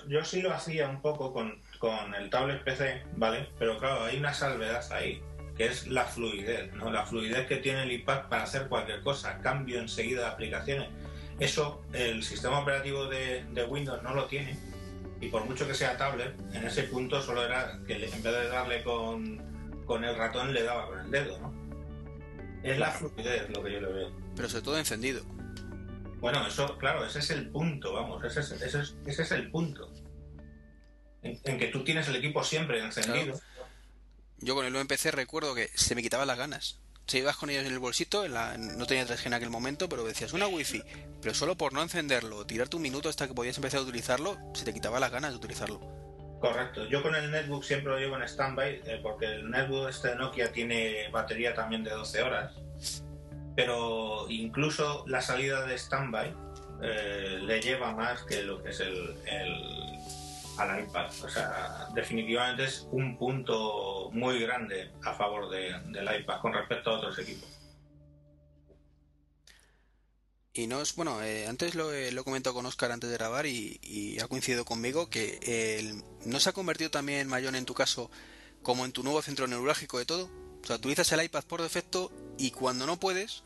[0.08, 3.48] Yo, sí lo hacía un poco con, con el tablet PC, ¿vale?
[3.58, 5.22] Pero claro, hay una salvedad ahí
[5.56, 6.90] que es la fluidez, ¿no?
[6.90, 10.88] La fluidez que tiene el iPad para hacer cualquier cosa, cambio enseguida de aplicaciones.
[11.38, 14.58] Eso el sistema operativo de, Windows no lo tiene
[15.20, 18.48] y por mucho que sea tablet, en ese punto solo era que en vez de
[18.48, 21.59] darle con, con el ratón le daba con el dedo, ¿no?
[22.62, 24.12] Es la fluidez lo que yo le veo.
[24.36, 25.24] Pero sobre todo encendido.
[26.20, 29.50] Bueno, eso, claro, ese es el punto, vamos, ese es, ese es, ese es el
[29.50, 29.90] punto.
[31.22, 33.40] En, que tú tienes el equipo siempre encendido.
[34.38, 36.80] Yo con el UMPC recuerdo que se me quitaban las ganas.
[37.06, 40.32] Si ibas con ellos en el bolsito, no tenía 3G en aquel momento, pero decías
[40.32, 40.82] una wifi,
[41.20, 44.64] pero solo por no encenderlo, tirarte un minuto hasta que podías empezar a utilizarlo, se
[44.64, 45.80] te quitaba las ganas de utilizarlo.
[46.40, 46.86] Correcto.
[46.86, 50.16] Yo con el netbook siempre lo llevo en standby, eh, porque el netbook este de
[50.16, 52.54] Nokia tiene batería también de 12 horas.
[53.54, 56.34] Pero incluso la salida de standby
[56.82, 59.16] eh, le lleva más que lo que es el
[60.60, 61.06] al iPad.
[61.24, 66.98] O sea, definitivamente es un punto muy grande a favor del iPad con respecto a
[66.98, 67.59] otros equipos.
[70.60, 74.28] Y nos, bueno, eh, antes lo, he comentado con Oscar antes de grabar y, ha
[74.28, 75.94] coincidido conmigo que
[76.26, 78.10] no se ha convertido también, Mayón, en tu caso,
[78.62, 80.28] como en tu nuevo centro neurálgico de todo.
[80.62, 83.42] O sea, utilizas el iPad por defecto y cuando no puedes,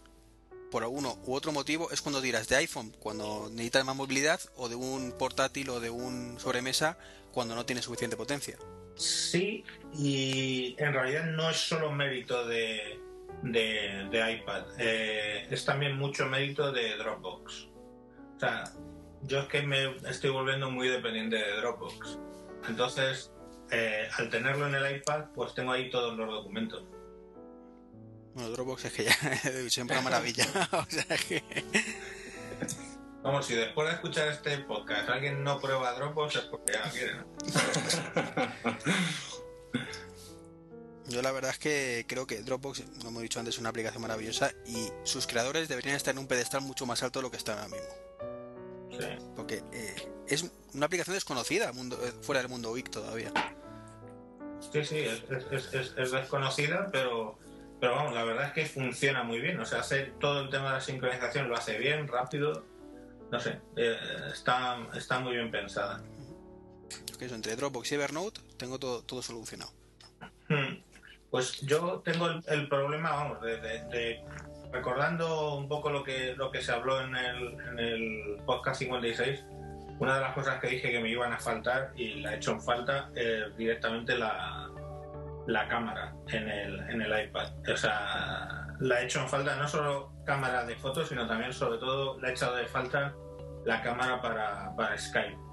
[0.73, 4.69] por alguno u otro motivo es cuando tiras de iPhone cuando necesitas más movilidad o
[4.69, 6.99] de un portátil o de un sobremesa
[7.31, 8.59] cuando no tiene suficiente potencia.
[8.97, 9.65] Sí,
[9.97, 12.99] y en realidad no es solo mérito de,
[13.53, 17.69] de, iPad, eh, es también mucho mérito de Dropbox.
[18.37, 18.65] O sea,
[19.23, 22.19] yo es que me estoy volviendo muy dependiente de Dropbox.
[22.69, 23.33] Entonces,
[23.71, 26.85] eh, al tenerlo en el iPad, pues tengo ahí todos los documentos.
[28.35, 29.13] Bueno, Dropbox es que ya
[29.69, 30.47] siempre una maravilla.
[30.73, 31.43] o sea que...
[33.23, 36.93] Vamos, si después de escuchar este podcast alguien no prueba Dropbox es porque ya no
[36.93, 37.15] quiere.
[41.09, 44.03] Yo la verdad es que creo que Dropbox, como hemos dicho antes, es una aplicación
[44.03, 47.37] maravillosa y sus creadores deberían estar en un pedestal mucho más alto de lo que
[47.37, 48.99] están ahora mismo.
[48.99, 49.07] Sí.
[49.37, 53.33] Porque eh, es una aplicación desconocida mundo, eh, fuera del mundo WIC todavía.
[54.73, 57.37] Sí, sí, es desconocida, pero
[57.85, 59.61] pero vamos, la verdad es que funciona muy bien.
[59.61, 62.65] O sea, hace todo el tema de la sincronización lo hace bien, rápido.
[63.31, 63.99] No sé, eh,
[64.33, 66.03] está, está muy bien pensada.
[67.19, 69.71] que eso, entre Dropbox y Evernote tengo todo, todo solucionado.
[70.49, 70.77] Hmm.
[71.35, 74.23] Pues yo tengo el, problema, vamos, de,
[74.71, 79.45] recordando un poco lo que, lo que se habló en el, en el podcast 56,
[79.99, 82.53] una de las cosas que dije que me iban a faltar y la he hecho
[82.53, 84.71] en falta es directamente la,
[85.49, 87.49] la cámara en el, en el iPad.
[87.69, 91.79] O sea, la he hecho en falta no solo cámara de fotos, sino también, sobre
[91.79, 93.13] todo, la he echado de falta
[93.65, 95.44] la cámara para, para Skype.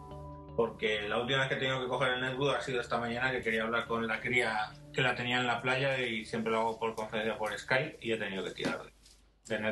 [0.55, 3.31] Porque la última vez que he tenido que coger el netbook ha sido esta mañana
[3.31, 6.59] que quería hablar con la cría que la tenía en la playa y siempre lo
[6.59, 8.81] hago por conferencia por Skype y he tenido que tirar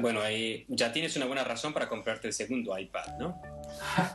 [0.02, 3.42] Bueno, ahí ya tienes una buena razón para comprarte el segundo iPad, ¿no?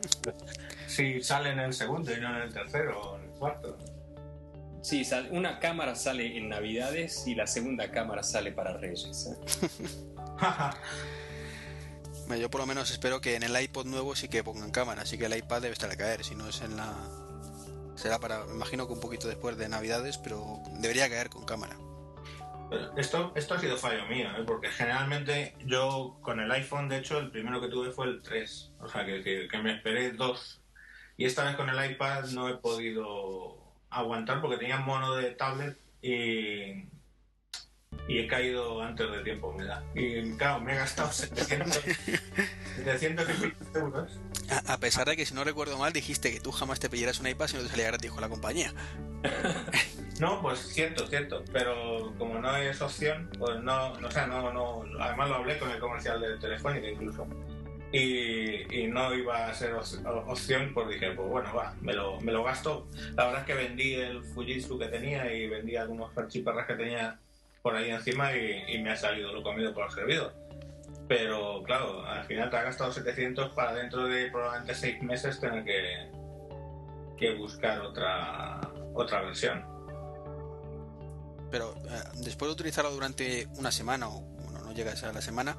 [0.86, 3.78] si sale en el segundo y no en el tercero o en el cuarto.
[4.82, 9.30] Sí, una cámara sale en Navidades y la segunda cámara sale para Reyes.
[9.30, 9.66] ¿eh?
[12.28, 15.18] Yo por lo menos espero que en el iPod nuevo sí que pongan cámara, así
[15.18, 16.92] que el iPad debe estar a caer, si no es en la...
[17.96, 21.76] Será para, imagino que un poquito después de Navidades, pero debería caer con cámara.
[22.96, 24.42] Esto, esto ha sido fallo mío, ¿eh?
[24.44, 28.72] porque generalmente yo con el iPhone, de hecho, el primero que tuve fue el 3,
[28.80, 30.60] o sea que, que me esperé dos.
[31.16, 33.58] Y esta vez con el iPad no he podido
[33.90, 36.88] aguantar porque tenía mono de tablet y,
[38.06, 39.82] y he caído antes de tiempo, me da.
[39.94, 41.80] Y claro, me he gastado 700,
[42.76, 43.26] 700
[43.74, 44.20] euros.
[44.66, 47.28] A, pesar de que, si no recuerdo mal, dijiste que tú jamás te pillaras un
[47.28, 48.72] iPad si no te salía gratis con la compañía.
[50.20, 54.52] No, pues cierto, cierto, pero como no es opción, pues no, no, o sea, no,
[54.52, 57.26] no, además lo hablé con el comercial de Telefónica incluso,
[57.96, 62.42] y, no iba a ser opción, pues dije, pues bueno, va, me lo, me lo
[62.42, 62.88] gasto.
[63.14, 67.20] La verdad es que vendí el Fujitsu que tenía y vendí algunos archiparras que tenía
[67.64, 70.34] por ahí encima y, me ha salido lo comido por el servido.
[71.08, 75.64] Pero claro, al final te ha gastado 700 para dentro de probablemente 6 meses tener
[75.64, 76.10] que,
[77.16, 78.60] que buscar otra,
[78.92, 79.64] otra versión.
[81.50, 85.56] Pero eh, después de utilizarlo durante una semana, o bueno, no llega a la semana,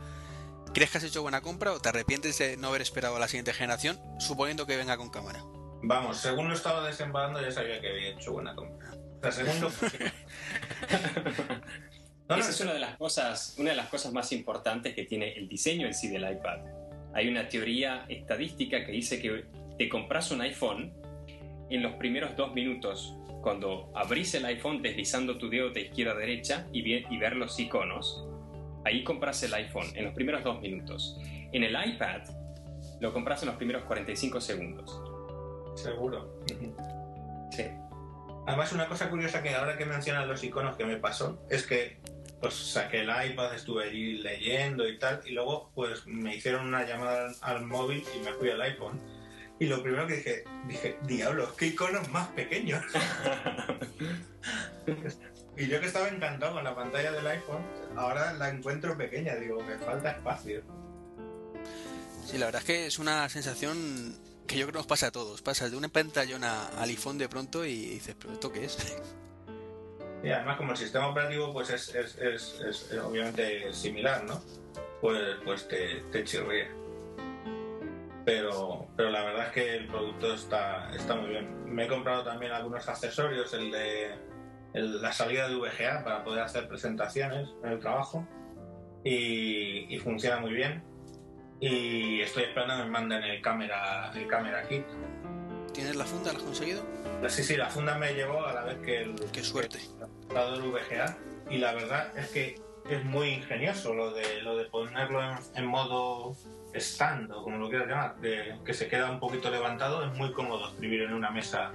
[0.76, 3.28] ¿crees que has hecho buena compra o te arrepientes de no haber esperado a la
[3.28, 5.44] siguiente generación, suponiendo que venga con cámara?
[5.82, 8.94] Vamos, según lo estaba desembarando ya sabía que había hecho buena compra.
[9.24, 9.44] O sea,
[12.30, 15.48] Esa es una de las cosas, una de las cosas más importantes que tiene el
[15.48, 16.60] diseño en sí del iPad.
[17.14, 19.46] Hay una teoría estadística que dice que
[19.78, 20.92] te compras un iPhone
[21.70, 26.16] en los primeros dos minutos, cuando abrís el iPhone deslizando tu dedo de izquierda a
[26.16, 28.26] derecha y, y ver los iconos,
[28.86, 31.18] ahí compras el iPhone en los primeros dos minutos.
[31.52, 32.22] En el iPad
[33.00, 35.00] lo compras en los primeros 45 segundos.
[35.76, 36.42] Seguro.
[37.52, 37.66] Sí.
[38.48, 42.00] Además, una cosa curiosa que ahora que mencionas los iconos que me pasó es que
[42.46, 46.86] pues saqué el iPad, estuve allí leyendo y tal, y luego pues me hicieron una
[46.86, 49.02] llamada al, móvil y me fui al iPhone.
[49.60, 52.84] Y lo primero que dije, dije, diablos, qué iconos más pequeños.
[55.58, 57.66] y yo que estaba encantado con la pantalla del iPhone,
[57.96, 60.62] ahora la encuentro pequeña, digo, me falta espacio.
[62.28, 65.12] Sí, la verdad es que es una sensación que yo creo que nos pasa a
[65.12, 65.42] todos.
[65.42, 68.78] Pasas de una pantallona al iPhone de pronto y dices, ¿pero esto qué es?
[70.26, 74.42] Y además como el sistema operativo pues es, es, es, obviamente similar, ¿no?
[75.00, 76.68] Pues, pues te, te chirría.
[78.26, 81.72] Pero, pero la verdad es que el producto está, está muy bien.
[81.72, 84.16] Me he comprado también algunos accesorios, el de
[84.74, 88.28] la salida de VGA para poder hacer presentaciones en el trabajo
[89.04, 90.84] y, y funciona muy bien.
[91.60, 94.86] Y estoy esperando que me manden el cámara, el cámara kit.
[95.72, 96.34] ¿Tienes la funda?
[96.34, 96.84] ¿La has conseguido?
[97.28, 99.16] Sí, sí, la funda me llegó a la vez que el...
[99.32, 99.80] Qué suerte.
[100.30, 101.18] El VGA
[101.50, 102.56] y la verdad es que
[102.90, 105.22] es muy ingenioso lo de, lo de ponerlo
[105.56, 106.36] en, modo
[106.74, 108.16] stand o como lo quieras llamar,
[108.64, 111.72] que se queda un poquito levantado, es muy cómodo escribir en una mesa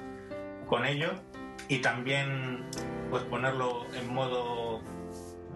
[0.66, 1.12] con ello
[1.68, 2.64] y también
[3.10, 4.82] pues ponerlo en modo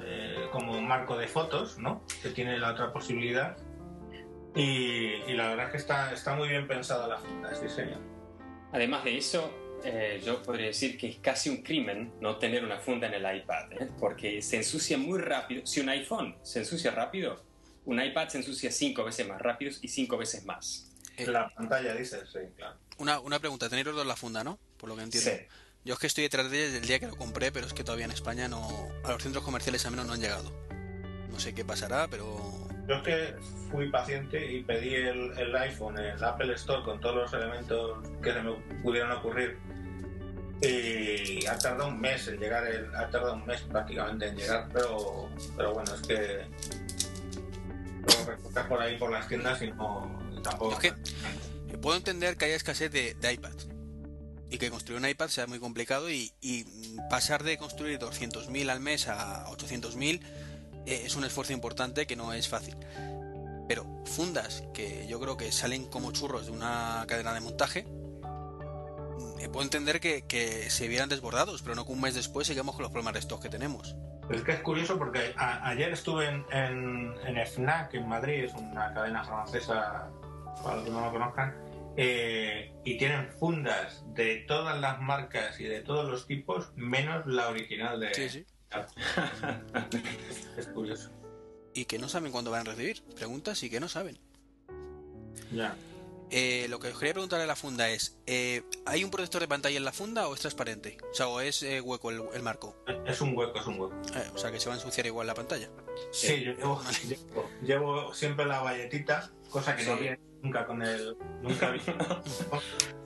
[0.03, 2.03] eh, como marco de fotos, ¿no?
[2.23, 3.57] Que tiene la otra posibilidad.
[4.57, 7.99] Y, y, la verdad es que está, está muy bien pensada la funda, este diseño.
[8.73, 9.53] Además de eso,
[9.85, 13.37] eh, yo podría decir que es casi un crimen no tener una funda en el
[13.37, 13.91] iPad, ¿eh?
[13.99, 15.67] porque se ensucia muy rápido.
[15.67, 17.45] Si un iPhone se ensucia rápido,
[17.85, 20.91] un iPad se ensucia cinco veces más rápido y cinco veces más.
[21.19, 22.77] La pantalla dice, sí, claro.
[22.99, 24.59] Una, una pregunta, tenéis los dos la funda, ¿no?
[24.79, 25.31] Por lo que entiendo.
[25.31, 25.37] Sí.
[25.85, 27.75] Yo es que estoy detrás de ella desde el día que lo compré, pero es
[27.75, 28.89] que todavía en España no.
[29.05, 30.51] A los centros comerciales al menos no han llegado.
[31.31, 32.54] No sé qué pasará, pero
[32.87, 33.35] yo es que
[33.71, 38.33] fui paciente y pedí el, iPhone en el Apple Store con todos los elementos que
[38.33, 38.53] se me
[38.83, 39.59] pudieron ocurrir.
[40.61, 42.65] Y ha tardado un mes en llegar,
[42.97, 46.47] ha tardado un mes prácticamente en llegar, pero, pero bueno, es que
[48.07, 50.73] lo recortas por ahí por las tiendas y no tampoco.
[50.73, 53.53] Es que puedo entender que haya escasez de, iPad
[54.51, 56.65] y que construir un iPad sea muy complicado y, y
[57.11, 60.44] pasar de construir 200.000 al mes a 800.000 eh,
[60.87, 62.77] es un esfuerzo importante que no es fácil.
[63.69, 69.51] Pero fundas que yo creo que salen como churros de una cadena de montaje, mm,
[69.51, 72.93] puedo entender que, se vieran desbordados, pero no que un mes después sigamos con los
[72.93, 73.97] problemas de stock que tenemos.
[74.31, 79.23] Es que es curioso porque ayer estuve en, en, FNAC en Madrid, es una cadena
[79.23, 80.11] francesa,
[80.63, 81.55] para los que no lo conozcan,
[81.97, 87.49] eh, y tienen fundas de todas las marcas y de todos los tipos, menos la
[87.49, 88.47] original de, sí, sí.
[90.57, 91.11] es curioso.
[91.73, 93.03] Y que no saben cuándo van a recibir.
[93.17, 94.19] Preguntas y que no saben.
[95.53, 95.77] Ya.
[96.31, 99.47] Eh, lo que os quería preguntar de la funda es, eh, ¿hay un protector de
[99.49, 100.97] pantalla en la funda o es transparente?
[101.11, 102.77] O sea, ¿o es eh, hueco el, el marco?
[103.07, 103.95] Es un hueco, es un hueco.
[104.17, 105.69] Eh, o sea, que se va a ensuciar igual la pantalla.
[106.13, 111.17] Sí, yo llevo, llevo, llevo siempre la valletita, cosa que no viene nunca con el...
[111.43, 111.81] Nunca vi-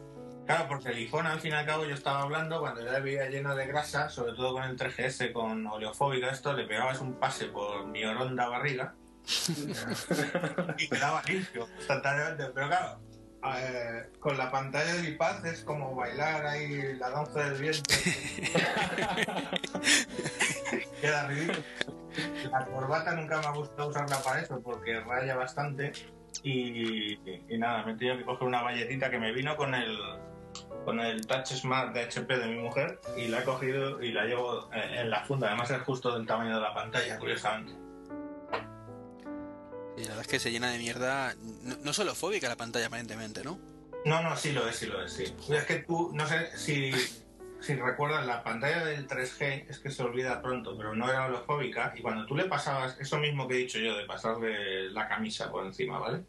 [0.48, 3.00] Claro, porque el iPhone al fin y al cabo yo estaba hablando cuando ya le
[3.00, 7.20] veía lleno de grasa, sobre todo con el 3GS, con oleofóbica, esto, le pegabas un
[7.20, 8.94] pase por mi oronda barriga
[10.78, 12.46] y quedaba limpio instantáneamente.
[12.54, 12.98] Pero claro,
[13.58, 17.82] eh, con la pantalla del iPad es como bailar ahí la danza del viento.
[21.02, 21.62] Queda ridículo.
[22.50, 25.92] La corbata nunca me ha gustado usarla para eso porque raya bastante.
[26.42, 27.18] Y,
[27.52, 29.98] y nada, me he tenido que coger una valletita que me vino con el
[30.88, 34.24] con el Touch Smart de HP de mi mujer y la he cogido y la
[34.24, 35.48] llevo en, en la funda.
[35.48, 37.74] Además es justo del tamaño de la pantalla, curiosamente.
[39.98, 41.34] Y la verdad es que se llena de mierda.
[41.62, 43.58] No, no solo fóbica la pantalla, aparentemente, ¿no?
[44.06, 45.24] No, no, sí lo es, sí lo es, sí.
[45.50, 46.90] Es que tú, no sé si,
[47.60, 51.92] si recuerdas, la pantalla del 3G es que se olvida pronto, pero no era holofóbica.
[51.98, 55.50] Y cuando tú le pasabas, eso mismo que he dicho yo, de pasarle la camisa
[55.50, 56.22] por encima, ¿vale?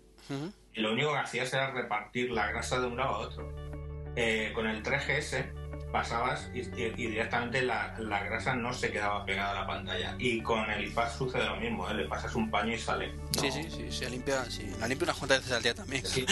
[0.73, 3.69] Y lo único que hacías era repartir la grasa de un lado a otro.
[4.15, 5.53] Eh, con el 3GS
[5.91, 10.15] pasabas y, directamente la, la grasa no se quedaba pegada a la pantalla.
[10.19, 11.93] Y con el iPad sucede lo mismo, ¿eh?
[11.95, 13.11] le pasas un paño y sale.
[13.39, 14.69] Sí, No- sí, sí, se limpia, sí.
[14.79, 16.05] La limpia unas cuantas veces al día también.
[16.05, 16.25] Si,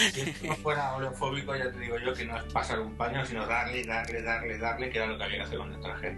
[0.44, 3.84] no fuera oleofóbico, ya te digo yo que no es pasar un paño, sino darle,
[3.84, 6.18] darle, darle, darle, que era lo que había que hacer con el traje.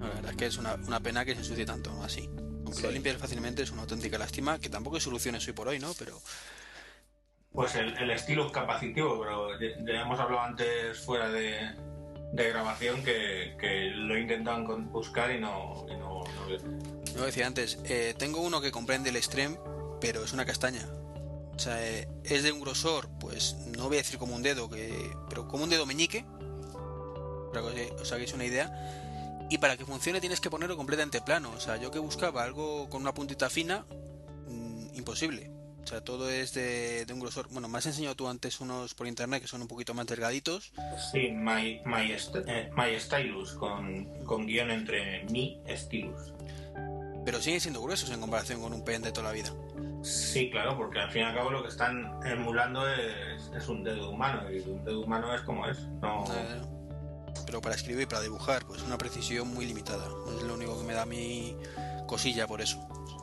[0.00, 2.28] La verdad es que es una, una pena que se ensucie tanto, así.
[2.64, 2.82] Aunque Sí.
[2.82, 5.92] lo limpies fácilmente es una auténtica lástima, que tampoco hay soluciones hoy por hoy, ¿no?
[5.98, 6.20] Pero
[7.58, 11.74] Pues el, el estilo capacitivo, pero ya, hemos hablado antes fuera de,
[12.32, 18.14] grabación que, que lo encon- buscar y no, y no, no yo decía antes, eh,
[18.16, 19.58] tengo uno que comprende el Extreme,
[20.00, 20.86] pero es una castaña.
[21.56, 24.70] O sea, eh, es de un grosor, pues no voy a decir como un dedo,
[24.70, 26.24] que pero como un dedo meñique,
[27.52, 28.70] para que os hagáis una idea.
[29.50, 31.50] Y para que funcione tienes que ponerlo completamente plano.
[31.56, 33.84] O sea, yo que buscaba algo con una puntita fina,
[34.46, 35.57] mm, imposible.
[35.88, 37.48] O sea, todo es de, de un grosor.
[37.50, 40.70] Bueno, me has enseñado tú antes unos por internet que son un poquito más delgaditos.
[41.12, 42.12] Sí, my, my,
[42.46, 46.34] eh, my Stylus, con, con guion entre mi Stylus.
[47.24, 49.50] Pero siguen siendo gruesos en comparación con un pen de toda la vida.
[50.02, 53.82] Sí, claro, porque al fin y al cabo lo que están emulando es, es un
[53.82, 55.78] dedo humano y un dedo humano es como es.
[56.02, 56.60] No, Eh,
[57.46, 60.06] pero para escribir y para dibujar, pues una precisión muy limitada.
[60.36, 61.56] Es lo único que me da mi
[62.06, 62.78] cosilla por eso.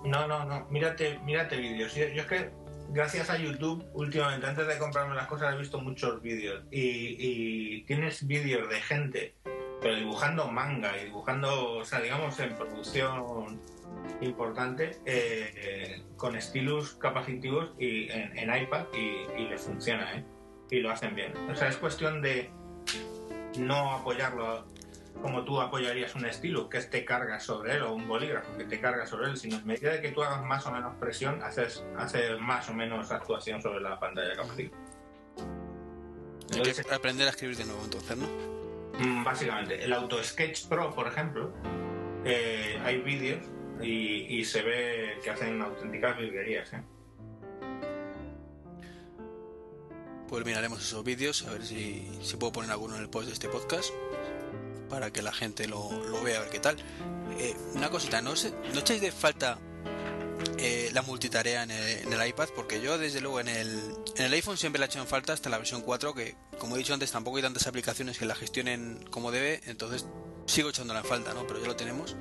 [0.05, 0.67] No, no, no.
[0.69, 1.93] Mírate, mírate vídeos.
[1.95, 2.51] Yo, es que
[2.89, 7.81] gracias a YouTube últimamente antes de comprarme las cosas he visto muchos vídeos y, y
[7.83, 9.33] tienes vídeos de gente
[9.85, 13.61] pero dibujando manga y dibujando, o sea, digamos en producción
[14.19, 20.25] importante eh, eh, con estilos capacitivos y en, en iPad y, y les funciona, ¿eh?
[20.71, 21.33] Y lo hacen bien.
[21.51, 22.49] O sea, es cuestión de
[23.59, 24.65] no apoyarlo
[25.21, 28.79] como tú apoyarías un estilo que te carga sobre él o un bolígrafo que te
[28.79, 31.83] carga sobre él, sino en medida de que tú hagas más o menos presión, haces,
[31.97, 34.77] haces más o menos actuación sobre la pantalla capacitiva.
[36.53, 38.27] Hay que aprender a escribir de nuevo entonces, ¿no?
[38.99, 41.51] Mm, Básicamente, el Auto Sketch Pro, por ejemplo,
[42.23, 43.43] eh, hay vídeos
[43.81, 46.71] y, y se ve que hacen auténticas virguerías.
[46.73, 46.83] ¿eh?
[50.27, 53.33] Pues miraremos esos vídeos, a ver si, si puedo poner alguno en el post de
[53.33, 53.91] este podcast
[54.95, 55.89] para que la gente lo,
[56.23, 56.77] vea, a ver qué tal.
[57.37, 59.59] Eh, una cosita, ¿no, sé, ¿no echáis de falta
[60.57, 62.47] eh, la multitarea en el, en el iPad?
[62.55, 65.33] Porque yo, desde luego, en el, en el iPhone siempre la he hecho en falta
[65.33, 68.35] hasta la versión 4, que como he dicho antes, tampoco hay tantas aplicaciones que la
[68.35, 70.05] gestionen como debe, entonces
[70.45, 71.45] sigo echándola en falta, ¿no?
[71.45, 72.15] Pero ya lo tenemos.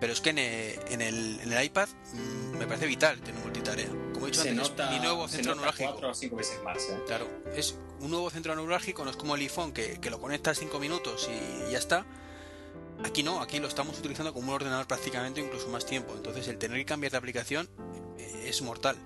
[0.00, 3.40] Pero es que en el, en el, en el iPad mm, me parece vital tener
[3.42, 3.88] multitarea.
[4.14, 5.90] Como he dicho Se antes, es nota, mi nuevo centro neurálgico.
[5.92, 6.78] cuatro o cinco veces más.
[6.88, 6.98] ¿eh?
[7.06, 10.58] Claro, es un nuevo centro neurálgico, no es como el iPhone que, que lo conectas
[10.58, 12.06] 5 minutos y ya está.
[13.04, 16.14] Aquí no, aquí lo estamos utilizando como un ordenador prácticamente incluso más tiempo.
[16.16, 17.68] Entonces el tener que cambiar de aplicación
[18.18, 18.96] eh, es mortal.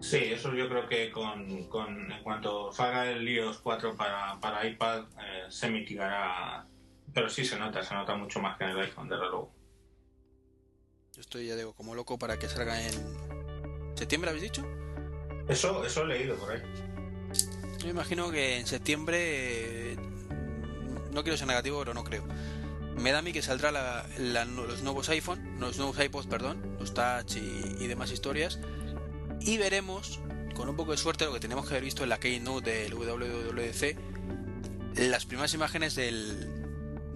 [0.00, 4.64] Sí, eso yo creo que con, con- en cuanto salga el iOS 4 para, para
[4.66, 6.66] iPad eh, se mitigará.
[7.14, 9.52] Pero sí se nota, se nota mucho más que en el iPhone, desde luego.
[11.14, 12.92] Yo estoy, ya digo, como loco para que salga en
[13.96, 14.64] septiembre, ¿habéis dicho?
[15.48, 16.62] Eso, eso he leído por ahí.
[17.78, 19.96] Yo me imagino que en septiembre,
[21.12, 22.24] no quiero ser negativo, pero no creo.
[22.96, 26.76] Me da a mí que saldrá la- la- los nuevos iPhone, los nuevos iPods, perdón,
[26.78, 28.58] los Touch y, y demás historias.
[29.40, 30.20] Y veremos,
[30.54, 32.94] con un poco de suerte, lo que tenemos que haber visto en la Keynote del
[32.94, 33.96] WWDC,
[34.96, 36.57] las primeras imágenes del,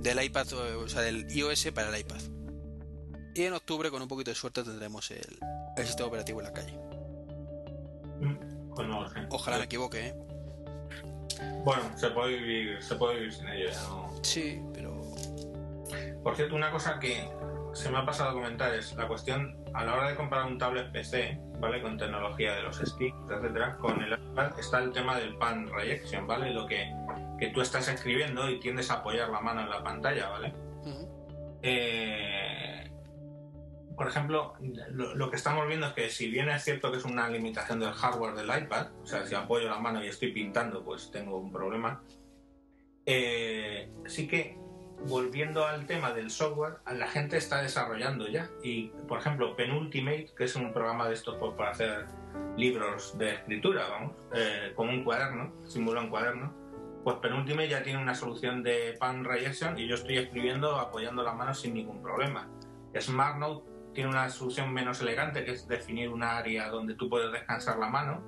[0.02, 2.20] del iPad, o sea, del iOS para el iPad.
[3.34, 5.38] Y en octubre, con un poquito de suerte, tendremos el,
[5.76, 6.78] el sistema operativo en la calle.
[8.76, 9.20] No lo sé.
[9.30, 10.14] Ojalá me equivoque, ¿eh?
[11.64, 14.10] Bueno, se puede vivir, se puede vivir sin ello, ya no.
[14.22, 14.92] Sí, pero.
[16.22, 17.28] Por cierto, una cosa que
[17.72, 20.58] se me ha pasado a comentar es la cuestión a la hora de comprar un
[20.58, 21.80] tablet PC, ¿vale?
[21.82, 26.26] Con tecnología de los sticks, etcétera, con el iPad está el tema del pan rejection,
[26.26, 26.52] ¿vale?
[26.52, 26.92] Lo que,
[27.42, 30.54] que tú estás escribiendo y tiendes a apoyar la mano en la pantalla, ¿vale?
[31.60, 32.88] Eh,
[33.96, 34.54] por ejemplo,
[34.92, 37.80] lo, lo que estamos viendo es que si bien es cierto que es una limitación
[37.80, 41.36] del hardware del iPad, o sea, si apoyo la mano y estoy pintando, pues tengo
[41.36, 42.04] un problema.
[43.06, 44.56] eh, sí que
[45.08, 48.48] volviendo al tema del software, la gente está desarrollando ya.
[48.62, 52.06] Y, por ejemplo, Penultimate, que es un programa de estos para hacer
[52.56, 56.61] libros de escritura, vamos, eh, como un cuaderno, simula un cuaderno,
[57.04, 61.32] pues Penultimate ya tiene una solución de pan rejection y yo estoy escribiendo apoyando la
[61.32, 62.48] mano sin ningún problema.
[62.98, 67.78] SmartNote tiene una solución menos elegante, que es definir un área donde tú puedes descansar
[67.78, 68.22] la mano,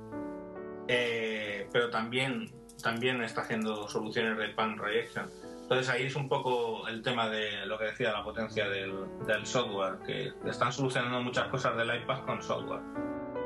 [0.89, 2.53] eh, pero también,
[2.83, 5.31] también está haciendo soluciones de pan rejection.
[5.63, 9.99] Entonces ahí es un poco el tema de lo que decía, la potencia del, software,
[10.05, 12.83] que están solucionando muchas cosas del iPad con software,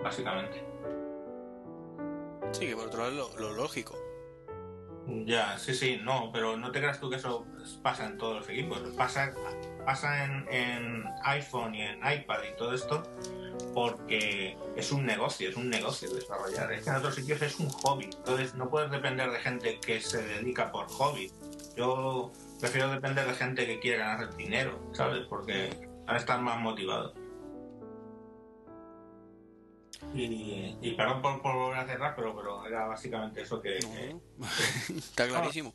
[0.02, 0.64] básicamente.
[2.50, 4.07] Sí, que por otro lado lo, lo lógico.
[5.24, 7.46] Ya, sí, sí, no, pero no te creas tú que eso
[7.82, 8.80] pasa en todos los equipos.
[8.96, 9.32] Pasa,
[9.84, 13.02] pasa en, en iPhone y en iPad y todo esto
[13.74, 16.72] porque es un negocio, es un negocio desarrollar.
[16.72, 18.04] Es que en otros sitios es un hobby.
[18.04, 21.30] Entonces no puedes depender de gente que se dedica por hobby.
[21.76, 25.26] Yo prefiero depender de gente que quiere ganar dinero, ¿sabes?
[25.28, 25.70] Porque
[26.06, 27.14] van a estar más motivados.
[30.14, 33.78] Y, y perdón por, por volver a cerrar, pero, pero era básicamente eso que...
[34.96, 35.74] Está clarísimo.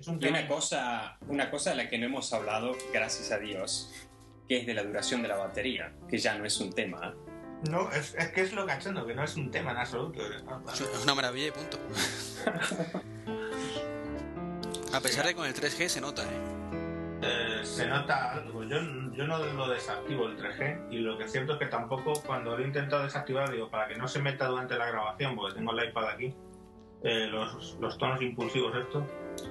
[0.00, 3.38] es un Y una cosa, una cosa de la que no hemos hablado, gracias a
[3.38, 3.92] Dios,
[4.48, 7.14] que es de la duración de la batería, que ya no es un tema.
[7.70, 10.20] No, es, es que es lo cachondo, que no es un tema en absoluto.
[10.26, 11.78] Es una maravilla y punto.
[14.92, 16.51] A pesar de que con el 3G se nota, ¿eh?
[17.22, 18.64] Eh, se nota algo.
[18.64, 18.78] Yo,
[19.12, 22.56] yo no lo desactivo el 3G y lo que es cierto es que tampoco cuando
[22.56, 25.72] lo he intentado desactivar, digo, para que no se meta durante la grabación, porque tengo
[25.72, 26.34] el iPad aquí,
[27.04, 29.04] eh, los, los tonos impulsivos estos,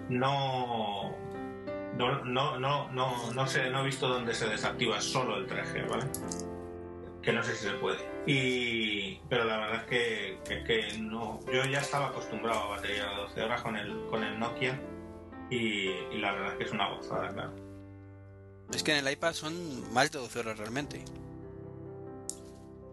[0.09, 1.15] no...
[1.97, 5.89] No, no, no, no, no sé, no he visto dónde se desactiva solo el 3G,
[5.89, 6.05] ¿vale?
[7.21, 7.97] Que no sé si se puede.
[8.25, 11.39] Y, pero la verdad es que, que, que no.
[11.51, 14.79] Yo ya estaba acostumbrado a batería de 12 horas con el, con el Nokia
[15.49, 17.53] y, y la verdad es que es una gozada, claro.
[18.73, 21.03] Es que en el iPad son más de 12 horas realmente.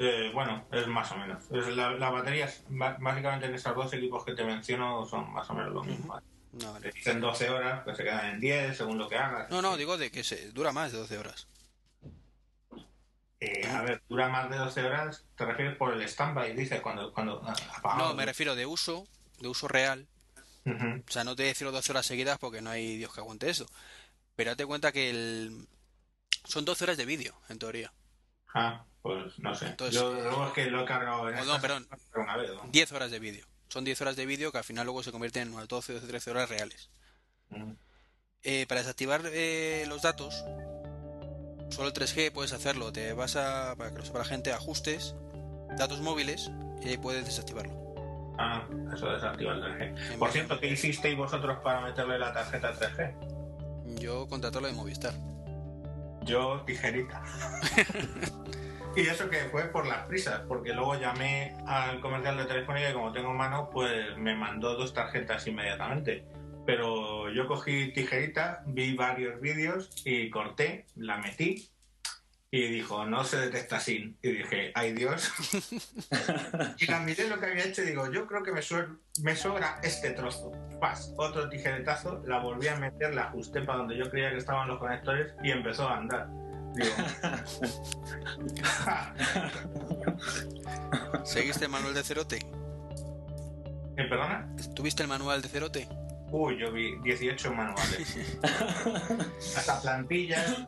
[0.01, 1.45] Eh, bueno, es más o menos.
[1.51, 5.33] Es la, la batería, es ba- básicamente en esos dos equipos que te menciono, son
[5.33, 6.15] más o menos lo mismo.
[6.53, 6.93] No, Te vale.
[6.93, 9.51] dicen 12 horas, pues se quedan en 10 según lo que hagas.
[9.51, 11.47] no, no, digo de que se dura más de 12 horas.
[13.41, 17.13] Eh, a ver, dura más de 12 horas, te refieres por el standby, dice, cuando,
[17.13, 18.09] cuando ah, apagado.
[18.09, 19.07] No, me refiero de uso,
[19.41, 20.07] de uso real.
[20.67, 23.65] O sea, no te decir 12 horas seguidas porque no hay Dios que aguante eso.
[24.39, 25.67] Pero date cuenta que el...
[26.45, 27.93] son 12 horas de vídeo, en teoría.
[28.55, 29.67] Ah, pues no sé.
[29.67, 31.89] Entonces, Yo luego es que lo he cargado en Oh, esta no, perdón.
[32.15, 32.53] una vez.
[32.55, 32.63] ¿no?
[32.71, 33.45] 10 horas de vídeo.
[33.69, 36.01] Son 10 horas de vídeo que al final luego se convierten en unas 12 o
[36.01, 36.89] 13 horas reales.
[37.51, 37.77] Ujú.
[38.45, 40.33] Eh, para desactivar eh, los datos,
[41.71, 42.93] solo el 3G puedes hacerlo.
[42.93, 45.17] Te vas a, para que lo sepa la gente, ajustes,
[45.77, 46.49] datos móviles,
[46.81, 47.75] y ahí puedes desactivarlo.
[48.39, 50.13] Ah, eso desactiva el 3G.
[50.13, 53.35] En Por cierto, ¿qué hicisteis vosotros para meterle la tarjeta 3G?
[53.97, 55.15] Yo contrato lo de Movistar.
[56.25, 57.23] Yo, tijerita.
[58.97, 62.93] y eso que fue por las prisas, porque luego llamé al comercial de Telefónica y
[62.93, 66.25] como tengo mano, pues me mandó dos tarjetas inmediatamente.
[66.67, 71.71] Pero yo cogí tijerita, vi varios vídeos y corté, la metí
[72.51, 74.17] y dijo, no se detecta sin.
[74.23, 75.31] Y dije, ay Dios.
[76.79, 78.61] y la miré lo que había hecho y digo, yo creo que me,
[79.23, 80.53] me sobra este trozo.
[80.81, 84.69] Pas, otro tijeretazo, la volví a meter, la ajusté para donde yo creía que estaban
[84.69, 86.29] los conectores y empezó a andar.
[86.75, 86.95] Digo.
[91.25, 92.37] ¿Seguiste el manual de Cerote?
[92.37, 94.49] ¿Eh, ¿Perdona?
[94.75, 95.89] ¿Tuviste el manual de Cerote?
[96.31, 98.19] Uy, yo vi 18 manuales.
[99.57, 100.67] Hasta plantillas.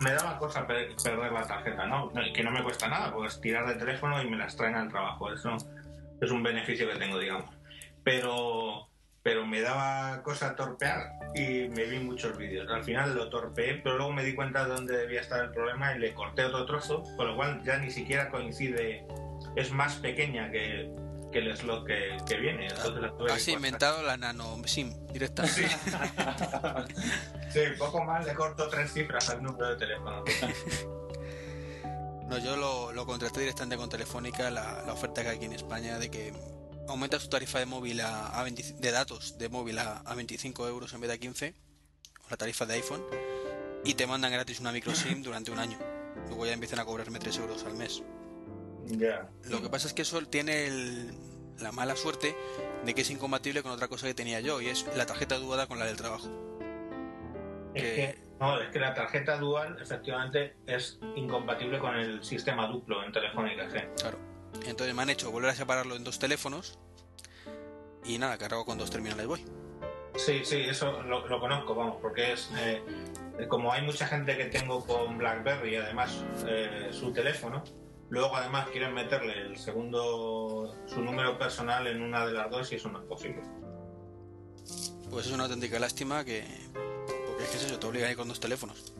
[0.00, 2.10] Me daba cosa per- perder la tarjeta, ¿no?
[2.34, 5.32] Que no me cuesta nada, pues tirar de teléfono y me las traen al trabajo.
[5.32, 5.56] Eso
[6.20, 7.54] es un beneficio que tengo, digamos.
[8.04, 8.88] Pero,
[9.22, 12.70] pero me daba cosa torpear y me vi muchos vídeos.
[12.70, 15.94] Al final lo torpeé, pero luego me di cuenta de dónde debía estar el problema
[15.94, 19.06] y le corté otro trozo, con lo cual ya ni siquiera coincide.
[19.56, 20.90] Es más pequeña que,
[21.30, 22.66] que el slot que, que viene.
[22.68, 25.46] Entonces la que Has inventado la nano SIM directa.
[25.46, 25.64] Sí.
[27.52, 30.24] Sí, poco más le corto tres cifras al número de teléfono.
[32.28, 35.52] No, yo lo, lo contraté directamente con Telefónica, la, la oferta que hay aquí en
[35.52, 36.32] España de que
[36.86, 40.68] aumenta su tarifa de móvil a, a 20 de datos de móvil a, a 25
[40.68, 41.54] euros en vez de 15,
[42.30, 43.02] la tarifa de iPhone,
[43.84, 45.76] y te mandan gratis una micro SIM durante un año.
[46.28, 48.00] Luego ya empiezan a cobrarme 3 euros al mes.
[49.48, 51.12] Lo que pasa es que eso tiene el-
[51.60, 52.34] la mala suerte
[52.84, 55.66] de que es incompatible con otra cosa que tenía yo, y es la tarjeta duada
[55.66, 56.28] con la del trabajo.
[57.74, 62.66] Es que- que, no, es que la tarjeta dual efectivamente es incompatible con el sistema
[62.66, 63.78] duplo en Telefónica, sí.
[64.00, 64.18] Claro.
[64.66, 66.78] Entonces me han hecho volver a separarlo en dos teléfonos,
[68.04, 69.44] y nada, cargo con dos terminales voy.
[70.16, 72.82] Sí, sí, eso lo, lo conozco, vamos, porque es eh,
[73.48, 77.62] como hay mucha gente que tengo con BlackBerry y además eh, su teléfono,
[78.10, 82.74] luego además quieren meterle el segundo, su número personal en una de las dos y
[82.76, 83.42] eso no es posible.
[85.10, 86.44] Pues es una auténtica lástima que.
[87.26, 88.92] Porque es que es eso, te obliga a ir con dos teléfonos.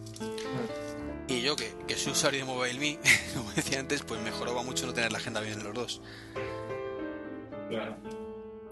[1.29, 2.99] Y yo, que, que soy usuario de MobileMe,
[3.37, 6.03] como decía antes, pues mejoraba mucho no tener la agenda bien en los dos.
[7.69, 7.97] Claro.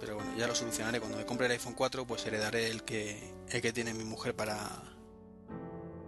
[0.01, 0.98] Pero bueno, ya lo solucionaré.
[0.98, 4.35] Cuando me compre el iPhone 4, pues heredaré el que, el que tiene mi mujer
[4.35, 4.82] para,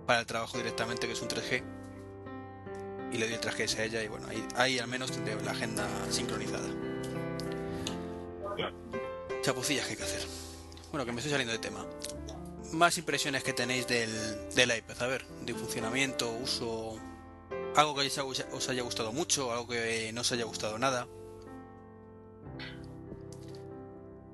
[0.07, 1.63] para el trabajo directamente, que es un 3G.
[3.13, 5.51] Y le doy el 3GS a ella y bueno, ahí, ahí al menos tendré la
[5.51, 6.69] agenda sincronizada.
[9.43, 10.23] Chapucillas que hay que hacer.
[10.91, 11.85] Bueno, que me estoy saliendo de tema.
[12.73, 14.11] Más impresiones que tenéis del,
[14.55, 17.01] del iPad, a ver, de funcionamiento, uso,
[17.77, 18.07] algo que
[18.53, 21.09] os haya gustado mucho, algo que no os haya gustado nada.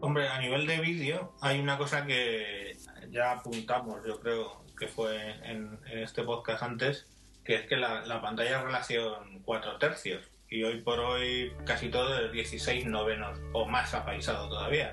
[0.00, 2.76] Hombre, a nivel de vídeo hay una cosa que
[3.10, 5.16] ya apuntamos, yo creo que fue
[5.50, 7.06] en este podcast antes,
[7.46, 11.88] que es que la, la pantalla es relación 4 tercios y hoy por hoy casi
[11.88, 14.92] todo es 16 novenos o más apaisado todavía.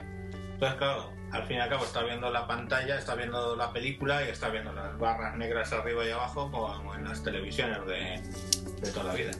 [0.53, 4.23] Entonces, claro, al fin y al cabo está viendo la pantalla, está viendo la película
[4.23, 8.91] y está viendo las barras negras arriba y abajo como en las televisiones de, de
[8.91, 9.31] toda la vida.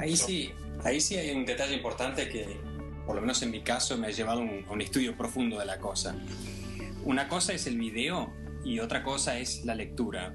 [0.00, 0.52] Ahí sí,
[0.84, 2.58] ahí sí hay un detalle importante que,
[3.06, 5.64] por lo menos en mi caso, me ha llevado a un, un estudio profundo de
[5.64, 6.16] la cosa.
[7.04, 8.32] Una cosa es el video
[8.64, 10.34] y otra cosa es la lectura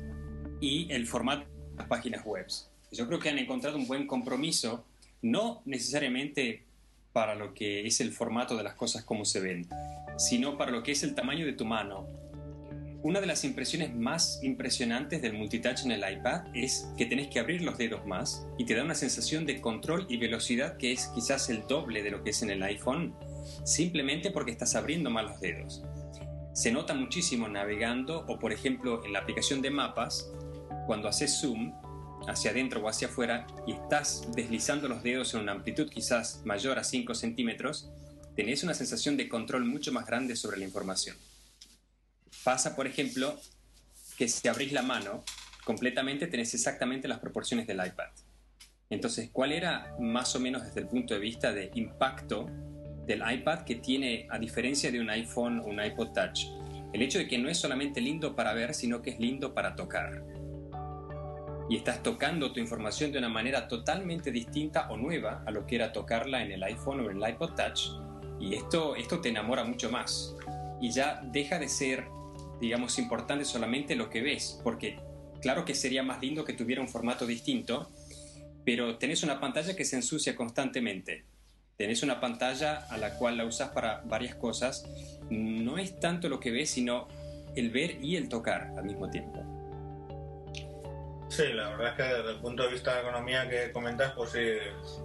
[0.62, 2.48] y el formato de las páginas web.
[2.92, 4.86] Yo creo que han encontrado un buen compromiso,
[5.22, 6.64] no necesariamente
[7.12, 9.68] para lo que es el formato de las cosas como se ven,
[10.18, 12.08] sino para lo que es el tamaño de tu mano.
[13.04, 17.40] Una de las impresiones más impresionantes del multitouch en el iPad es que tenés que
[17.40, 21.08] abrir los dedos más y te da una sensación de control y velocidad que es
[21.08, 23.16] quizás el doble de lo que es en el iPhone,
[23.64, 25.84] simplemente porque estás abriendo más los dedos.
[26.54, 30.32] Se nota muchísimo navegando o por ejemplo en la aplicación de mapas,
[30.86, 31.74] cuando haces zoom
[32.28, 36.78] hacia adentro o hacia afuera y estás deslizando los dedos en una amplitud quizás mayor
[36.78, 37.90] a 5 centímetros,
[38.36, 41.16] tenés una sensación de control mucho más grande sobre la información.
[42.44, 43.40] Pasa, por ejemplo,
[44.18, 45.24] que si abrís la mano,
[45.64, 48.10] completamente tenés exactamente las proporciones del iPad.
[48.90, 52.50] Entonces, ¿cuál era más o menos desde el punto de vista de impacto
[53.06, 56.46] del iPad que tiene, a diferencia de un iPhone o un iPod Touch?
[56.94, 59.76] El hecho de que no es solamente lindo para ver, sino que es lindo para
[59.76, 60.22] tocar.
[61.72, 65.76] Y estás tocando tu información de una manera totalmente distinta o nueva a lo que
[65.76, 67.92] era tocarla en el iPhone o en el iPod Touch.
[68.40, 70.36] Y esto, esto te enamora mucho más.
[70.82, 72.06] Y ya deja de ser
[72.62, 75.00] digamos, importante solamente lo que ves, porque
[75.42, 77.92] claro que sería más lindo que tuviera un formato distinto,
[78.64, 81.26] pero tenés una pantalla que se ensucia constantemente.
[81.76, 84.86] Tenés una pantalla a la cual la usas para varias cosas.
[85.32, 87.08] No es tanto lo que ves, sino
[87.56, 89.61] el ver y el tocar al mismo tiempo.
[91.32, 94.32] Sí, la verdad es que desde el punto de vista de economía que comentas, pues
[94.32, 95.02] sí, es,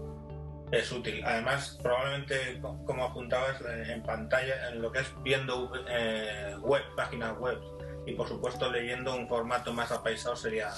[0.72, 1.22] es útil.
[1.24, 6.82] Además, probablemente, co- como apuntabas, eh, en pantalla, en lo que es viendo eh, web,
[6.96, 7.60] páginas web,
[8.06, 10.72] y por supuesto leyendo un formato más apaisado sería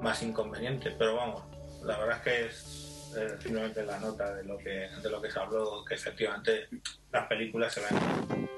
[0.00, 0.90] más inconveniente.
[0.98, 1.44] Pero vamos,
[1.84, 5.30] la verdad es que es eh, simplemente la nota de lo que de lo que
[5.30, 6.68] se habló, que efectivamente
[7.12, 8.48] las películas se ven.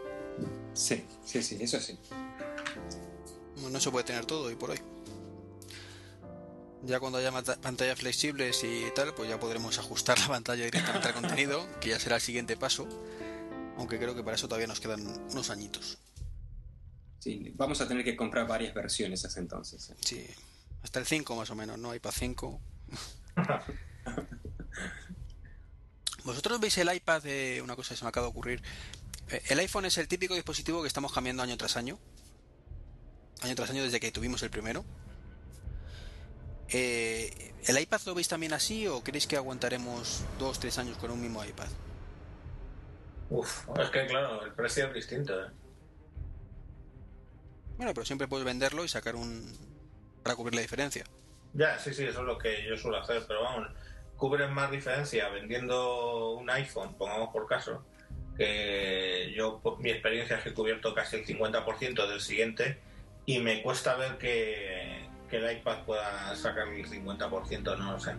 [0.72, 2.00] Sí, sí, sí, eso sí.
[3.56, 4.78] Bueno, no se puede tener todo y por hoy.
[6.84, 11.14] Ya cuando haya pantallas flexibles y tal, pues ya podremos ajustar la pantalla directamente al
[11.14, 12.86] contenido, que ya será el siguiente paso.
[13.76, 15.98] Aunque creo que para eso todavía nos quedan unos añitos.
[17.18, 17.52] sí.
[17.56, 19.90] Vamos a tener que comprar varias versiones hasta entonces.
[19.90, 19.94] ¿eh?
[20.00, 20.26] Sí,
[20.82, 21.94] hasta el 5 más o menos, ¿no?
[21.94, 22.60] iPad 5.
[26.24, 28.62] ¿Vosotros veis el iPad de una cosa que se me acaba de ocurrir?
[29.28, 31.98] Eh, El iPhone es el típico dispositivo que estamos cambiando año tras año.
[33.42, 34.84] Año tras año desde que tuvimos el primero.
[36.70, 41.10] Eh, ¿El iPad lo veis también así o creéis que aguantaremos dos, tres años con
[41.10, 41.68] un mismo iPad?
[43.30, 45.32] Uf, es que claro, el precio es distinto.
[45.32, 45.48] ¿eh?
[47.76, 49.52] Bueno, pero siempre puedes venderlo y sacar un...
[50.22, 51.04] para cubrir la diferencia.
[51.54, 53.68] Ya, sí, sí, eso es lo que yo suelo hacer, pero vamos,
[54.16, 57.84] cubren más diferencia vendiendo un iPhone, pongamos por caso,
[58.36, 62.78] que yo, mi experiencia es que he cubierto casi el 50% del siguiente
[63.24, 68.14] y me cuesta ver que, que el iPad pueda sacar el 50%, no lo sé.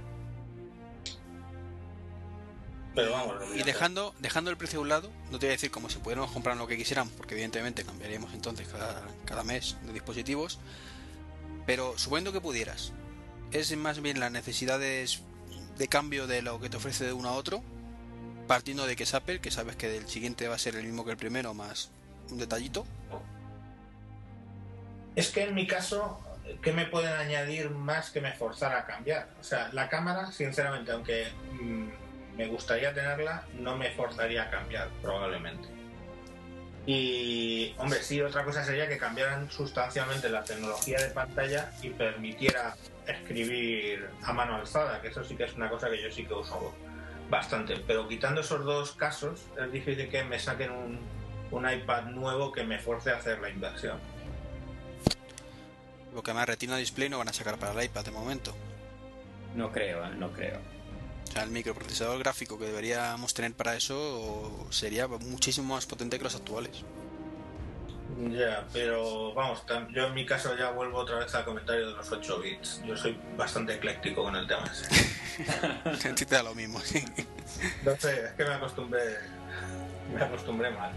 [2.96, 5.70] Pero vamos, Y dejando, dejando el precio a un lado, no te voy a decir
[5.70, 9.94] como si pudiéramos comprar lo que quisieran, porque evidentemente cambiaríamos entonces cada, cada mes de
[9.94, 10.60] dispositivos.
[11.68, 12.94] Pero suponiendo que pudieras,
[13.52, 15.22] es más bien las necesidades
[15.78, 17.62] de cambio de lo que te ofrece de uno a otro,
[18.48, 21.06] partiendo de que es Apple, que sabes que el siguiente va a ser el mismo
[21.06, 21.92] que el primero, más
[22.32, 22.86] un detallito.
[25.16, 26.20] Es que en mi caso,
[26.62, 29.30] ¿qué me pueden añadir más que me forzara a cambiar?
[29.40, 31.28] O sea, la cámara, sinceramente, aunque
[31.62, 35.68] mm, me gustaría tenerla, no me forzaría a cambiar, probablemente.
[36.86, 42.76] Y, hombre, sí, otra cosa sería que cambiaran sustancialmente la tecnología de pantalla y permitiera
[43.06, 46.34] escribir a mano alzada, que eso sí que es una cosa que yo sí que
[46.34, 46.74] uso
[47.30, 47.76] bastante.
[47.86, 51.00] Pero quitando esos dos casos, es difícil que me saquen un,
[51.52, 54.00] un iPad nuevo que me force a hacer la inversión.
[56.18, 58.52] Lo que más Retina Display no van a sacar para el iPad de momento.
[59.54, 60.16] No creo, ¿eh?
[60.18, 60.58] no creo.
[61.30, 66.24] O sea, el microprocesador gráfico que deberíamos tener para eso sería muchísimo más potente que
[66.24, 66.84] los actuales.
[68.32, 69.64] Ya, pero vamos,
[69.94, 72.82] yo en mi caso ya vuelvo otra vez al comentario de los 8 bits.
[72.84, 76.10] Yo soy bastante ecléctico con el tema ese.
[76.10, 77.06] A ti te da lo mismo, sí.
[77.86, 79.20] No sé, es que me acostumbré,
[80.12, 80.94] me acostumbré mal.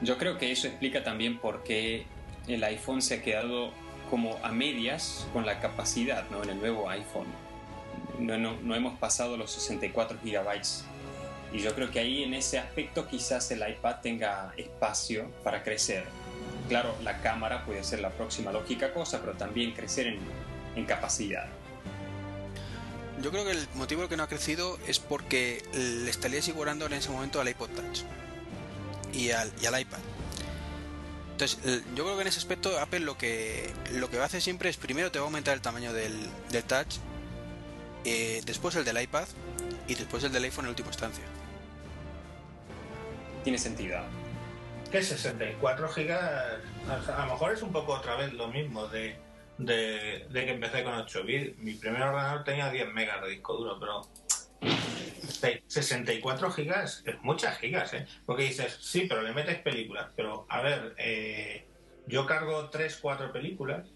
[0.00, 2.17] Yo creo que eso explica también por qué
[2.54, 3.72] el iPhone se ha quedado
[4.10, 6.42] como a medias con la capacidad ¿no?
[6.42, 7.26] en el nuevo iPhone.
[8.18, 10.84] No, no, no hemos pasado los 64 gigabytes.
[11.52, 16.04] Y yo creo que ahí en ese aspecto quizás el iPad tenga espacio para crecer.
[16.68, 20.18] Claro, la cámara puede ser la próxima lógica cosa, pero también crecer en,
[20.76, 21.46] en capacidad.
[23.22, 26.86] Yo creo que el motivo por que no ha crecido es porque le estaría asegurando
[26.86, 28.02] en ese momento al iPod Touch
[29.12, 29.98] y al, y al iPad.
[31.38, 34.26] Entonces, el- yo creo que en ese aspecto Apple lo que lo que va a
[34.26, 36.12] hacer siempre es primero te va a aumentar el tamaño del,
[36.50, 36.96] del Touch,
[38.04, 39.28] eh, después el del iPad
[39.86, 41.22] y después el del iPhone en última instancia.
[43.44, 44.00] Tiene sentido.
[44.90, 46.58] Que 64 gigas,
[46.90, 49.16] o sea, a lo mejor es un poco otra vez lo mismo de,
[49.58, 51.56] de, de que empecé con 8 bits.
[51.58, 54.08] Mi primer ordenador tenía 10 megas de disco duro, pero
[55.66, 58.06] 64 gigas es muchas gigas, ¿eh?
[58.26, 60.08] Porque dices, sí, pero le metes películas.
[60.16, 61.66] Pero, a ver, eh,
[62.06, 63.88] yo cargo 3, 4 películas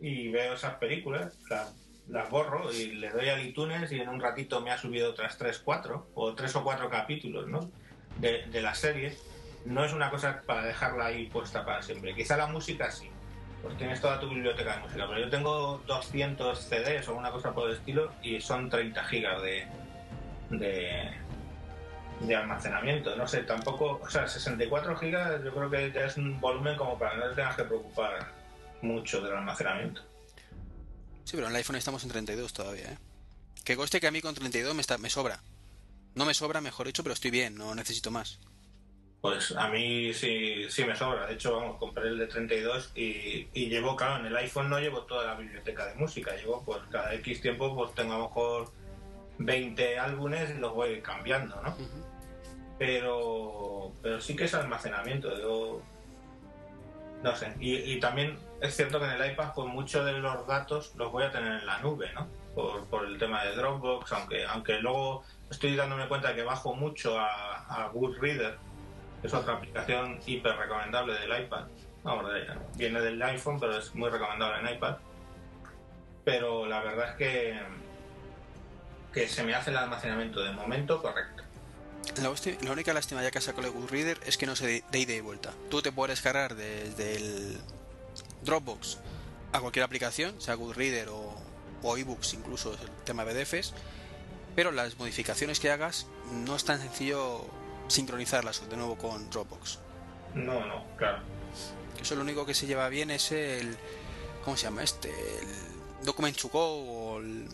[0.00, 1.74] y veo esas películas, las,
[2.08, 5.36] las borro y le doy al iTunes y en un ratito me ha subido otras
[5.38, 7.70] 3, 4 o 3 o 4 capítulos, ¿no?
[8.18, 9.16] De, de la serie.
[9.64, 12.14] No es una cosa para dejarla ahí puesta para siempre.
[12.14, 13.10] Quizá la música sí,
[13.62, 17.52] pues tienes toda tu biblioteca de música, pero yo tengo 200 CDs o una cosa
[17.52, 19.66] por el estilo y son 30 gigas de,
[20.50, 21.10] de,
[22.20, 23.14] de almacenamiento.
[23.16, 26.98] No sé, tampoco, o sea, 64 gigas yo creo que ya es un volumen como
[26.98, 28.32] para no te tengas que preocupar
[28.82, 30.02] mucho del almacenamiento.
[31.24, 32.98] Sí, pero en el iPhone estamos en 32 todavía, ¿eh?
[33.64, 35.40] Que coste que a mí con 32 me, está, me sobra.
[36.14, 38.38] No me sobra, mejor dicho, pero estoy bien, no necesito más.
[39.20, 41.26] Pues a mí sí, sí me sobra.
[41.26, 44.78] De hecho, vamos, compré el de 32 y, y llevo, claro, en el iPhone no
[44.78, 46.34] llevo toda la biblioteca de música.
[46.36, 48.72] Llevo, pues cada X tiempo, pues tengo a lo mejor
[49.38, 51.74] 20 álbumes los voy cambiando, ¿no?
[52.78, 55.36] Pero, pero sí que es almacenamiento.
[55.40, 55.82] Yo,
[57.22, 57.54] no sé.
[57.58, 61.10] Y, y también es cierto que en el iPad, pues muchos de los datos los
[61.10, 62.28] voy a tener en la nube, ¿no?
[62.54, 67.18] Por, por el tema de Dropbox, aunque, aunque luego estoy dándome cuenta que bajo mucho
[67.18, 68.58] a, a Goodreader,
[69.20, 71.64] que es otra aplicación hiper recomendable del iPad.
[72.32, 72.46] De-
[72.76, 74.96] viene del iPhone, pero es muy recomendable en iPad.
[76.24, 77.60] Pero la verdad es que,
[79.18, 81.42] que se me hace el almacenamiento de momento correcto.
[82.22, 82.32] La,
[82.62, 85.14] la única lástima ya que sacó el Goodreader es que no se de, de ida
[85.14, 85.52] y vuelta.
[85.70, 87.58] Tú te puedes cargar desde el
[88.42, 88.98] Dropbox
[89.52, 91.34] a cualquier aplicación, sea Goodreader o,
[91.82, 93.74] o ebooks, incluso el tema BDFs,
[94.54, 97.44] pero las modificaciones que hagas no es tan sencillo
[97.88, 99.78] sincronizarlas de nuevo con Dropbox.
[100.34, 101.18] No, no, claro.
[102.00, 103.76] Eso lo único que se lleva bien es el.
[104.44, 105.08] ¿Cómo se llama este?
[105.08, 107.48] El Document to Go o el,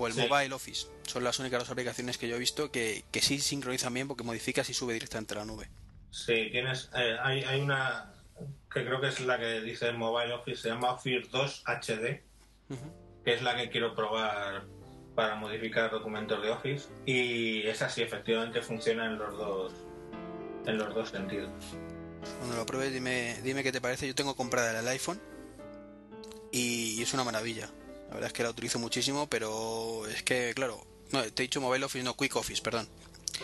[0.00, 0.26] o el Sí.
[0.28, 0.86] Mobile Office.
[1.06, 4.24] Son las únicas dos aplicaciones que yo he visto que, que sí sincronizan bien porque
[4.24, 5.68] modificas y sube directamente a la nube.
[6.10, 8.12] Sí, tienes, eh, hay, hay una
[8.72, 12.22] que creo que es la que dice Mobile Office, se llama Office 2 HD,
[13.24, 14.64] que es la que quiero probar
[15.14, 19.72] para modificar documentos de Office y esa sí efectivamente funciona en los dos
[20.66, 21.50] en los dos sentidos.
[22.38, 24.06] Cuando lo pruebes, dime, dime qué te parece.
[24.06, 25.20] Yo tengo comprada el iPhone
[26.52, 27.70] y es una maravilla.
[28.10, 31.60] La verdad es que la utilizo muchísimo, pero es que, claro, no, te he dicho
[31.60, 32.88] Mobile Office, no Quick Office, perdón.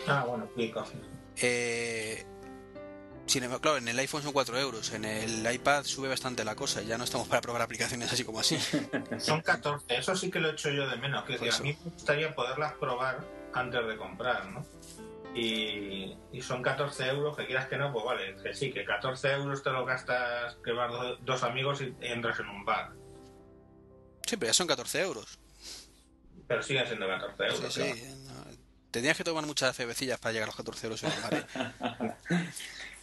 [0.07, 1.03] Ah, bueno, Quick Office.
[1.37, 2.25] Eh,
[3.27, 6.55] sin embargo, claro, en el iPhone son 4 euros, en el iPad sube bastante la
[6.55, 8.57] cosa, ya no estamos para probar aplicaciones así como así.
[9.19, 11.91] Son 14, eso sí que lo he hecho yo de menos, que a mí me
[11.91, 14.65] gustaría poderlas probar antes de comprar, ¿no?
[15.33, 19.61] Y, son 14 euros, que quieras que no, pues vale, que sí, que 14 euros
[19.61, 20.91] te lo gastas que vas
[21.21, 22.93] dos, amigos y entras en un bar.
[24.27, 25.39] Sí, pero ya son 14 euros.
[26.47, 27.73] Pero siguen siendo 14 euros.
[27.73, 28.03] Sí, sí.
[28.91, 31.45] Tendrías que tomar muchas cervecillas para llegar a los 14 euros en el.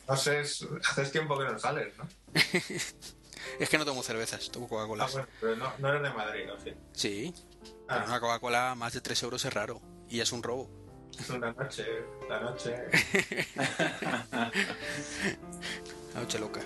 [0.07, 2.07] No sé, haces tiempo que no sales, ¿no?
[2.35, 5.05] es que no tomo cervezas, tomo Coca-Cola.
[5.05, 6.61] Ah, bueno, pero no, no, eres de Madrid, ¿no?
[6.61, 6.75] Sí.
[6.93, 7.35] Sí.
[7.89, 7.95] Ah.
[7.95, 9.81] Pero una Coca-Cola más de 3 euros es raro.
[10.11, 10.69] Y es un robo.
[11.19, 11.87] Es una noche,
[12.29, 12.77] la noche.
[16.15, 16.61] la noche loca.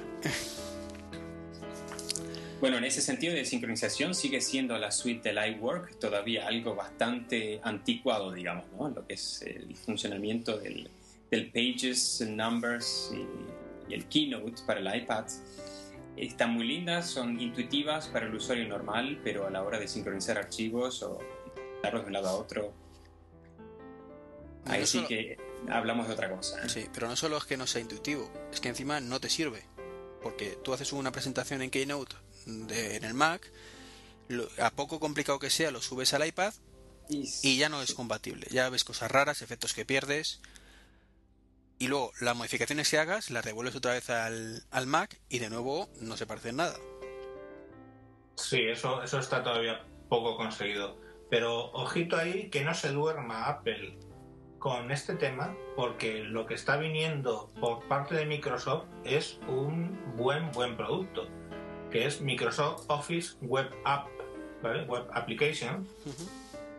[2.61, 7.61] Bueno, en ese sentido de sincronización sigue siendo la suite del iWork todavía algo bastante
[7.63, 8.89] anticuado, digamos, ¿no?
[8.89, 10.91] Lo que es el funcionamiento del,
[11.31, 15.25] del Pages, Numbers y, el Keynote para el iPad.
[16.17, 20.37] Están muy lindas, son intuitivas para el usuario normal, pero a la hora de sincronizar
[20.37, 21.21] archivos o
[21.83, 22.75] darlos de un lado a otro,
[24.67, 25.39] ahí sí que
[25.71, 26.63] hablamos de otra cosa.
[26.63, 26.69] ¿eh?
[26.69, 29.63] Sí, pero no solo es que no sea intuitivo, es que encima no te sirve.
[30.23, 32.17] Porque tú haces una presentación en Keynote
[32.49, 33.51] en el Mac,
[34.61, 36.53] a poco complicado que sea, lo subes al iPad
[37.09, 38.47] y ya no es compatible.
[38.51, 40.41] Ya ves cosas raras, efectos que pierdes
[41.79, 45.51] y luego las modificaciones que hagas las devuelves otra vez al, al Mac y de
[45.51, 46.77] nuevo no se parece en nada.
[48.35, 50.99] Sí, eso, eso está todavía poco conseguido.
[51.31, 53.99] Pero ojito ahí que no se duerma Apple
[54.59, 60.51] con este tema porque lo que está viniendo por parte de Microsoft es un buen
[60.51, 61.29] buen producto
[61.91, 64.09] que es Microsoft Office Web App,
[64.63, 64.85] ¿vale?
[64.85, 65.87] Web Application.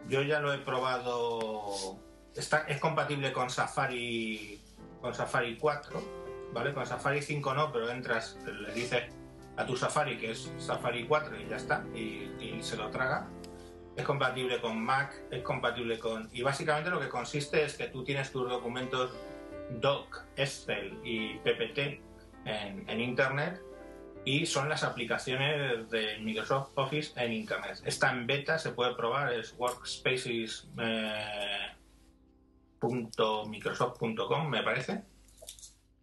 [0.07, 1.97] Yo ya lo he probado.
[2.35, 4.61] Está, es compatible con Safari
[5.01, 6.01] con Safari 4,
[6.53, 6.73] ¿vale?
[6.73, 9.03] Con Safari 5 no, pero entras, le dices
[9.57, 12.29] a tu Safari que es Safari 4 y ya está, y,
[12.61, 13.27] se lo traga.
[13.95, 16.29] Es compatible con Mac, es compatible con...
[16.31, 19.11] Y básicamente lo que consiste es que tú tienes tus documentos
[19.81, 22.01] Doc, Excel y PPT
[22.45, 23.61] en, Internet
[24.29, 27.81] y son las aplicaciones de Microsoft Office en Internet.
[27.83, 30.67] Está en beta, se puede probar, es workspaces...
[30.79, 31.75] Eh,
[34.47, 35.01] me parece.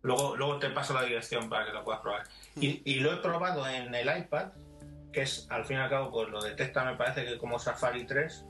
[0.02, 2.24] Luego, luego te paso la dirección para que lo puedas probar.
[2.56, 4.48] Y, lo he probado en el iPad,
[5.12, 8.06] que es al fin y al cabo, pues lo detecta, me parece que como Safari
[8.06, 8.44] 3.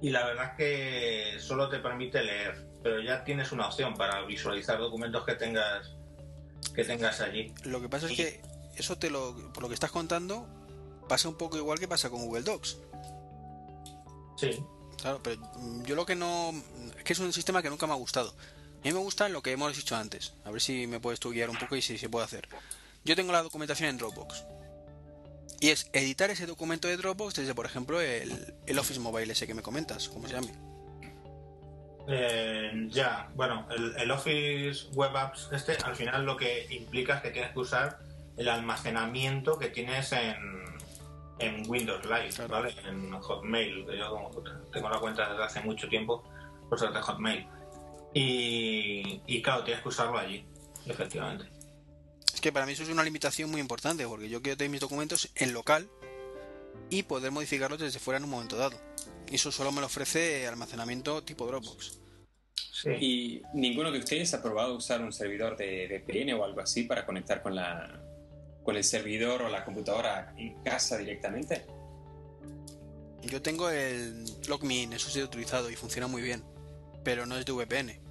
[0.00, 4.22] Y la verdad es que solo te permite leer, pero ya tienes una opción para
[4.22, 5.97] visualizar documentos que tengas
[6.78, 7.52] que tengas allí.
[7.64, 8.40] Lo que pasa es que
[8.76, 10.46] eso te lo, por lo que estás contando,
[11.08, 12.76] pasa un poco igual que pasa con Google Docs.
[14.36, 14.62] Sí.
[14.96, 15.40] Claro, pero
[15.84, 16.54] yo lo que no.
[16.96, 18.30] Es que es un sistema que nunca me ha gustado.
[18.30, 20.34] A mí me gusta lo que hemos dicho antes.
[20.44, 22.48] A ver si me puedes tú guiar un poco y si se puede hacer.
[23.04, 24.44] Yo tengo la documentación en Dropbox.
[25.58, 29.48] Y es editar ese documento de Dropbox desde, por ejemplo, el, el Office Mobile ese
[29.48, 30.48] que me comentas, ¿cómo se llama?
[32.10, 37.20] Eh, ya, bueno, el, el, Office Web Apps este al final lo que implica es
[37.20, 37.98] que tienes que usar
[38.38, 40.64] el almacenamiento que tienes en,
[41.38, 42.74] en Windows Live, ¿vale?
[42.86, 44.30] En Hotmail, yo como
[44.72, 46.24] tengo la cuenta desde hace mucho tiempo,
[46.70, 47.46] pues de Hotmail.
[48.14, 50.46] Y, y claro, tienes que usarlo allí,
[50.86, 51.44] efectivamente.
[52.32, 54.80] Es que para mí eso es una limitación muy importante, porque yo quiero tener mis
[54.80, 55.90] documentos en local
[56.90, 58.78] y poder modificarlos desde fuera en un momento dado.
[59.30, 61.98] Y eso solo me lo ofrece almacenamiento tipo Dropbox.
[62.54, 62.90] Sí.
[63.00, 67.04] ¿Y ninguno de ustedes ha probado usar un servidor de VPN o algo así para
[67.04, 68.00] conectar con la,
[68.62, 71.66] con el servidor o la computadora en casa directamente?
[73.22, 76.44] Yo tengo el LogMeIn, eso sí he utilizado y funciona muy bien,
[77.02, 78.07] pero no es de VPN.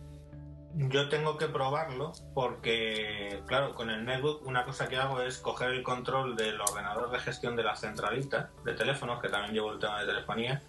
[0.75, 5.71] Yo tengo que probarlo porque, claro, con el netbook una cosa que hago es coger
[5.71, 9.79] el control del ordenador de gestión de las centralitas de teléfonos, que también llevo el
[9.79, 10.61] tema de telefonía,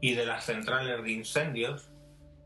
[0.00, 1.90] y de las centrales de incendios,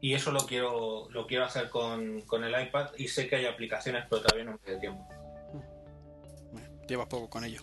[0.00, 3.46] y eso lo quiero, lo quiero hacer con, con el iPad y sé que hay
[3.46, 5.08] aplicaciones, pero todavía no me da tiempo.
[6.88, 7.62] Llevas poco con ello.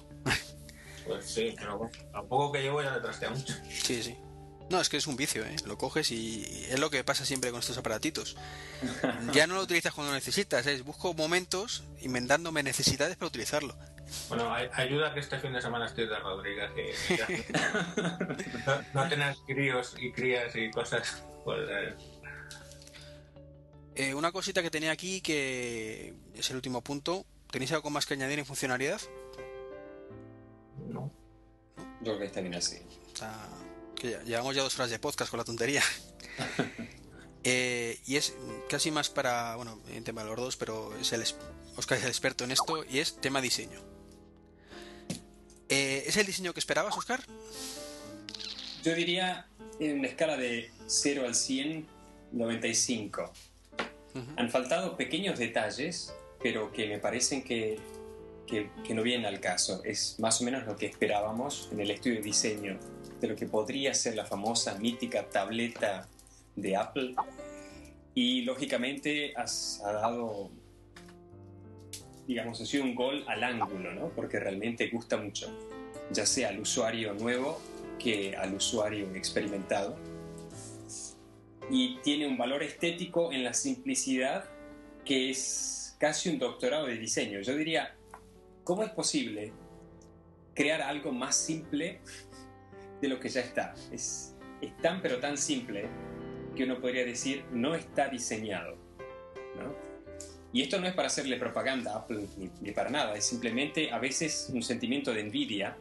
[1.06, 3.54] Pues sí, pero bueno, a poco que llevo ya le trastea mucho.
[3.70, 4.18] Sí, sí.
[4.74, 5.56] No, es que es un vicio, ¿eh?
[5.66, 8.36] Lo coges y es lo que pasa siempre con estos aparatitos.
[9.32, 10.82] Ya no lo utilizas cuando necesitas, ¿eh?
[10.82, 13.76] Busco momentos inventándome necesidades para utilizarlo.
[14.30, 17.14] Bueno, ayuda que este fin de semana estoy de Rodríguez y,
[18.94, 21.24] no, tener críos y crías y cosas.
[21.46, 21.96] Pues, eh.
[23.96, 28.16] Eh, una cosita que tenía aquí que es el último punto ¿Tenéis algo más que
[28.16, 29.00] añadir en funcionalidad?
[30.90, 31.12] No.
[31.78, 32.80] Yo creo que está bien así.
[34.02, 35.84] Llevamos ya dos horas de podcast con la tontería.
[37.46, 38.36] Eh, y es
[38.70, 41.24] casi más para, bueno, en tema de los dos, pero es el,
[41.76, 43.82] Oscar es el experto en esto y es tema diseño.
[45.68, 47.22] Eh, ¿Es el diseño que esperabas, Oscar?
[48.84, 49.48] Yo diría
[49.80, 51.86] en una escala de 0 al 100,
[52.32, 53.34] 95.
[54.38, 57.78] Han faltado pequeños detalles, pero que me parecen que,
[58.48, 59.84] que, que, no vienen al caso.
[59.84, 62.80] Es más o menos lo que esperábamos en el estudio de diseño
[63.24, 66.10] de lo que podría ser la famosa mítica tableta
[66.58, 67.16] de Apple.
[68.14, 70.52] Y lógicamente has, ha dado,
[72.28, 74.10] digamos, ha sido un gol al ángulo, ¿no?
[74.10, 75.48] Porque realmente gusta mucho,
[76.12, 77.62] ya sea al usuario nuevo
[77.98, 79.98] que al usuario experimentado.
[81.72, 84.44] Y tiene un valor estético en la simplicidad
[85.06, 87.40] que es casi un doctorado de diseño.
[87.40, 87.96] Yo diría,
[88.66, 89.54] ¿cómo es posible
[90.54, 92.02] crear algo más simple
[93.04, 93.76] de lo que ya está?
[93.92, 94.34] Es,
[94.82, 95.90] tan pero tan simple
[96.56, 98.78] que uno podría decir no está diseñado.
[100.54, 102.26] Y esto no es para hacerle propaganda a Apple
[102.62, 105.76] ni, para nada, es simplemente a veces un sentimiento de envidia,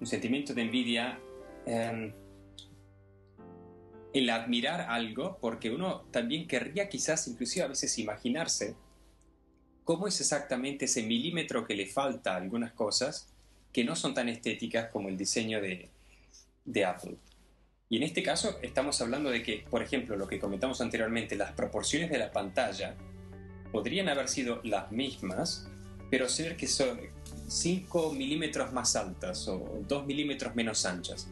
[0.00, 1.20] un sentimiento de envidia
[1.66, 2.12] em,
[4.12, 8.74] el admirar algo, porque uno también querría quizás inclusive a veces imaginarse
[9.84, 13.31] cómo es exactamente ese milímetro que le falta a algunas cosas
[13.72, 15.88] que no son tan estéticas como el diseño de,
[16.84, 17.16] Apple.
[17.88, 21.52] Y en este caso estamos hablando de que, por ejemplo, lo que comentamos anteriormente, las
[21.52, 22.94] proporciones de la pantalla
[23.70, 25.68] podrían haber sido las mismas,
[26.10, 27.00] pero ser que son
[27.48, 31.28] 5 milímetros más altas o 2 milímetros menos anchas.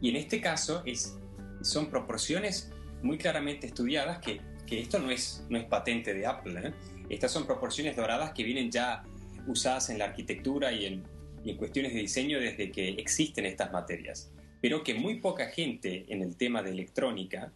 [0.00, 1.16] Y en este caso es,
[1.62, 2.70] son proporciones
[3.02, 6.68] muy claramente estudiadas que, que esto no es, no es patente de Apple.
[6.68, 6.72] ¿eh?
[7.08, 9.04] Estas son proporciones doradas que vienen ya
[9.46, 13.72] usadas en la arquitectura y en, y en cuestiones de diseño desde que existen estas
[13.72, 17.52] materias pero que muy poca gente en el tema de electrónica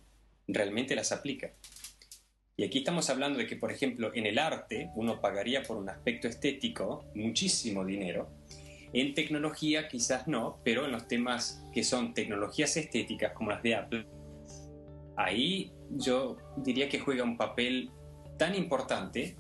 [0.47, 1.53] realmente las aplica.
[2.57, 5.89] Y aquí estamos hablando de que, por ejemplo, en el arte uno pagaría por un
[5.89, 8.31] aspecto estético muchísimo dinero.
[8.93, 13.75] En tecnología quizás no, pero en los temas que son tecnologías estéticas como las de
[13.75, 14.07] Apple,
[15.17, 17.91] ahí yo diría que juega un papel
[18.39, 19.37] tan importante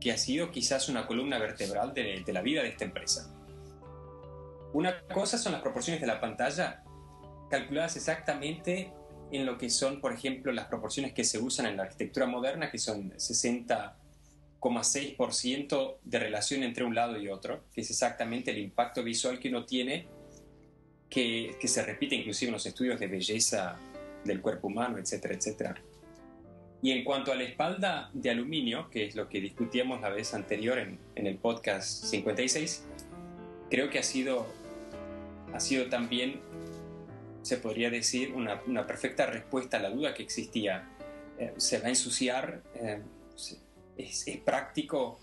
[0.00, 3.39] que ha sido quizás una columna vertebral de, de la vida de esta empresa.
[4.72, 6.84] Una cosa son las proporciones de la pantalla
[7.50, 8.92] calculadas exactamente
[9.32, 12.68] en lo que son, por ejemplo, las proporciones que se usan en la arquitectura moderna,
[12.70, 19.04] que son 60,6% de relación entre un lado y otro, que es exactamente el impacto
[19.04, 20.06] visual que uno tiene,
[21.08, 23.76] que, se repite inclusive en los estudios de belleza
[24.24, 25.74] del cuerpo humano, etcétera, etcétera.
[26.82, 30.32] Y en cuanto a la espalda de aluminio, que es lo que discutíamos la vez
[30.34, 32.86] anterior en, en el podcast 56,
[33.70, 34.46] creo que ha sido,
[35.52, 36.40] ha sido también
[37.42, 40.88] se podría decir, una, perfecta respuesta a la duda que existía.
[41.38, 42.62] Eh, ¿Se va a ensuciar?
[42.74, 43.02] Eh,
[43.96, 45.18] es, práctico?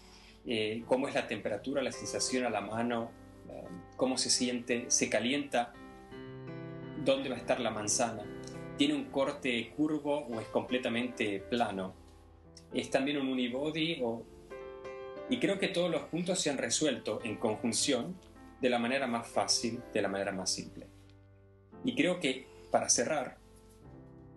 [0.45, 3.11] Eh, ¿Cómo es la temperatura, la sensación a la mano?
[3.95, 4.85] ¿Cómo se siente?
[4.89, 5.73] ¿Se calienta?
[7.03, 8.23] ¿Dónde va a estar la manzana?
[8.77, 11.93] ¿Tiene un corte curvo o es completamente plano?
[12.73, 14.03] ¿Es también un unibody?
[15.29, 18.15] Y creo que todos los puntos se han resuelto en conjunción
[18.61, 20.87] de la manera más fácil, de la manera más simple.
[21.83, 23.37] Y creo que, para cerrar,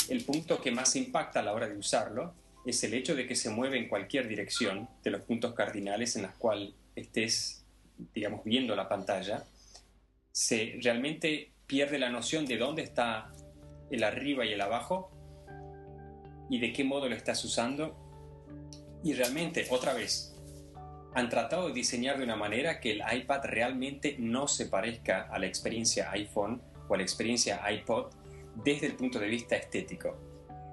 [0.09, 2.35] el punto que más impacta a la hora de usarlo
[2.67, 6.23] es el hecho de que se mueve en cualquier dirección de los puntos cardinales en
[6.23, 7.65] las cuales estés,
[8.15, 9.45] digamos, viendo la pantalla.
[10.33, 13.33] Se realmente pierde la noción de dónde está
[13.91, 15.11] el arriba y el abajo
[16.51, 17.97] y de qué modo lo estás usando.
[19.03, 20.30] Y realmente, otra vez,
[21.15, 25.39] han tratado de diseñar de una manera que el iPad realmente no se parezca a
[25.39, 28.13] la experiencia iPhone o la experiencia iPod
[28.65, 30.17] desde el punto de vista estético.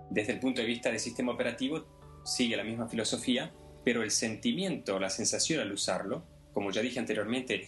[0.09, 1.85] Desde el punto de vista del sistema operativo
[2.23, 3.51] sigue la misma filosofía,
[3.83, 6.23] pero el sentimiento, la sensación al usarlo,
[6.53, 7.67] como ya dije anteriormente,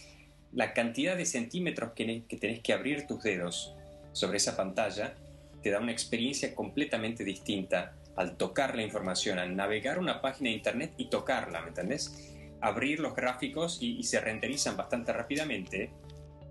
[0.52, 3.74] la cantidad de centímetros que, que tenés que abrir tus dedos
[4.12, 5.14] sobre esa pantalla
[5.62, 10.56] te da una experiencia completamente distinta al tocar la información, al navegar una página de
[10.56, 12.29] internet y tocarla, ¿me entendés?
[12.60, 15.90] Abrir los gráficos y, se renderizan bastante rápidamente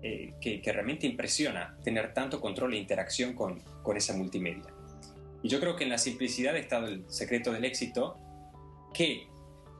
[0.02, 4.72] eh, que, realmente impresiona tener tanto control e interacción con, con esa multimedia.
[5.42, 8.18] Y yo creo que en la simplicidad estado el secreto del éxito,
[8.92, 9.26] que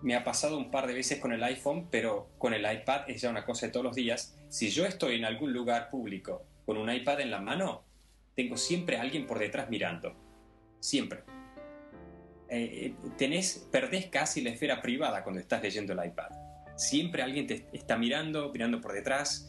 [0.03, 3.21] me ha pasado un par de veces con el iPhone, pero con el iPad es
[3.21, 4.37] ya una cosa de todos los días.
[4.49, 7.85] Si yo estoy en algún lugar público con un iPad en la mano,
[8.35, 10.15] tengo siempre a alguien por detrás mirando.
[10.81, 11.25] Siempre.
[12.51, 16.31] Eh, eh, tenés, perdés casi la esfera privada cuando estás leyendo el iPad.
[16.77, 19.49] Siempre alguien te está mirando, mirando por detrás,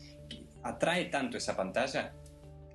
[0.61, 2.14] atrae tanto esa pantalla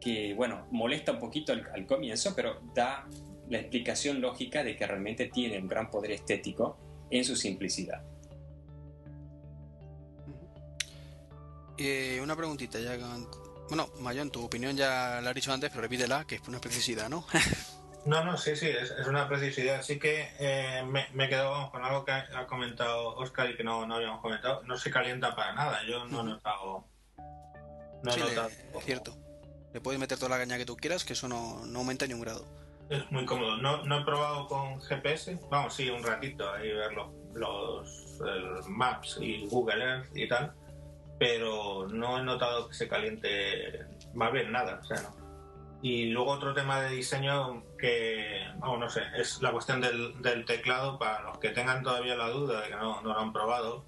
[0.00, 3.06] que, bueno, molesta un poquito al, comienzo, pero da
[3.48, 6.76] la explicación lógica de que realmente tiene un gran poder estético
[7.08, 8.02] en su simplicidad.
[11.78, 12.96] Eh, una preguntita, ya
[13.68, 17.08] Bueno, Mayón, tu opinión ya la has dicho antes, pero repítela, que es una precisidad,
[17.08, 17.24] ¿no?
[18.06, 19.82] no, no, sí, sí, es, una precisidad.
[19.82, 23.86] Sí que eh, me, me quedo con algo que ha, comentado Oscar y que no,
[23.86, 24.62] no habíamos comentado.
[24.64, 26.84] No se calienta para nada, yo no he notado...
[28.02, 28.50] No he notado...
[28.80, 29.16] cierto.
[29.72, 32.20] Le puedes meter toda la caña que tú quieras, que eso no, aumenta ni un
[32.20, 32.46] grado.
[32.88, 33.56] Es muy cómodo.
[33.58, 36.92] No, no he probado con GPS, vamos, sí, un ratito ahí ver
[37.34, 40.54] los, maps y Google Earth y tal
[41.18, 45.25] pero no he notado que se caliente más bien nada, o sea, no.
[45.88, 50.98] Y luego otro tema de diseño que, vamos, no sé, es la cuestión del, teclado,
[50.98, 53.86] para los que tengan todavía la duda de que no, lo han probado,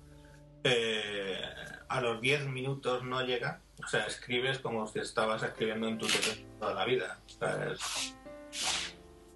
[0.62, 1.40] eh,
[1.88, 6.06] a los 10 minutos no llega, o sea, escribes como si estabas escribiendo en tu
[6.06, 7.72] teclado toda la vida, o sea,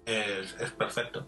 [0.05, 1.27] es, perfecto.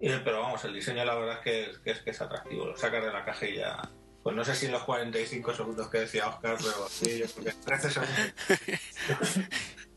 [0.00, 3.46] Pero vamos, el diseño la verdad es que, es atractivo, lo sacas de la caja
[3.46, 3.90] ya,
[4.22, 7.44] pues no sé si en los 45 segundos que decía Oscar, pero sí, yo creo
[7.44, 9.50] que 13 segundos.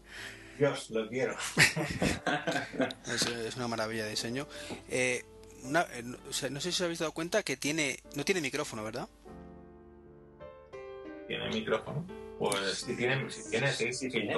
[0.61, 1.35] Dios, lo quiero.
[3.47, 4.47] es, una maravilla de diseño.
[4.89, 5.25] Eh,
[5.63, 6.03] eh,
[6.51, 9.09] no sé si os habéis dado cuenta que tiene no tiene micrófono, ¿verdad?
[11.27, 12.05] Tiene micrófono.
[12.37, 14.29] Pues si tiene, si tiene sí, sí, sí.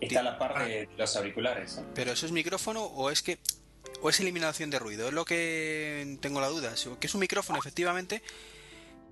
[0.00, 1.80] Está la parte de los auriculares.
[1.94, 3.38] Pero eso es micrófono o es que
[4.00, 6.74] o es eliminación de ruido, es lo que tengo la duda.
[6.98, 8.24] Que es un micrófono, efectivamente,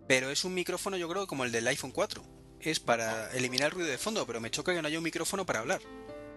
[0.08, 2.20] pero es un micrófono, yo creo, como el del iPhone 4.
[2.58, 5.46] Es para eliminar el ruido de fondo, pero me choca que no haya un micrófono
[5.46, 5.80] para hablar.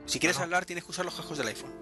[0.05, 1.73] Si quieres hablar, tienes que usar los cascos del iPhone.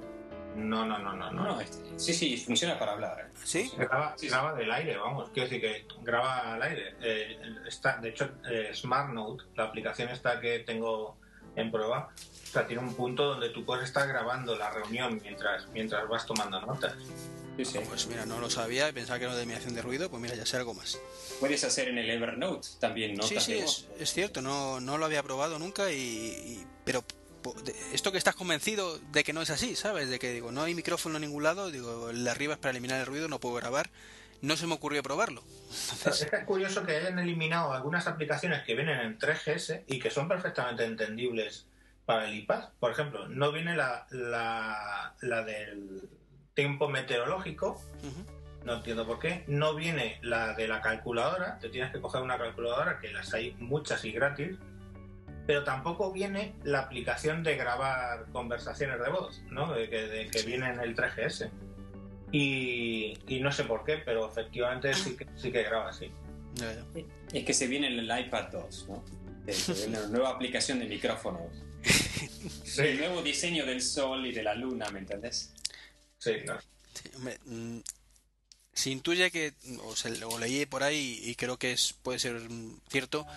[0.55, 1.31] No, no, no, no.
[1.31, 1.59] no.
[1.97, 3.19] sí, sí, funciona para hablar.
[3.21, 3.37] ¿eh?
[3.43, 3.71] ¿Sí?
[3.75, 5.29] Graba, del aire, vamos.
[5.33, 6.95] Quiero decir que graba al aire.
[7.01, 11.17] Eh, está, de hecho, eh, SmartNote, la aplicación esta que tengo
[11.55, 15.67] en prueba, o sea, tiene un punto donde tú puedes estar grabando la reunión mientras,
[15.69, 16.93] mientras vas tomando notas.
[17.57, 20.19] Sí, Pues mira, no lo sabía y pensaba que era de eliminación de ruido, pues
[20.19, 20.97] mira, ya sé algo más.
[21.39, 23.21] Puedes hacer en el Evernote también, ¿no?
[23.21, 23.59] Sí, sí,
[23.99, 27.03] es, cierto, no, no lo había probado nunca y, pero
[27.93, 30.09] esto que estás convencido de que no es así, ¿sabes?
[30.09, 32.71] De que digo, no hay micrófono en ningún lado, digo, el de arriba es para
[32.71, 33.89] eliminar el ruido, no puedo grabar.
[34.41, 35.41] No se me ocurrió probarlo.
[36.05, 40.83] Es curioso que hayan eliminado algunas aplicaciones que vienen en 3GS y que son perfectamente
[40.83, 41.65] entendibles
[42.05, 42.69] para el iPad.
[42.77, 46.09] Por ejemplo, no viene la, la, la del
[46.53, 47.81] tiempo meteorológico,
[48.65, 49.45] no entiendo por qué.
[49.47, 53.55] No viene la de la calculadora, te tienes que coger una calculadora, que las hay
[53.59, 54.57] muchas y gratis,
[55.45, 59.73] pero tampoco viene la aplicación de grabar conversaciones de voz, ¿no?
[59.73, 61.49] De que, viene en el 3GS.
[62.31, 66.11] Y, no sé por qué, pero efectivamente sí que, sí que graba así.
[67.31, 69.03] Es que se viene en el iPad 2, ¿no?
[69.89, 71.51] la nueva aplicación de micrófonos.
[72.77, 75.53] El nuevo diseño del sol y de la luna, ¿me entendés?
[76.17, 76.61] Sí, claro.
[77.45, 77.79] Mm,
[78.73, 79.53] se intuye que,
[79.83, 82.41] o, leí por ahí y creo que es, puede ser
[82.89, 83.27] cierto,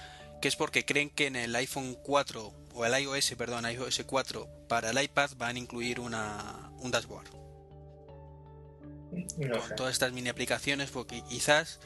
[0.40, 4.48] que es porque creen que en el iPhone 4 o el iOS, perdón, iOS 4
[4.68, 7.30] para el iPad van a incluir una, un dashboard.
[9.10, 11.80] Con todas estas mini aplicaciones, porque quizás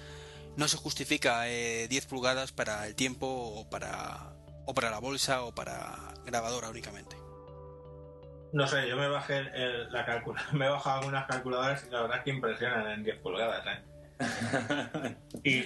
[0.57, 4.35] no se justifica 10 eh, pulgadas para el tiempo o para,
[4.67, 7.17] o para la bolsa o para grabadora únicamente.
[8.53, 9.45] No sé, yo me bajé
[9.91, 13.19] la calculadora, me he bajado algunas calculadoras y la verdad es que impresionan en 10
[13.19, 13.65] pulgadas.
[13.67, 13.90] ¿eh?
[15.45, 15.65] y,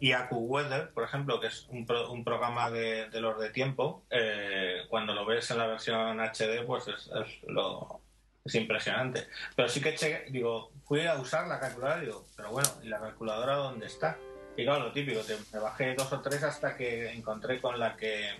[0.00, 5.14] y AccuWeather, por ejemplo, que es un, un programa de, los de tiempo, eh, cuando
[5.14, 7.10] lo ves en la versión HD, pues es,
[7.46, 8.00] lo,
[8.44, 9.26] es impresionante.
[9.54, 13.56] Pero sí que digo, fui a usar la calculadora digo, pero bueno, ¿y la calculadora
[13.56, 14.18] dónde está?
[14.56, 15.20] Y claro, lo típico,
[15.52, 18.30] me bajé dos o tres hasta que encontré con la que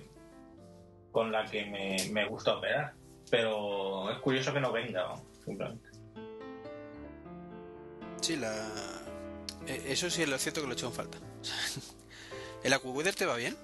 [1.13, 2.95] con la que me gusta operar.
[3.31, 5.15] Pero es curioso que no venga,
[5.45, 5.89] simplemente.
[8.21, 9.06] Sí, la...
[9.67, 11.19] E, eso sí es lo cierto que lo he hecho en falta.
[12.63, 13.57] ¿El AccuWeather te va bien?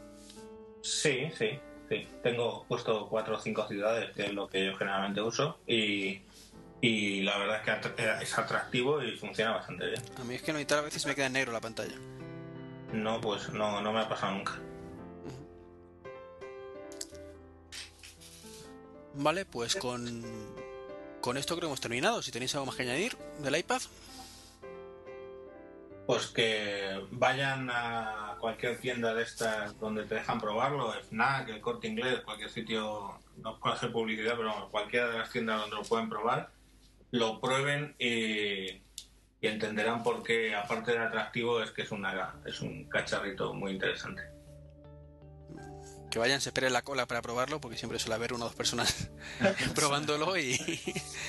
[0.83, 1.59] Sí, sí,
[1.89, 2.09] sí.
[2.23, 6.23] Tengo puesto cuatro o cinco ciudades, que es lo que yo generalmente uso, y,
[6.81, 10.03] y la verdad es que eh, es atractivo y funciona bastante bien.
[10.20, 11.95] A mí es que no, y tal a veces me queda en negro la pantalla.
[12.93, 14.61] No, pues no, no me ha pasado nunca.
[19.15, 20.24] Vale, pues con,
[21.20, 22.23] con esto creo que hemos terminado.
[22.23, 23.81] Si tenéis algo más que añadir del iPad.
[26.07, 31.87] Pues que vayan a cualquier tienda de estas donde te dejan probarlo, FNAC, el Corte
[31.87, 36.09] Inglés, cualquier sitio, no puedo hacer publicidad, pero cualquiera de las tiendas donde lo pueden
[36.09, 36.51] probar,
[37.12, 38.83] lo prueben y,
[39.41, 44.23] entenderán por qué, aparte de atractivo, es que es, una, es un cacharrito muy interesante.
[46.11, 48.57] que vayan, se esperen la cola para probarlo, porque siempre suele haber una o dos
[48.57, 49.11] personas
[49.74, 50.55] probándolo y...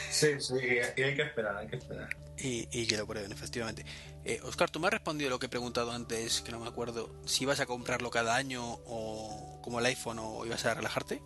[0.09, 0.55] sí, sí,
[0.97, 2.09] y hay que esperar, hay que esperar.
[2.37, 3.85] Y, y que lo prueben, efectivamente.
[4.25, 7.09] Eh, Oscar, tú me has respondido lo que he preguntado antes, que no me acuerdo,
[7.25, 11.21] si ibas a comprarlo cada año o como el iPhone o ibas a relajarte.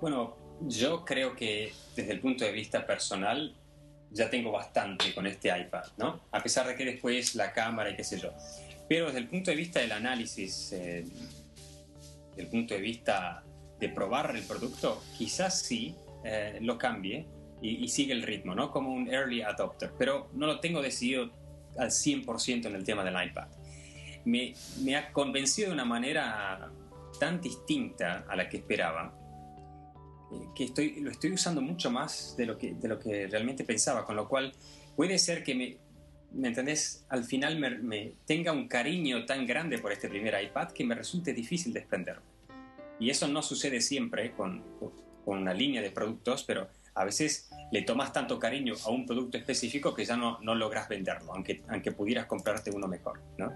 [0.00, 3.56] Bueno, yo creo que desde el punto de vista personal
[4.10, 6.20] ya tengo bastante con este iPad, ¿no?
[6.30, 8.32] A pesar de que después la cámara y qué sé yo.
[8.88, 11.04] Pero desde el punto de vista del análisis, eh,
[12.30, 13.44] desde el punto de vista
[13.78, 15.94] de probar el producto, quizás sí
[16.24, 17.26] eh, lo cambie
[17.60, 18.70] y, sigue el ritmo, ¿no?
[18.70, 19.92] Como un early adopter.
[19.98, 21.30] Pero no lo tengo decidido
[21.78, 23.48] al 100% en el tema del iPad.
[24.24, 24.54] Me,
[24.96, 26.70] ha convencido de una manera
[27.20, 29.14] tan distinta a la que esperaba
[30.54, 34.04] que estoy, lo estoy usando mucho más de lo, que, de lo que realmente pensaba,
[34.04, 34.52] con lo cual
[34.96, 35.76] puede ser que me,
[36.32, 37.04] ¿me entendés?
[37.08, 41.32] Al final me, tenga un cariño tan grande por este primer iPad que me resulte
[41.32, 42.22] difícil desprenderme.
[42.98, 44.62] Y eso no sucede siempre con,
[45.24, 49.38] con una línea de productos, pero a veces le tomas tanto cariño a un producto
[49.38, 53.52] específico que ya no, no logras venderlo, aunque, aunque pudieras comprarte uno mejor, ¿no?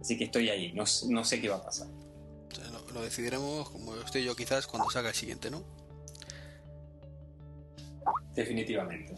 [0.00, 1.88] Así que estoy ahí, no, no sé qué va a pasar
[2.92, 5.62] lo decidiremos, como estoy yo quizás, cuando salga el siguiente, ¿no?
[8.34, 9.14] Definitivamente.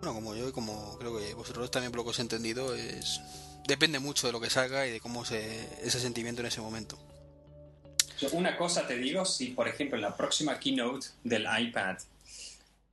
[0.00, 2.74] Bueno, como yo y como creo que vosotros también por lo que os he entendido,
[2.74, 3.20] es
[3.66, 6.98] depende mucho de lo que salga y de cómo se ese sentimiento en ese momento.
[8.32, 11.98] Una cosa te digo, si por ejemplo en la próxima keynote del iPad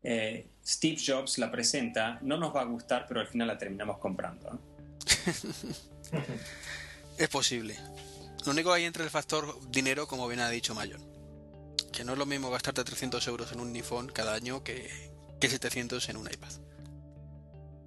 [0.03, 3.97] eh, Steve Jobs la presenta, no nos va a gustar, pero al final la terminamos
[3.97, 4.59] comprando.
[7.17, 7.75] es posible.
[8.45, 11.03] Lo único que hay entre el factor dinero, como bien ha dicho Mayon.
[11.91, 15.49] Que no es lo mismo gastarte 300 euros en un iPhone cada año que, que
[15.49, 16.51] 700 en un iPad.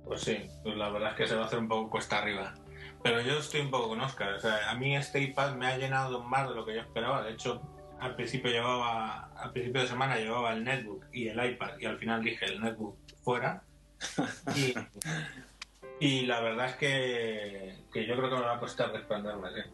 [0.05, 2.55] Pues sí, pues la verdad es que se va a hacer un poco cuesta arriba.
[3.03, 4.35] Pero yo estoy un poco con Oscar.
[4.35, 7.23] O sea, a mí este iPad me ha llenado más de lo que yo esperaba.
[7.23, 7.61] De hecho,
[8.01, 11.99] al principio llevaba, al principio de semana llevaba el netbook y el iPad y al
[11.99, 13.63] final dije el netbook fuera.
[14.57, 14.75] Y,
[16.01, 19.49] y la verdad es que, que, yo creo que me va a costar desprenderme.
[19.55, 19.71] ¿sí?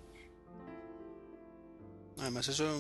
[2.19, 2.79] Además, eso.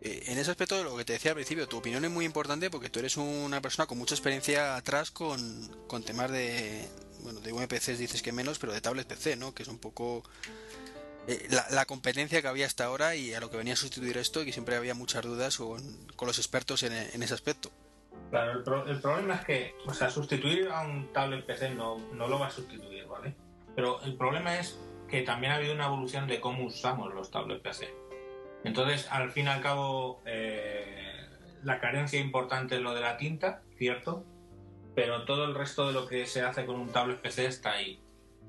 [0.00, 2.70] Eh, en ese aspecto, lo que te decía al principio, tu opinión es muy importante
[2.70, 5.40] porque tú eres una persona con mucha experiencia atrás con,
[5.86, 6.88] con temas de.
[7.22, 9.54] Bueno, de VPCs dices que menos, pero de tablet PC, ¿no?
[9.54, 10.22] Que es un poco.
[11.26, 14.42] Eh, la, competencia que había hasta ahora y a lo que venía a sustituir esto
[14.42, 15.82] y que siempre había muchas dudas con,
[16.20, 17.70] los expertos en, en, ese aspecto.
[18.30, 22.26] Claro, el, el, problema es que, o sea, sustituir a un tablet PC no, no
[22.26, 23.34] lo va a sustituir, ¿vale?
[23.76, 24.78] Pero el problema es
[25.08, 27.92] que también ha habido una evolución de cómo usamos los tablets PC.
[28.64, 31.26] Entonces, al fin y al cabo, eh,
[31.62, 34.24] la carencia importante es lo de la tinta, ¿cierto?
[34.94, 38.00] Pero todo el resto de lo que se hace con un tablet PC está ahí.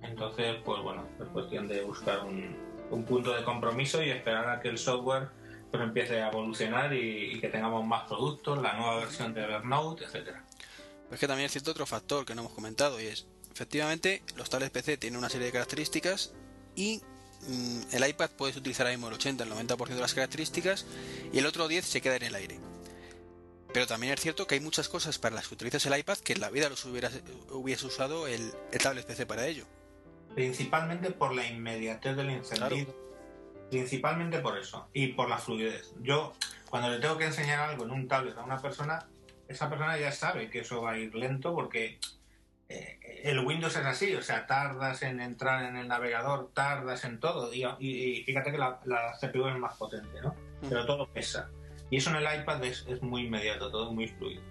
[0.02, 2.72] Entonces, pues bueno, es cuestión de buscar un,
[3.06, 5.30] punto de compromiso y esperar a que el software
[5.70, 10.44] pues empiece a evolucionar y, que tengamos más productos, la nueva versión de Evernote, etcétera.
[11.10, 14.72] Es que también existe otro factor que no hemos comentado y es, efectivamente, los tablets
[14.72, 16.34] PC tienen una serie de características
[16.76, 17.02] y
[17.48, 20.86] Mm, el iPad puedes utilizar ahora mismo el 80, el 90% de las características
[21.34, 22.60] y el otro 10 se queda en el aire.
[23.74, 26.34] Pero también es cierto que hay muchas cosas para las que utilizas el iPad que
[26.34, 29.66] en la vida los hubieras, hubieras usado el, tablet PC para ello.
[30.36, 32.94] Principalmente por la inmediatez del encendido.
[33.70, 34.90] Principalmente por eso.
[34.94, 35.94] Y por la fluidez.
[36.02, 36.34] Yo,
[36.70, 39.08] cuando le tengo que enseñar algo en un tablet a una persona,
[39.48, 41.98] esa persona ya sabe que eso va a ir lento porque
[42.68, 47.20] eh, el Windows es así, o sea, tardas en entrar en el navegador, tardas en
[47.20, 48.80] todo, y, fíjate que la,
[49.20, 50.36] CPU es más potente, ¿no?
[50.68, 51.50] Pero todo pesa.
[51.92, 54.42] Y eso en el iPad es, muy inmediato, todo muy fluido.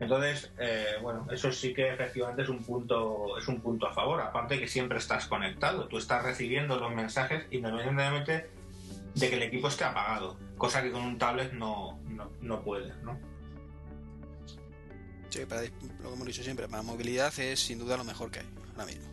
[0.00, 4.20] Entonces, eh, bueno, eso sí que efectivamente es un punto es un punto a favor.
[4.20, 8.48] Aparte que siempre estás conectado, tú estás recibiendo los mensajes independientemente
[9.14, 12.96] de que el equipo esté apagado, cosa que con un tablet no, no, no puedes,
[13.02, 13.18] ¿no?
[15.30, 18.38] Sí, para lo que hemos dicho siempre, para movilidad es sin duda lo mejor que
[18.40, 19.08] hay ahora mismo.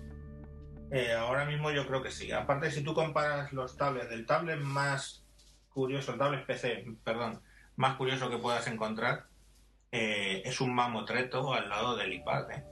[0.92, 2.32] Eh, ahora mismo yo creo que sí.
[2.32, 5.26] Aparte, si tú comparas los tablets del tablet más
[5.70, 7.42] curioso, el tablet PC, perdón,
[7.76, 9.26] más curioso que puedas encontrar,
[9.92, 12.64] eh, es un mamotreto al lado del iPad, ¿eh?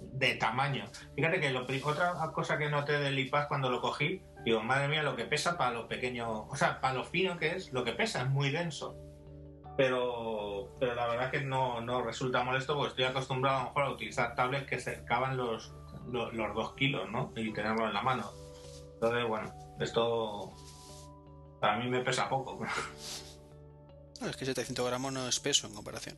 [0.00, 0.86] de tamaño.
[1.14, 5.02] Fíjate que lo, otra cosa que noté del iPad cuando lo cogí, digo, madre mía,
[5.02, 7.92] lo que pesa para lo pequeño, o sea, para lo fino que es, lo que
[7.92, 8.96] pesa es muy denso
[9.76, 13.68] pero, pero la verdad es que no, no resulta molesto porque estoy acostumbrado a lo
[13.68, 15.74] mejor a utilizar tablets que cercaban los,
[16.06, 17.32] los, dos kilos, ¿no?
[17.34, 18.30] Y tenerlo en la mano.
[18.94, 20.52] Entonces, bueno, esto
[21.60, 22.58] para mí me pesa poco.
[24.24, 26.16] No, es que 700 gramos no es peso en comparación.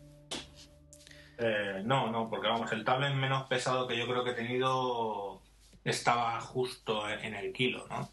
[1.38, 5.42] Eh, no, no, porque vamos, el tablet menos pesado que yo creo que he tenido
[5.82, 8.08] estaba justo en el kilo, ¿no?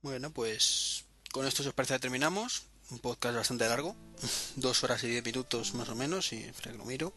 [0.00, 2.66] Bueno, pues con esto, si os parece, terminamos.
[2.90, 3.96] Un podcast bastante largo,
[4.56, 7.12] dos horas y diez minutos más o menos, y que lo miro.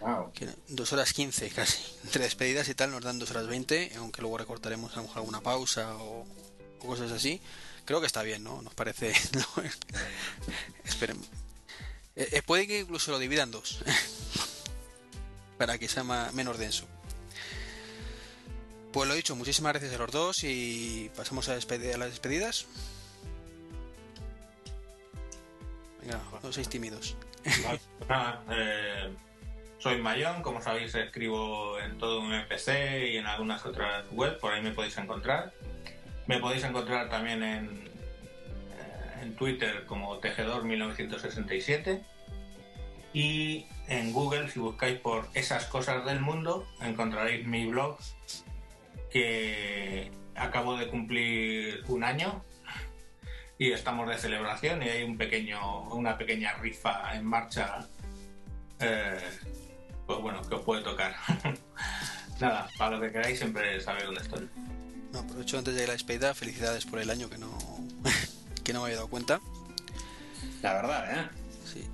[0.00, 0.30] Wow.
[0.68, 1.82] Dos horas quince casi.
[2.04, 5.18] Entre despedidas y tal nos dan dos horas veinte, aunque luego recortaremos a lo mejor
[5.18, 6.26] alguna pausa o,
[6.78, 7.40] cosas así.
[7.84, 8.62] Creo que está bien, ¿no?
[8.62, 9.12] Nos parece.
[10.84, 11.18] Esperen.
[12.16, 13.80] Eh, eh, puede que incluso lo dividan dos.
[15.58, 16.86] para que sea menos denso.
[18.92, 22.66] Pues lo dicho, muchísimas gracias a los dos y pasamos a, las despedidas.
[26.00, 27.14] Venga, no seis tímidos.
[28.50, 29.14] eh,
[29.78, 34.54] soy Mayón, como sabéis escribo en todo un PC y en algunas otras webs, por
[34.54, 35.52] ahí me podéis encontrar.
[36.26, 42.02] Me podéis encontrar también en, eh, en Twitter como Tejedor1967
[43.12, 47.98] y en Google, si buscáis por esas cosas del mundo, encontraréis mi blog
[49.10, 52.44] que acabo de cumplir un año
[53.58, 57.86] y estamos de celebración y hay un pequeño, una pequeña rifa en marcha,
[58.80, 59.18] eh,
[60.06, 61.14] pues bueno, que os puede tocar.
[62.40, 64.50] Nada, para lo que queráis siempre sabéis dónde estoy.
[65.12, 67.56] No, aprovecho antes de la despedida, felicidades por el año que no,
[68.64, 69.40] que no me había dado cuenta.
[70.62, 71.28] La verdad, ¿eh?